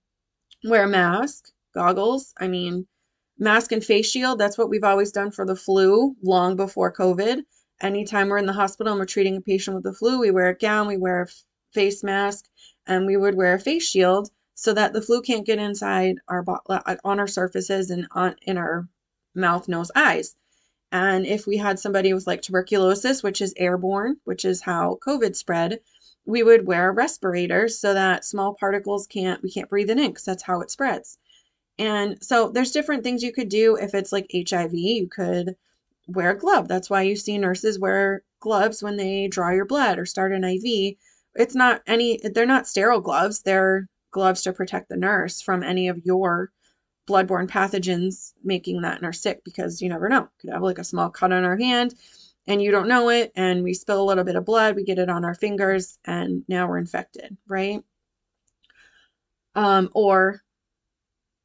wear 0.65 0.85
a 0.85 0.89
mask 0.89 1.51
goggles. 1.75 2.33
I 2.39 2.49
mean, 2.49 2.87
mask 3.39 3.73
and 3.73 3.85
face 3.85 4.11
shield, 4.11 4.39
that's 4.39 4.57
what 4.57 4.71
we've 4.71 4.85
always 4.85 5.13
done 5.13 5.31
for 5.31 5.45
the 5.45 5.57
flu 5.57 6.15
long 6.23 6.57
before 6.57 6.93
COVID. 6.93 7.43
Anytime 7.83 8.29
we're 8.29 8.39
in 8.39 8.47
the 8.47 8.53
hospital 8.53 8.93
and 8.93 9.01
we're 9.01 9.07
treating 9.07 9.37
a 9.37 9.41
patient 9.41 9.75
with 9.75 9.85
the 9.85 9.93
flu, 9.93 10.21
we 10.21 10.31
wear 10.31 10.49
a 10.49 10.57
gown, 10.57 10.87
we 10.87 10.97
wear 10.97 11.23
a 11.23 11.27
face 11.75 12.03
mask, 12.03 12.49
and 12.87 13.07
we 13.07 13.17
would 13.17 13.35
wear 13.35 13.55
a 13.55 13.61
face 13.61 13.87
shield 13.87 14.31
so 14.55 14.73
that 14.73 14.93
the 14.93 15.03
flu 15.03 15.21
can't 15.21 15.45
get 15.45 15.59
inside 15.59 16.17
our 16.29 16.45
uh, 16.69 16.97
on 17.05 17.21
our 17.21 17.27
surfaces 17.27 17.91
and 17.91 18.07
on 18.13 18.37
in 18.43 18.57
our 18.57 18.89
mouth, 19.35 19.69
nose, 19.69 19.91
eyes. 19.97 20.37
And 20.93 21.27
if 21.27 21.47
we 21.47 21.57
had 21.57 21.79
somebody 21.81 22.15
with 22.15 22.27
like 22.27 22.41
tuberculosis, 22.43 23.23
which 23.23 23.43
is 23.43 23.53
airborne, 23.57 24.19
which 24.25 24.45
is 24.45 24.61
how 24.61 24.99
COVID 25.05 25.35
spread, 25.35 25.81
we 26.25 26.43
would 26.43 26.67
wear 26.67 26.89
a 26.89 26.93
respirator 26.93 27.69
so 27.69 27.95
that 27.95 28.25
small 28.25 28.55
particles 28.55 29.07
can't 29.07 29.43
we 29.43 29.51
can't 29.51 29.69
breathe 29.69 29.91
it 29.91 29.99
in 29.99 30.11
because 30.11 30.25
that's 30.25 30.45
how 30.45 30.61
it 30.61 30.71
spreads. 30.71 31.19
And 31.79 32.23
so 32.23 32.49
there's 32.49 32.71
different 32.71 33.03
things 33.03 33.25
you 33.25 33.33
could 33.33 33.49
do 33.49 33.77
if 33.77 33.95
it's 33.95 34.13
like 34.13 34.31
HIV, 34.33 34.73
you 34.75 35.09
could 35.09 35.57
wear 36.07 36.31
a 36.31 36.39
glove. 36.39 36.69
That's 36.69 36.89
why 36.89 37.03
you 37.03 37.17
see 37.17 37.39
nurses 37.39 37.79
wear 37.79 38.23
gloves 38.39 38.83
when 38.83 38.97
they 38.97 39.27
draw 39.27 39.51
your 39.51 39.65
blood 39.65 39.99
or 39.99 40.07
start 40.07 40.33
an 40.33 40.45
IV. 40.45 40.97
It's 41.37 41.55
not 41.55 41.83
any 41.87 42.21
they're 42.23 42.47
not 42.47 42.67
sterile 42.69 43.01
gloves. 43.01 43.43
They're 43.43 43.89
gloves 44.11 44.43
to 44.43 44.53
protect 44.53 44.89
the 44.89 44.97
nurse 44.97 45.41
from 45.41 45.63
any 45.63 45.89
of 45.89 46.01
your 46.05 46.51
bloodborne 47.09 47.49
pathogens 47.49 48.33
making 48.43 48.81
that 48.83 49.03
nurse 49.03 49.21
sick 49.21 49.43
because 49.45 49.83
you 49.83 49.89
never 49.89 50.09
know. 50.09 50.29
Could 50.41 50.51
have 50.51 50.63
like 50.63 50.79
a 50.79 50.85
small 50.85 51.11
cut 51.11 51.33
on 51.33 51.45
our 51.45 51.57
hand 51.57 51.95
and 52.47 52.63
you 52.63 52.71
don't 52.71 52.89
know 52.89 53.09
it 53.11 53.33
and 53.37 53.63
we 53.63 53.75
spill 53.75 54.03
a 54.03 54.05
little 54.05 54.25
bit 54.25 54.37
of 54.37 54.45
blood, 54.45 54.77
we 54.77 54.85
get 54.85 54.99
it 54.99 55.11
on 55.11 55.25
our 55.25 55.35
fingers 55.35 55.99
and 56.05 56.45
now 56.49 56.67
we're 56.67 56.79
infected, 56.79 57.37
right? 57.47 57.83
Um, 59.55 59.91
or 59.95 60.43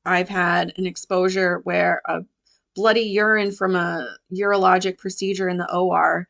I've 0.06 0.30
had 0.30 0.74
an 0.78 0.86
exposure 0.86 1.60
where 1.64 2.02
a 2.06 2.22
bloody 2.76 3.02
urine 3.02 3.52
from 3.52 3.76
a 3.76 4.08
urologic 4.34 4.98
procedure 4.98 5.50
in 5.50 5.58
the 5.58 5.72
OR 5.74 6.28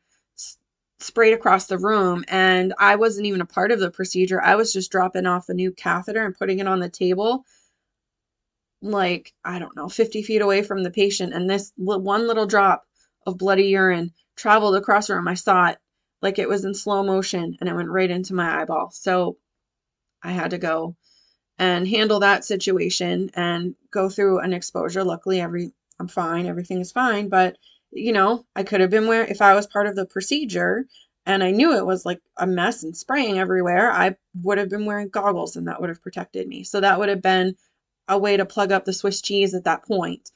sprayed 1.00 1.34
across 1.34 1.66
the 1.66 1.78
room 1.78 2.24
and 2.28 2.74
I 2.78 2.96
wasn't 2.96 3.26
even 3.26 3.40
a 3.40 3.46
part 3.46 3.72
of 3.72 3.80
the 3.80 3.90
procedure. 3.90 4.40
I 4.40 4.54
was 4.54 4.72
just 4.72 4.90
dropping 4.90 5.26
off 5.26 5.48
a 5.48 5.54
new 5.54 5.72
catheter 5.72 6.24
and 6.24 6.36
putting 6.36 6.58
it 6.58 6.66
on 6.66 6.80
the 6.80 6.88
table 6.88 7.44
like, 8.82 9.34
I 9.44 9.58
don't 9.58 9.76
know, 9.76 9.88
50 9.88 10.22
feet 10.22 10.40
away 10.40 10.62
from 10.62 10.82
the 10.82 10.90
patient. 10.90 11.34
And 11.34 11.48
this 11.48 11.72
one 11.76 12.26
little 12.26 12.46
drop 12.46 12.84
of 13.26 13.38
bloody 13.38 13.66
urine 13.66 14.12
traveled 14.36 14.76
across 14.76 15.08
the 15.08 15.16
room. 15.16 15.28
I 15.28 15.34
saw 15.34 15.68
it 15.68 15.78
like 16.22 16.38
it 16.38 16.48
was 16.48 16.64
in 16.64 16.74
slow 16.74 17.02
motion 17.02 17.56
and 17.60 17.68
it 17.68 17.74
went 17.74 17.90
right 17.90 18.10
into 18.10 18.34
my 18.34 18.62
eyeball. 18.62 18.90
So 18.92 19.36
I 20.22 20.32
had 20.32 20.50
to 20.50 20.58
go 20.58 20.96
and 21.58 21.86
handle 21.86 22.20
that 22.20 22.44
situation 22.44 23.30
and 23.34 23.74
go 23.90 24.08
through 24.08 24.40
an 24.40 24.52
exposure. 24.52 25.04
Luckily, 25.04 25.40
every 25.40 25.72
I'm 25.98 26.08
fine, 26.08 26.46
everything 26.46 26.80
is 26.80 26.92
fine. 26.92 27.28
But 27.28 27.56
you 27.92 28.12
know, 28.12 28.44
I 28.54 28.62
could 28.62 28.80
have 28.80 28.90
been 28.90 29.06
where 29.06 29.24
if 29.24 29.40
I 29.42 29.54
was 29.54 29.66
part 29.66 29.86
of 29.86 29.96
the 29.96 30.06
procedure 30.06 30.86
and 31.26 31.42
I 31.42 31.50
knew 31.50 31.76
it 31.76 31.86
was 31.86 32.06
like 32.06 32.20
a 32.36 32.46
mess 32.46 32.82
and 32.82 32.96
spraying 32.96 33.38
everywhere, 33.38 33.90
I 33.90 34.16
would 34.42 34.58
have 34.58 34.68
been 34.68 34.86
wearing 34.86 35.08
goggles 35.08 35.56
and 35.56 35.68
that 35.68 35.80
would 35.80 35.90
have 35.90 36.02
protected 36.02 36.48
me. 36.48 36.64
So 36.64 36.80
that 36.80 36.98
would 36.98 37.08
have 37.08 37.22
been 37.22 37.56
a 38.08 38.18
way 38.18 38.36
to 38.36 38.46
plug 38.46 38.72
up 38.72 38.84
the 38.84 38.92
Swiss 38.92 39.20
cheese 39.20 39.54
at 39.54 39.64
that 39.64 39.84
point. 39.84 40.30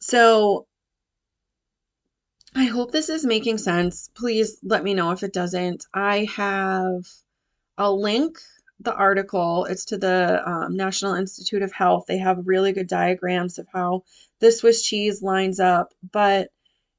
So 0.00 0.66
I 2.54 2.64
hope 2.64 2.90
this 2.90 3.08
is 3.08 3.24
making 3.24 3.58
sense. 3.58 4.10
Please 4.14 4.58
let 4.62 4.82
me 4.82 4.94
know 4.94 5.10
if 5.12 5.22
it 5.22 5.32
doesn't. 5.32 5.86
I 5.94 6.24
have 6.36 7.06
a 7.78 7.90
link 7.92 8.38
the 8.80 8.94
article. 8.94 9.64
It's 9.66 9.84
to 9.86 9.98
the 9.98 10.42
um, 10.48 10.76
National 10.76 11.14
Institute 11.14 11.62
of 11.62 11.72
Health. 11.72 12.06
They 12.06 12.18
have 12.18 12.46
really 12.46 12.72
good 12.72 12.88
diagrams 12.88 13.58
of 13.58 13.66
how 13.72 14.04
the 14.40 14.52
Swiss 14.52 14.82
cheese 14.82 15.22
lines 15.22 15.60
up. 15.60 15.92
But, 16.12 16.50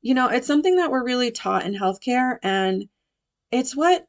you 0.02 0.14
know, 0.14 0.30
it's 0.30 0.48
something 0.48 0.76
that 0.78 0.92
we're 0.92 1.06
really 1.06 1.32
taught 1.32 1.66
in 1.66 1.74
healthcare, 1.74 2.38
and 2.44 2.88
it's 3.52 3.76
what 3.76 4.08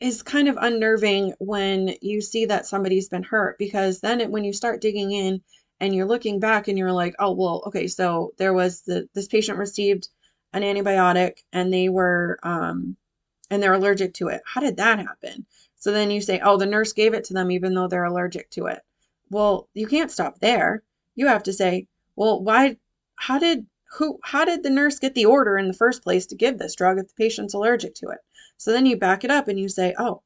is 0.00 0.22
kind 0.22 0.48
of 0.48 0.58
unnerving 0.60 1.32
when 1.38 1.94
you 2.02 2.20
see 2.20 2.44
that 2.46 2.66
somebody's 2.66 3.08
been 3.08 3.22
hurt 3.22 3.58
because 3.58 4.00
then 4.00 4.20
it, 4.20 4.30
when 4.30 4.44
you 4.44 4.52
start 4.52 4.80
digging 4.82 5.12
in 5.12 5.40
and 5.80 5.94
you're 5.94 6.06
looking 6.06 6.38
back 6.38 6.68
and 6.68 6.78
you're 6.78 6.92
like, 6.92 7.14
oh 7.18 7.32
well, 7.32 7.62
okay, 7.66 7.86
so 7.86 8.32
there 8.36 8.52
was 8.52 8.82
the 8.82 9.08
this 9.14 9.28
patient 9.28 9.58
received 9.58 10.08
an 10.52 10.62
antibiotic 10.62 11.38
and 11.52 11.72
they 11.72 11.88
were 11.88 12.38
um 12.42 12.96
and 13.50 13.62
they're 13.62 13.74
allergic 13.74 14.12
to 14.14 14.28
it. 14.28 14.42
How 14.44 14.60
did 14.60 14.76
that 14.76 14.98
happen? 14.98 15.46
So 15.76 15.92
then 15.92 16.10
you 16.10 16.20
say, 16.20 16.40
oh, 16.40 16.56
the 16.56 16.66
nurse 16.66 16.92
gave 16.92 17.14
it 17.14 17.24
to 17.24 17.34
them 17.34 17.50
even 17.50 17.74
though 17.74 17.88
they're 17.88 18.04
allergic 18.04 18.50
to 18.50 18.66
it. 18.66 18.80
Well, 19.30 19.68
you 19.74 19.86
can't 19.86 20.10
stop 20.10 20.38
there. 20.40 20.82
You 21.14 21.26
have 21.28 21.42
to 21.44 21.52
say, 21.52 21.86
well, 22.16 22.42
why 22.42 22.76
how 23.16 23.38
did 23.38 23.66
who 23.98 24.18
how 24.22 24.44
did 24.44 24.62
the 24.62 24.70
nurse 24.70 24.98
get 24.98 25.14
the 25.14 25.26
order 25.26 25.56
in 25.56 25.68
the 25.68 25.74
first 25.74 26.02
place 26.02 26.26
to 26.26 26.34
give 26.34 26.58
this 26.58 26.74
drug 26.74 26.98
if 26.98 27.08
the 27.08 27.14
patient's 27.16 27.54
allergic 27.54 27.94
to 27.96 28.08
it? 28.08 28.18
So 28.56 28.72
then 28.72 28.86
you 28.86 28.96
back 28.96 29.24
it 29.24 29.30
up 29.30 29.48
and 29.48 29.60
you 29.60 29.68
say, 29.68 29.94
oh, 29.98 30.22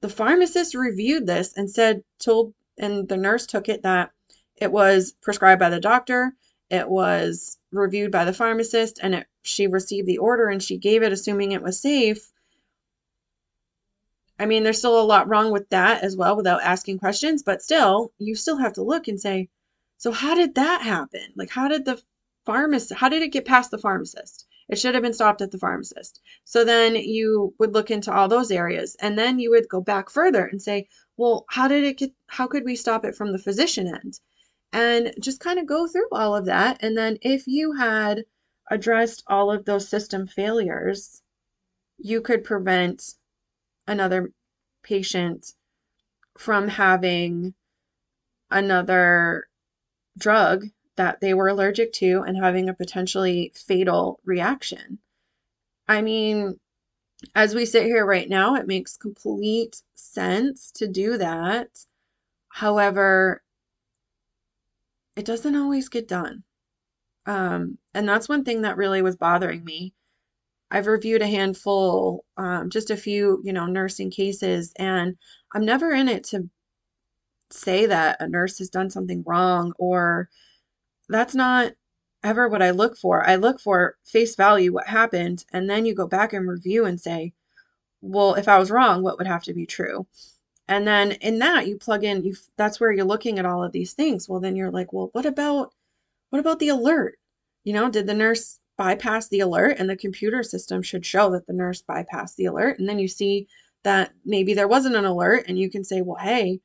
the 0.00 0.08
pharmacist 0.08 0.74
reviewed 0.74 1.26
this 1.26 1.52
and 1.56 1.70
said, 1.70 2.02
told, 2.18 2.54
and 2.78 3.08
the 3.08 3.16
nurse 3.16 3.46
took 3.46 3.68
it 3.68 3.82
that 3.82 4.10
it 4.56 4.70
was 4.70 5.14
prescribed 5.22 5.60
by 5.60 5.70
the 5.70 5.80
doctor, 5.80 6.34
it 6.70 6.88
was 6.88 7.58
reviewed 7.72 8.10
by 8.10 8.24
the 8.24 8.32
pharmacist, 8.32 8.98
and 9.02 9.14
it, 9.14 9.26
she 9.42 9.66
received 9.66 10.06
the 10.06 10.18
order 10.18 10.48
and 10.48 10.62
she 10.62 10.76
gave 10.76 11.02
it 11.02 11.12
assuming 11.12 11.52
it 11.52 11.62
was 11.62 11.80
safe. 11.80 12.30
I 14.38 14.46
mean, 14.46 14.64
there's 14.64 14.78
still 14.78 15.00
a 15.00 15.02
lot 15.02 15.28
wrong 15.28 15.50
with 15.50 15.68
that 15.70 16.02
as 16.02 16.16
well 16.16 16.36
without 16.36 16.62
asking 16.62 16.98
questions, 16.98 17.42
but 17.42 17.62
still, 17.62 18.12
you 18.18 18.34
still 18.34 18.58
have 18.58 18.74
to 18.74 18.82
look 18.82 19.08
and 19.08 19.20
say, 19.20 19.48
so 19.98 20.12
how 20.12 20.34
did 20.34 20.54
that 20.54 20.82
happen? 20.82 21.32
Like, 21.36 21.50
how 21.50 21.68
did 21.68 21.84
the 21.84 22.00
pharmacist, 22.44 22.94
how 22.98 23.08
did 23.08 23.22
it 23.22 23.32
get 23.32 23.44
past 23.44 23.70
the 23.70 23.78
pharmacist? 23.78 24.46
It 24.68 24.78
should 24.78 24.94
have 24.94 25.02
been 25.02 25.14
stopped 25.14 25.42
at 25.42 25.52
the 25.52 25.58
pharmacist. 25.58 26.20
So 26.44 26.64
then 26.64 26.96
you 26.96 27.54
would 27.58 27.72
look 27.72 27.90
into 27.90 28.12
all 28.12 28.28
those 28.28 28.50
areas 28.50 28.96
and 29.00 29.16
then 29.18 29.38
you 29.38 29.50
would 29.50 29.68
go 29.68 29.80
back 29.80 30.10
further 30.10 30.44
and 30.44 30.60
say, 30.60 30.88
well, 31.16 31.44
how 31.48 31.68
did 31.68 31.84
it 31.84 31.98
get, 31.98 32.12
how 32.26 32.46
could 32.46 32.64
we 32.64 32.76
stop 32.76 33.04
it 33.04 33.14
from 33.14 33.32
the 33.32 33.38
physician 33.38 33.86
end? 33.86 34.20
And 34.72 35.14
just 35.20 35.40
kind 35.40 35.58
of 35.58 35.66
go 35.66 35.86
through 35.86 36.08
all 36.12 36.34
of 36.34 36.46
that. 36.46 36.78
And 36.80 36.96
then 36.96 37.18
if 37.22 37.46
you 37.46 37.72
had 37.72 38.24
addressed 38.70 39.22
all 39.28 39.52
of 39.52 39.64
those 39.64 39.88
system 39.88 40.26
failures, 40.26 41.22
you 41.98 42.20
could 42.20 42.44
prevent 42.44 43.14
another 43.86 44.32
patient 44.82 45.52
from 46.36 46.68
having 46.68 47.54
another 48.50 49.48
drug 50.18 50.66
that 50.96 51.20
they 51.20 51.34
were 51.34 51.48
allergic 51.48 51.92
to 51.92 52.22
and 52.26 52.36
having 52.36 52.68
a 52.68 52.74
potentially 52.74 53.52
fatal 53.54 54.20
reaction. 54.24 54.98
I 55.88 56.02
mean, 56.02 56.58
as 57.34 57.54
we 57.54 57.66
sit 57.66 57.84
here 57.84 58.04
right 58.04 58.28
now, 58.28 58.54
it 58.56 58.66
makes 58.66 58.96
complete 58.96 59.82
sense 59.94 60.70
to 60.72 60.88
do 60.88 61.18
that. 61.18 61.68
However, 62.48 63.42
it 65.16 65.24
doesn't 65.24 65.56
always 65.56 65.88
get 65.88 66.08
done. 66.08 66.44
Um, 67.26 67.78
and 67.94 68.08
that's 68.08 68.28
one 68.28 68.44
thing 68.44 68.62
that 68.62 68.76
really 68.76 69.02
was 69.02 69.16
bothering 69.16 69.64
me. 69.64 69.94
I've 70.70 70.86
reviewed 70.86 71.22
a 71.22 71.26
handful, 71.26 72.24
um, 72.36 72.70
just 72.70 72.90
a 72.90 72.96
few, 72.96 73.40
you 73.44 73.52
know, 73.52 73.66
nursing 73.66 74.10
cases, 74.10 74.72
and 74.76 75.16
I'm 75.54 75.64
never 75.64 75.92
in 75.92 76.08
it 76.08 76.24
to 76.24 76.48
say 77.50 77.86
that 77.86 78.16
a 78.20 78.28
nurse 78.28 78.58
has 78.58 78.70
done 78.70 78.90
something 78.90 79.22
wrong 79.26 79.72
or 79.78 80.28
that's 81.08 81.34
not 81.34 81.72
ever 82.24 82.48
what 82.48 82.62
I 82.62 82.70
look 82.70 82.96
for. 82.96 83.26
I 83.28 83.36
look 83.36 83.60
for 83.60 83.96
face 84.04 84.34
value, 84.34 84.72
what 84.72 84.88
happened, 84.88 85.44
and 85.52 85.70
then 85.70 85.86
you 85.86 85.94
go 85.94 86.06
back 86.06 86.32
and 86.32 86.48
review 86.48 86.84
and 86.84 87.00
say, 87.00 87.32
well, 88.00 88.34
if 88.34 88.48
I 88.48 88.58
was 88.58 88.70
wrong, 88.70 89.02
what 89.02 89.18
would 89.18 89.26
have 89.26 89.44
to 89.44 89.54
be 89.54 89.66
true? 89.66 90.06
And 90.68 90.86
then 90.86 91.12
in 91.12 91.38
that 91.38 91.68
you 91.68 91.76
plug 91.76 92.04
in, 92.04 92.24
you 92.24 92.34
that's 92.56 92.80
where 92.80 92.92
you're 92.92 93.04
looking 93.04 93.38
at 93.38 93.46
all 93.46 93.62
of 93.62 93.72
these 93.72 93.92
things. 93.92 94.28
Well, 94.28 94.40
then 94.40 94.56
you're 94.56 94.70
like, 94.70 94.92
well, 94.92 95.10
what 95.12 95.26
about 95.26 95.72
what 96.30 96.40
about 96.40 96.58
the 96.58 96.68
alert? 96.68 97.18
You 97.64 97.72
know, 97.72 97.90
did 97.90 98.06
the 98.06 98.14
nurse 98.14 98.58
bypass 98.76 99.28
the 99.28 99.40
alert? 99.40 99.76
And 99.78 99.88
the 99.88 99.96
computer 99.96 100.42
system 100.42 100.82
should 100.82 101.06
show 101.06 101.30
that 101.30 101.46
the 101.46 101.52
nurse 101.52 101.82
bypassed 101.82 102.36
the 102.36 102.46
alert. 102.46 102.78
And 102.78 102.88
then 102.88 102.98
you 102.98 103.08
see 103.08 103.48
that 103.84 104.12
maybe 104.24 104.54
there 104.54 104.68
wasn't 104.68 104.96
an 104.96 105.04
alert, 105.04 105.44
and 105.48 105.58
you 105.58 105.70
can 105.70 105.84
say, 105.84 106.02
well, 106.02 106.18
hey, 106.20 106.60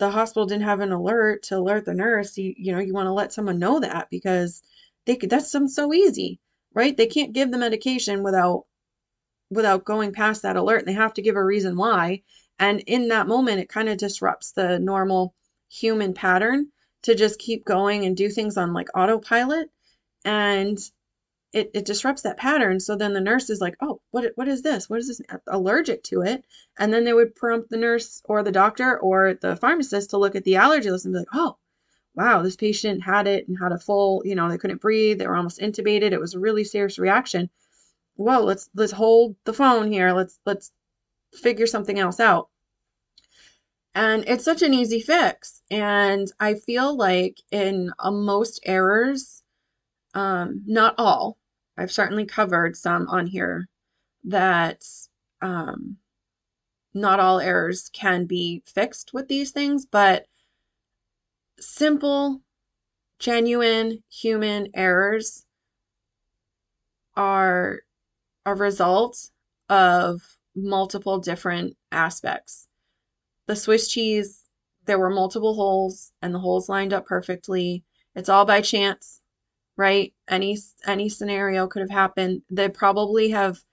the 0.00 0.10
hospital 0.10 0.46
didn't 0.46 0.64
have 0.64 0.80
an 0.80 0.92
alert 0.92 1.44
to 1.44 1.58
alert 1.58 1.84
the 1.84 1.94
nurse, 1.94 2.36
you, 2.36 2.54
you 2.56 2.72
know, 2.72 2.80
you 2.80 2.92
want 2.92 3.06
to 3.06 3.12
let 3.12 3.32
someone 3.32 3.58
know 3.58 3.78
that 3.80 4.10
because 4.10 4.62
they 5.06 5.14
could, 5.14 5.30
that's 5.30 5.50
some 5.50 5.68
so 5.68 5.94
easy, 5.94 6.40
right? 6.74 6.96
They 6.96 7.06
can't 7.06 7.32
give 7.32 7.50
the 7.52 7.58
medication 7.58 8.22
without 8.22 8.64
without 9.50 9.84
going 9.84 10.12
past 10.12 10.42
that 10.42 10.56
alert. 10.56 10.86
They 10.86 10.92
have 10.92 11.14
to 11.14 11.22
give 11.22 11.36
a 11.36 11.44
reason 11.44 11.76
why. 11.76 12.22
And 12.58 12.80
in 12.80 13.08
that 13.08 13.26
moment, 13.26 13.60
it 13.60 13.68
kind 13.68 13.88
of 13.88 13.98
disrupts 13.98 14.52
the 14.52 14.78
normal 14.78 15.34
human 15.68 16.14
pattern 16.14 16.68
to 17.02 17.14
just 17.14 17.38
keep 17.38 17.64
going 17.64 18.04
and 18.04 18.16
do 18.16 18.28
things 18.28 18.56
on 18.56 18.72
like 18.72 18.88
autopilot. 18.94 19.70
And 20.24 20.78
it, 21.52 21.70
it 21.74 21.84
disrupts 21.84 22.22
that 22.22 22.36
pattern. 22.36 22.80
So 22.80 22.96
then 22.96 23.12
the 23.12 23.20
nurse 23.20 23.50
is 23.50 23.60
like, 23.60 23.76
oh, 23.80 24.00
what, 24.10 24.32
what 24.36 24.48
is 24.48 24.62
this? 24.62 24.88
What 24.88 25.00
is 25.00 25.08
this? 25.08 25.20
Allergic 25.48 26.02
to 26.04 26.22
it. 26.22 26.44
And 26.78 26.92
then 26.92 27.04
they 27.04 27.12
would 27.12 27.34
prompt 27.34 27.70
the 27.70 27.76
nurse 27.76 28.22
or 28.24 28.42
the 28.42 28.52
doctor 28.52 28.98
or 28.98 29.34
the 29.34 29.56
pharmacist 29.56 30.10
to 30.10 30.18
look 30.18 30.34
at 30.36 30.44
the 30.44 30.56
allergy 30.56 30.90
list 30.90 31.06
and 31.06 31.14
be 31.14 31.18
like, 31.18 31.28
oh, 31.32 31.56
wow, 32.14 32.42
this 32.42 32.56
patient 32.56 33.02
had 33.02 33.26
it 33.26 33.48
and 33.48 33.56
had 33.60 33.72
a 33.72 33.78
full, 33.78 34.22
you 34.24 34.34
know, 34.34 34.48
they 34.48 34.58
couldn't 34.58 34.80
breathe, 34.80 35.18
they 35.18 35.26
were 35.26 35.36
almost 35.36 35.60
intubated. 35.60 36.12
It 36.12 36.20
was 36.20 36.34
a 36.34 36.40
really 36.40 36.64
serious 36.64 36.98
reaction. 36.98 37.50
Well, 38.16 38.44
let's 38.44 38.68
let's 38.74 38.92
hold 38.92 39.36
the 39.44 39.54
phone 39.54 39.90
here. 39.90 40.12
Let's 40.12 40.38
let's 40.44 40.72
figure 41.32 41.66
something 41.66 41.98
else 41.98 42.20
out. 42.20 42.48
And 43.94 44.24
it's 44.28 44.44
such 44.44 44.62
an 44.62 44.74
easy 44.74 45.00
fix. 45.00 45.62
And 45.70 46.30
I 46.38 46.54
feel 46.54 46.96
like 46.96 47.40
in 47.50 47.92
uh, 47.98 48.10
most 48.10 48.60
errors, 48.64 49.42
um, 50.14 50.62
not 50.66 50.94
all, 50.98 51.38
I've 51.80 51.90
certainly 51.90 52.26
covered 52.26 52.76
some 52.76 53.08
on 53.08 53.26
here 53.26 53.66
that 54.24 54.84
um, 55.40 55.96
not 56.92 57.20
all 57.20 57.40
errors 57.40 57.88
can 57.94 58.26
be 58.26 58.62
fixed 58.66 59.14
with 59.14 59.28
these 59.28 59.50
things, 59.50 59.86
but 59.86 60.26
simple, 61.58 62.42
genuine 63.18 64.02
human 64.10 64.68
errors 64.74 65.46
are 67.16 67.80
a 68.44 68.54
result 68.54 69.30
of 69.70 70.20
multiple 70.54 71.18
different 71.18 71.78
aspects. 71.90 72.68
The 73.46 73.56
Swiss 73.56 73.88
cheese, 73.88 74.50
there 74.84 74.98
were 74.98 75.08
multiple 75.08 75.54
holes 75.54 76.12
and 76.20 76.34
the 76.34 76.40
holes 76.40 76.68
lined 76.68 76.92
up 76.92 77.06
perfectly. 77.06 77.84
It's 78.14 78.28
all 78.28 78.44
by 78.44 78.60
chance, 78.60 79.19
right? 79.80 80.14
Any 80.28 80.58
any 80.86 81.08
scenario 81.08 81.66
could 81.66 81.80
have 81.82 81.90
happened. 81.90 82.42
They 82.50 82.68
probably 82.68 83.30
have 83.30 83.64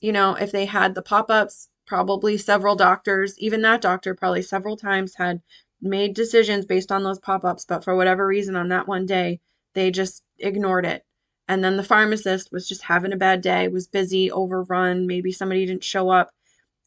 you 0.00 0.12
know, 0.12 0.34
if 0.34 0.52
they 0.52 0.66
had 0.66 0.94
the 0.94 1.02
pop-ups, 1.02 1.68
probably 1.86 2.36
several 2.36 2.76
doctors, 2.76 3.38
even 3.38 3.62
that 3.62 3.80
doctor 3.80 4.14
probably 4.14 4.42
several 4.42 4.76
times 4.76 5.14
had 5.16 5.40
made 5.80 6.14
decisions 6.14 6.66
based 6.66 6.92
on 6.92 7.04
those 7.04 7.20
pop-ups, 7.20 7.64
but 7.64 7.84
for 7.84 7.96
whatever 7.96 8.26
reason 8.26 8.56
on 8.56 8.68
that 8.68 8.88
one 8.88 9.06
day, 9.06 9.40
they 9.74 9.90
just 9.90 10.24
ignored 10.38 10.86
it. 10.86 11.04
And 11.48 11.62
then 11.62 11.76
the 11.76 11.84
pharmacist 11.84 12.52
was 12.52 12.68
just 12.68 12.82
having 12.82 13.12
a 13.12 13.16
bad 13.16 13.42
day, 13.42 13.68
was 13.68 13.86
busy, 13.88 14.30
overrun, 14.30 15.06
maybe 15.06 15.32
somebody 15.32 15.66
didn't 15.66 15.84
show 15.84 16.10
up 16.10 16.30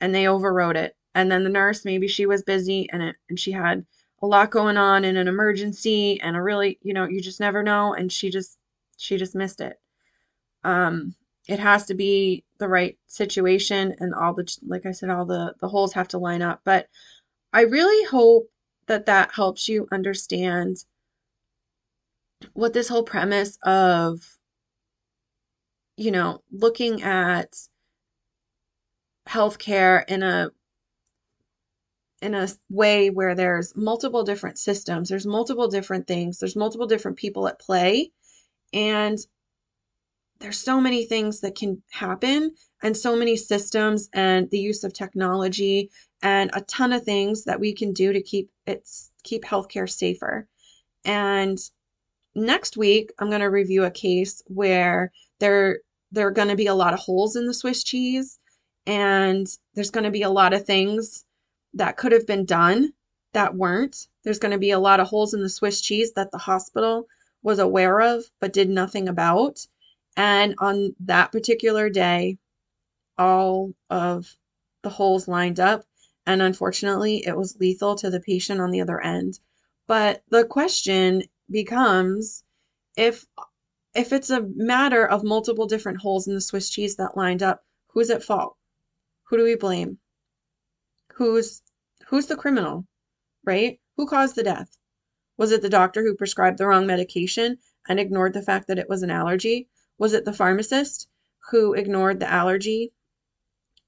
and 0.02 0.14
they 0.14 0.28
overrode 0.28 0.78
it. 0.78 0.96
And 1.14 1.32
then 1.32 1.44
the 1.44 1.50
nurse, 1.50 1.86
maybe 1.86 2.08
she 2.08 2.26
was 2.26 2.44
busy 2.44 2.90
and 2.92 3.04
it 3.04 3.16
and 3.30 3.40
she 3.40 3.54
had 3.54 3.86
a 4.22 4.28
lot 4.28 4.52
going 4.52 4.78
on 4.78 5.04
in 5.06 5.18
an 5.18 5.28
emergency 5.28 6.20
and 6.22 6.36
a 6.36 6.42
really, 6.42 6.80
you 6.82 6.94
know, 6.94 7.06
you 7.06 7.22
just 7.22 7.40
never 7.40 7.64
know 7.64 7.94
and 7.94 8.12
she 8.12 8.30
just 8.30 8.58
she 8.98 9.18
just 9.18 9.36
missed 9.36 9.62
it. 9.62 9.80
Um 10.64 11.16
it 11.48 11.60
has 11.60 11.86
to 11.86 11.94
be 11.94 12.44
the 12.58 12.68
right 12.68 12.98
situation 13.08 13.96
and 14.00 14.14
all 14.16 14.34
the 14.34 14.58
like 14.66 14.86
I 14.86 14.92
said 14.92 15.10
all 15.10 15.26
the 15.26 15.54
the 15.60 15.70
holes 15.70 15.94
have 15.94 16.08
to 16.10 16.18
line 16.18 16.42
up 16.42 16.62
but 16.64 16.88
I 17.54 17.62
really 17.62 18.06
hope 18.06 18.50
that 18.88 19.06
that 19.08 19.32
helps 19.36 19.68
you 19.68 19.88
understand 19.92 20.86
what 22.54 22.74
this 22.74 22.88
whole 22.90 23.04
premise 23.04 23.58
of 23.64 24.38
you 25.98 26.12
know 26.12 26.42
looking 26.52 27.02
at 27.04 27.56
healthcare 29.28 30.04
in 30.08 30.24
a 30.24 30.52
in 32.26 32.34
a 32.34 32.48
way 32.72 33.12
where 33.12 33.36
there's 33.36 33.76
multiple 33.76 34.24
different 34.24 34.58
systems, 34.58 35.10
there's 35.10 35.28
multiple 35.28 35.68
different 35.68 36.08
things, 36.08 36.40
there's 36.40 36.56
multiple 36.56 36.88
different 36.88 37.18
people 37.18 37.48
at 37.48 37.60
play, 37.60 38.12
and 38.74 39.20
there's 40.40 40.58
so 40.58 40.82
many 40.82 41.06
things 41.06 41.42
that 41.42 41.54
can 41.54 41.84
happen 41.92 42.56
and 42.82 42.98
so 42.98 43.16
many 43.16 43.36
systems 43.36 44.10
and 44.12 44.50
the 44.50 44.58
use 44.58 44.84
of 44.84 44.92
technology 44.92 45.92
and 46.24 46.50
a 46.54 46.62
ton 46.62 46.92
of 46.92 47.04
things 47.04 47.44
that 47.44 47.60
we 47.60 47.74
can 47.74 47.94
do 47.94 48.12
to 48.12 48.22
keep 48.22 48.50
it 48.66 48.90
keep 49.24 49.46
healthcare 49.46 49.90
safer. 49.90 50.48
And 51.06 51.60
next 52.34 52.76
week 52.76 53.12
I'm 53.20 53.30
going 53.30 53.42
to 53.42 53.50
review 53.52 53.84
a 53.84 53.92
case 53.92 54.42
where 54.48 55.12
there 55.40 55.80
there 56.12 56.28
are 56.28 56.32
going 56.32 56.50
to 56.50 56.56
be 56.56 56.68
a 56.68 56.76
lot 56.76 56.94
of 56.94 57.00
holes 57.00 57.36
in 57.36 57.46
the 57.46 57.54
Swiss 57.54 57.84
cheese 57.84 58.40
and 58.88 59.48
there's 59.76 59.92
going 59.92 60.04
to 60.04 60.12
be 60.12 60.24
a 60.24 60.30
lot 60.30 60.54
of 60.54 60.66
things 60.66 61.25
that 61.76 61.98
could 61.98 62.12
have 62.12 62.26
been 62.26 62.46
done 62.46 62.94
that 63.34 63.54
weren't. 63.54 64.08
There's 64.24 64.40
going 64.40 64.54
to 64.54 64.58
be 64.58 64.72
a 64.72 64.80
lot 64.80 65.00
of 65.00 65.08
holes 65.08 65.34
in 65.34 65.42
the 65.42 65.50
Swiss 65.50 65.82
cheese 65.82 66.14
that 66.14 66.32
the 66.32 66.38
hospital 66.38 67.08
was 67.44 67.60
aware 67.60 68.02
of 68.02 68.24
but 68.40 68.54
did 68.54 68.70
nothing 68.70 69.08
about. 69.08 69.68
And 70.18 70.56
on 70.60 70.96
that 71.02 71.32
particular 71.32 71.90
day, 71.90 72.38
all 73.18 73.74
of 73.90 74.38
the 74.84 74.90
holes 74.90 75.28
lined 75.28 75.60
up. 75.60 75.84
And 76.26 76.42
unfortunately, 76.42 77.24
it 77.28 77.38
was 77.38 77.60
lethal 77.60 77.96
to 77.96 78.10
the 78.10 78.20
patient 78.22 78.62
on 78.62 78.72
the 78.72 78.82
other 78.82 79.02
end. 79.02 79.40
But 79.86 80.24
the 80.30 80.46
question 80.46 81.24
becomes 81.52 82.44
if 82.98 83.26
if 83.94 84.12
it's 84.12 84.30
a 84.30 84.42
matter 84.56 85.06
of 85.06 85.24
multiple 85.24 85.68
different 85.68 86.00
holes 86.00 86.28
in 86.28 86.34
the 86.34 86.42
Swiss 86.42 86.70
cheese 86.70 86.96
that 86.98 87.16
lined 87.16 87.44
up, 87.44 87.64
who's 87.88 88.10
at 88.10 88.24
fault? 88.24 88.58
Who 89.26 89.38
do 89.38 89.44
we 89.44 89.56
blame? 89.56 90.00
Who's 91.14 91.62
who's 92.08 92.28
the 92.28 92.36
criminal? 92.36 92.86
Right? 93.44 93.80
Who 93.98 94.08
caused 94.08 94.36
the 94.36 94.44
death? 94.44 94.78
Was 95.38 95.52
it 95.52 95.62
the 95.62 95.70
doctor 95.70 96.04
who 96.04 96.16
prescribed 96.16 96.58
the 96.58 96.68
wrong 96.68 96.88
medication 96.88 97.58
and 97.88 98.00
ignored 98.00 98.34
the 98.34 98.42
fact 98.42 98.68
that 98.68 98.80
it 98.80 98.90
was 98.90 99.04
an 99.04 99.12
allergy? 99.12 99.68
Was 99.98 100.14
it 100.14 100.26
the 100.26 100.34
pharmacist 100.34 101.08
who 101.52 101.74
ignored 101.74 102.20
the 102.20 102.32
allergy 102.32 102.92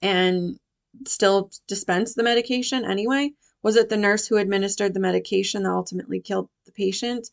and 0.01 0.59
still 1.05 1.51
dispensed 1.67 2.15
the 2.15 2.23
medication 2.23 2.85
anyway? 2.85 3.31
Was 3.63 3.75
it 3.75 3.89
the 3.89 3.97
nurse 3.97 4.27
who 4.27 4.37
administered 4.37 4.93
the 4.93 4.99
medication 4.99 5.63
that 5.63 5.71
ultimately 5.71 6.19
killed 6.19 6.49
the 6.65 6.71
patient? 6.71 7.29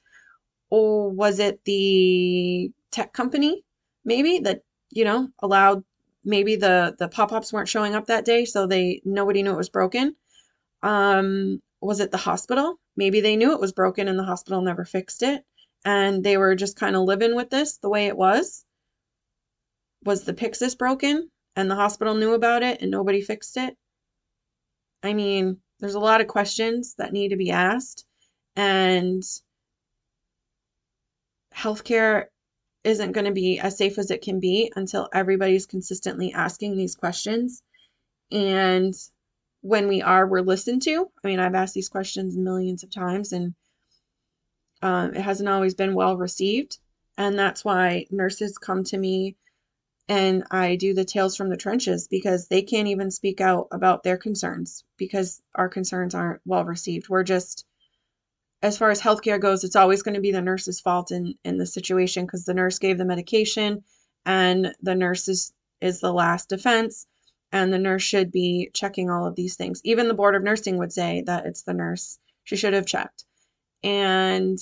Or 0.71 1.11
was 1.11 1.39
it 1.39 1.65
the 1.65 2.73
tech 2.91 3.13
company 3.13 3.65
maybe 4.05 4.39
that, 4.41 4.63
you 4.91 5.05
know, 5.05 5.29
allowed 5.41 5.85
maybe 6.25 6.57
the 6.57 6.97
the 6.99 7.09
pop-ups 7.09 7.53
weren't 7.53 7.69
showing 7.69 7.95
up 7.95 8.07
that 8.07 8.25
day 8.25 8.45
so 8.45 8.67
they 8.67 9.03
nobody 9.05 9.43
knew 9.43 9.53
it 9.53 9.57
was 9.57 9.69
broken? 9.69 10.17
Um 10.85 11.61
was 11.81 12.01
it 12.01 12.13
the 12.13 12.19
hospital? 12.19 12.77
Maybe 12.97 13.21
they 13.21 13.37
knew 13.37 13.53
it 13.53 13.61
was 13.61 13.73
broken 13.73 14.09
and 14.09 14.19
the 14.19 14.25
hospital 14.25 14.63
never 14.63 14.85
fixed 14.85 15.23
it 15.25 15.45
and 15.85 16.25
they 16.25 16.37
were 16.37 16.55
just 16.55 16.77
kind 16.77 16.97
of 16.97 17.03
living 17.03 17.35
with 17.35 17.51
this 17.51 17.79
the 17.79 17.89
way 17.91 18.07
it 18.07 18.17
was. 18.17 18.65
Was 20.05 20.25
the 20.25 20.35
Pyxis 20.35 20.79
broken 20.79 21.31
and 21.57 21.71
the 21.71 21.75
hospital 21.75 22.15
knew 22.15 22.35
about 22.35 22.63
it 22.63 22.81
and 22.83 22.91
nobody 22.91 23.21
fixed 23.21 23.57
it? 23.57 23.77
I 25.03 25.13
mean, 25.13 25.59
there's 25.81 25.95
a 25.95 26.01
lot 26.01 26.21
of 26.21 26.29
questions 26.29 26.95
that 26.99 27.13
need 27.13 27.29
to 27.29 27.37
be 27.37 27.51
asked, 27.51 28.07
and 28.57 29.23
healthcare 31.55 32.27
isn't 32.85 33.13
going 33.13 33.27
to 33.27 33.33
be 33.33 33.59
as 33.59 33.77
safe 33.77 33.99
as 33.99 34.11
it 34.11 34.23
can 34.23 34.41
be 34.41 34.73
until 34.77 35.09
everybody's 35.13 35.67
consistently 35.67 36.33
asking 36.33 36.77
these 36.77 36.95
questions. 36.95 37.63
And 38.31 38.95
when 39.65 39.89
we 39.89 40.03
are, 40.03 40.27
we're 40.27 40.43
listened 40.43 40.83
to. 40.83 41.11
I 41.25 41.27
mean, 41.27 41.41
I've 41.41 41.55
asked 41.55 41.73
these 41.73 41.89
questions 41.89 42.37
millions 42.37 42.83
of 42.83 42.91
times, 42.91 43.33
and 43.33 43.55
um, 44.83 45.15
it 45.15 45.23
hasn't 45.23 45.49
always 45.49 45.75
been 45.75 45.95
well 45.95 46.19
received. 46.19 46.77
And 47.17 47.39
that's 47.39 47.65
why 47.65 48.05
nurses 48.11 48.59
come 48.59 48.85
to 48.85 48.99
me 48.99 49.37
and 50.07 50.45
I 50.51 50.77
do 50.77 50.93
the 50.93 51.07
tales 51.07 51.35
from 51.35 51.49
the 51.49 51.57
trenches 51.57 52.09
because 52.09 52.49
they 52.49 52.61
can't 52.61 52.89
even 52.89 53.11
speak 53.11 53.41
out 53.41 53.69
about 53.73 54.03
their 54.03 54.19
concerns 54.19 54.85
because 54.99 55.41
our 55.55 55.71
concerns 55.71 56.15
aren't 56.15 56.43
well 56.45 56.67
received. 56.67 57.09
We're 57.09 57.23
just, 57.23 57.65
as 58.61 58.77
far 58.77 58.91
as 58.91 59.01
healthcare 59.01 59.41
goes, 59.41 59.65
it's 59.65 59.77
always 59.77 60.03
going 60.03 60.17
to 60.17 60.21
be 60.21 60.33
the 60.33 60.43
nurse's 60.43 60.79
fault 60.79 61.11
in, 61.11 61.37
in 61.43 61.57
the 61.57 61.65
situation 61.65 62.27
because 62.27 62.45
the 62.45 62.53
nurse 62.53 62.79
gave 62.79 62.99
the 62.99 63.07
medication 63.07 63.83
and 64.27 64.75
the 64.83 64.95
nurse 64.95 65.27
is, 65.27 65.55
is 65.81 66.01
the 66.01 66.13
last 66.13 66.51
defense 66.51 67.07
and 67.55 67.73
the 67.73 67.79
nurse 67.79 68.03
should 68.03 68.33
be 68.33 68.69
checking 68.75 69.09
all 69.09 69.27
of 69.27 69.37
these 69.37 69.55
things. 69.55 69.81
Even 69.85 70.09
the 70.09 70.15
board 70.15 70.35
of 70.35 70.43
nursing 70.43 70.77
would 70.77 70.93
say 70.93 71.23
that 71.27 71.47
it's 71.47 71.63
the 71.63 71.73
nurse. 71.73 72.19
She 72.43 72.57
should 72.57 72.73
have 72.73 72.85
checked. 72.85 73.25
And 73.85 74.59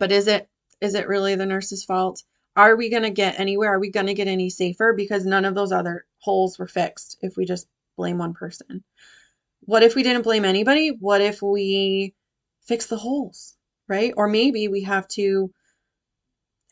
but 0.00 0.10
is 0.10 0.26
it 0.26 0.48
is 0.80 0.94
it 0.94 1.06
really 1.06 1.36
the 1.36 1.46
nurse's 1.46 1.84
fault? 1.84 2.24
Are 2.56 2.74
we 2.74 2.90
going 2.90 3.04
to 3.04 3.10
get 3.10 3.38
anywhere? 3.38 3.74
Are 3.74 3.78
we 3.78 3.90
going 3.90 4.06
to 4.06 4.14
get 4.14 4.26
any 4.26 4.50
safer 4.50 4.94
because 4.94 5.24
none 5.24 5.44
of 5.44 5.54
those 5.54 5.70
other 5.70 6.06
holes 6.18 6.58
were 6.58 6.66
fixed 6.66 7.18
if 7.22 7.36
we 7.36 7.44
just 7.44 7.68
blame 7.96 8.18
one 8.18 8.34
person? 8.34 8.82
What 9.60 9.84
if 9.84 9.94
we 9.94 10.02
didn't 10.02 10.22
blame 10.22 10.44
anybody? 10.44 10.88
What 10.88 11.20
if 11.20 11.40
we 11.40 12.14
fix 12.66 12.86
the 12.86 12.96
holes, 12.96 13.56
right? 13.86 14.12
Or 14.16 14.26
maybe 14.26 14.66
we 14.66 14.82
have 14.82 15.06
to 15.08 15.52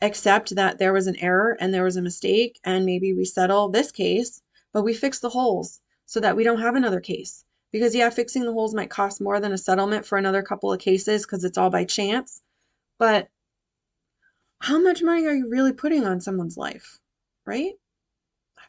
accept 0.01 0.55
that 0.55 0.77
there 0.77 0.93
was 0.93 1.07
an 1.07 1.15
error 1.17 1.57
and 1.59 1.73
there 1.73 1.83
was 1.83 1.95
a 1.95 2.01
mistake 2.01 2.59
and 2.63 2.85
maybe 2.85 3.13
we 3.13 3.25
settle 3.25 3.69
this 3.69 3.91
case, 3.91 4.41
but 4.73 4.83
we 4.83 4.93
fix 4.93 5.19
the 5.19 5.29
holes 5.29 5.81
so 6.05 6.19
that 6.19 6.35
we 6.35 6.43
don't 6.43 6.61
have 6.61 6.75
another 6.75 6.99
case 6.99 7.45
because, 7.71 7.95
yeah, 7.95 8.09
fixing 8.09 8.43
the 8.43 8.53
holes 8.53 8.73
might 8.73 8.89
cost 8.89 9.21
more 9.21 9.39
than 9.39 9.51
a 9.51 9.57
settlement 9.57 10.05
for 10.05 10.17
another 10.17 10.41
couple 10.41 10.71
of 10.71 10.79
cases 10.79 11.25
because 11.25 11.43
it's 11.43 11.57
all 11.57 11.69
by 11.69 11.85
chance. 11.85 12.41
But 12.97 13.29
how 14.59 14.79
much 14.79 15.03
money 15.03 15.25
are 15.27 15.33
you 15.33 15.49
really 15.49 15.73
putting 15.73 16.05
on 16.05 16.21
someone's 16.21 16.57
life? 16.57 16.99
Right? 17.45 17.73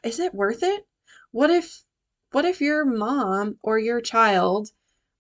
Is 0.03 0.21
it 0.21 0.35
worth 0.35 0.63
it? 0.63 0.87
What 1.33 1.51
if 1.51 1.85
what 2.33 2.45
if 2.45 2.61
your 2.61 2.85
mom 2.85 3.59
or 3.63 3.79
your 3.79 4.01
child 4.01 4.71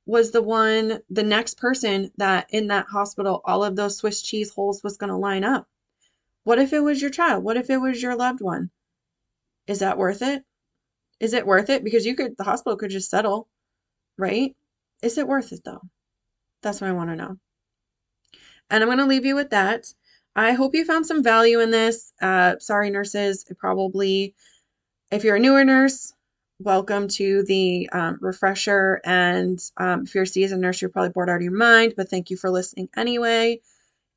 was 0.04 0.32
the 0.32 0.42
one, 0.42 1.00
the 1.10 1.22
next 1.22 1.56
person 1.56 2.10
that 2.16 2.46
in 2.50 2.66
that 2.68 2.86
hospital, 2.86 3.40
all 3.44 3.64
of 3.64 3.76
those 3.76 3.96
Swiss 3.96 4.22
cheese 4.22 4.52
holes 4.52 4.82
was 4.82 4.96
going 4.96 5.10
to 5.10 5.16
line 5.16 5.44
up? 5.44 5.68
What 6.46 6.60
if 6.60 6.72
it 6.72 6.78
was 6.78 7.02
your 7.02 7.10
child? 7.10 7.42
What 7.42 7.56
if 7.56 7.70
it 7.70 7.78
was 7.78 8.00
your 8.00 8.14
loved 8.14 8.40
one? 8.40 8.70
Is 9.66 9.80
that 9.80 9.98
worth 9.98 10.22
it? 10.22 10.44
Is 11.18 11.32
it 11.32 11.44
worth 11.44 11.70
it? 11.70 11.82
Because 11.82 12.06
you 12.06 12.14
could, 12.14 12.36
the 12.36 12.44
hospital 12.44 12.76
could 12.76 12.92
just 12.92 13.10
settle, 13.10 13.48
right? 14.16 14.54
Is 15.02 15.18
it 15.18 15.26
worth 15.26 15.50
it 15.50 15.64
though? 15.64 15.80
That's 16.62 16.80
what 16.80 16.88
I 16.88 16.92
want 16.92 17.10
to 17.10 17.16
know. 17.16 17.36
And 18.70 18.80
I'm 18.80 18.88
going 18.88 18.98
to 18.98 19.06
leave 19.06 19.24
you 19.24 19.34
with 19.34 19.50
that. 19.50 19.92
I 20.36 20.52
hope 20.52 20.76
you 20.76 20.84
found 20.84 21.04
some 21.04 21.24
value 21.24 21.58
in 21.58 21.72
this. 21.72 22.12
Uh, 22.22 22.60
sorry, 22.60 22.90
nurses. 22.90 23.44
Probably, 23.58 24.36
if 25.10 25.24
you're 25.24 25.34
a 25.34 25.40
newer 25.40 25.64
nurse, 25.64 26.12
welcome 26.60 27.08
to 27.08 27.42
the 27.42 27.90
um, 27.90 28.18
refresher. 28.20 29.00
And 29.04 29.60
um, 29.78 30.04
if 30.04 30.14
you're 30.14 30.22
a 30.22 30.28
seasoned 30.28 30.62
nurse, 30.62 30.80
you're 30.80 30.90
probably 30.90 31.10
bored 31.10 31.28
out 31.28 31.38
of 31.38 31.42
your 31.42 31.50
mind, 31.50 31.94
but 31.96 32.08
thank 32.08 32.30
you 32.30 32.36
for 32.36 32.50
listening 32.50 32.88
anyway. 32.96 33.60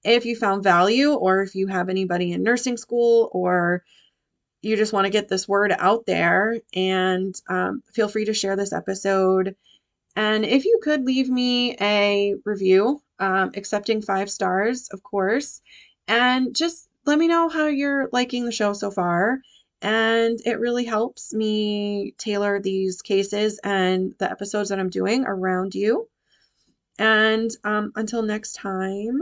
If 0.04 0.26
you 0.26 0.36
found 0.36 0.64
value, 0.64 1.14
or 1.14 1.42
if 1.42 1.56
you 1.56 1.68
have 1.68 1.90
anybody 1.90 2.32
in 2.32 2.44
nursing 2.44 2.78
school, 2.78 3.30
or 3.34 3.84
you 4.62 4.76
just 4.76 4.94
want 4.94 5.06
to 5.06 5.12
get 5.12 5.30
this 5.30 5.48
word 5.48 5.74
out 5.78 6.06
there, 6.06 6.60
and 6.74 7.36
um, 7.50 7.84
feel 7.94 8.08
free 8.08 8.26
to 8.26 8.34
share 8.34 8.56
this 8.56 8.74
episode. 8.74 9.56
And 10.16 10.46
if 10.46 10.66
you 10.66 10.80
could 10.84 11.06
leave 11.06 11.30
me 11.30 11.76
a 11.80 12.36
review, 12.46 13.02
um, 13.20 13.52
accepting 13.56 14.02
five 14.02 14.30
stars, 14.30 14.90
of 14.90 15.04
course, 15.04 15.62
and 16.08 16.56
just 16.56 16.90
let 17.06 17.20
me 17.20 17.28
know 17.28 17.50
how 17.50 17.68
you're 17.68 18.10
liking 18.12 18.46
the 18.46 18.52
show 18.52 18.74
so 18.74 18.92
far 18.92 19.42
and 19.82 20.42
it 20.46 20.60
really 20.60 20.84
helps 20.86 21.34
me 21.34 22.14
tailor 22.18 22.60
these 22.62 23.02
cases 23.02 23.60
and 23.64 24.14
the 24.20 24.30
episodes 24.30 24.70
that 24.70 24.80
I'm 24.80 24.90
doing 24.90 25.24
around 25.26 25.74
you. 25.74 26.10
And 26.98 27.50
um, 27.64 27.94
until 27.96 28.22
next 28.22 28.56
time, 28.56 29.22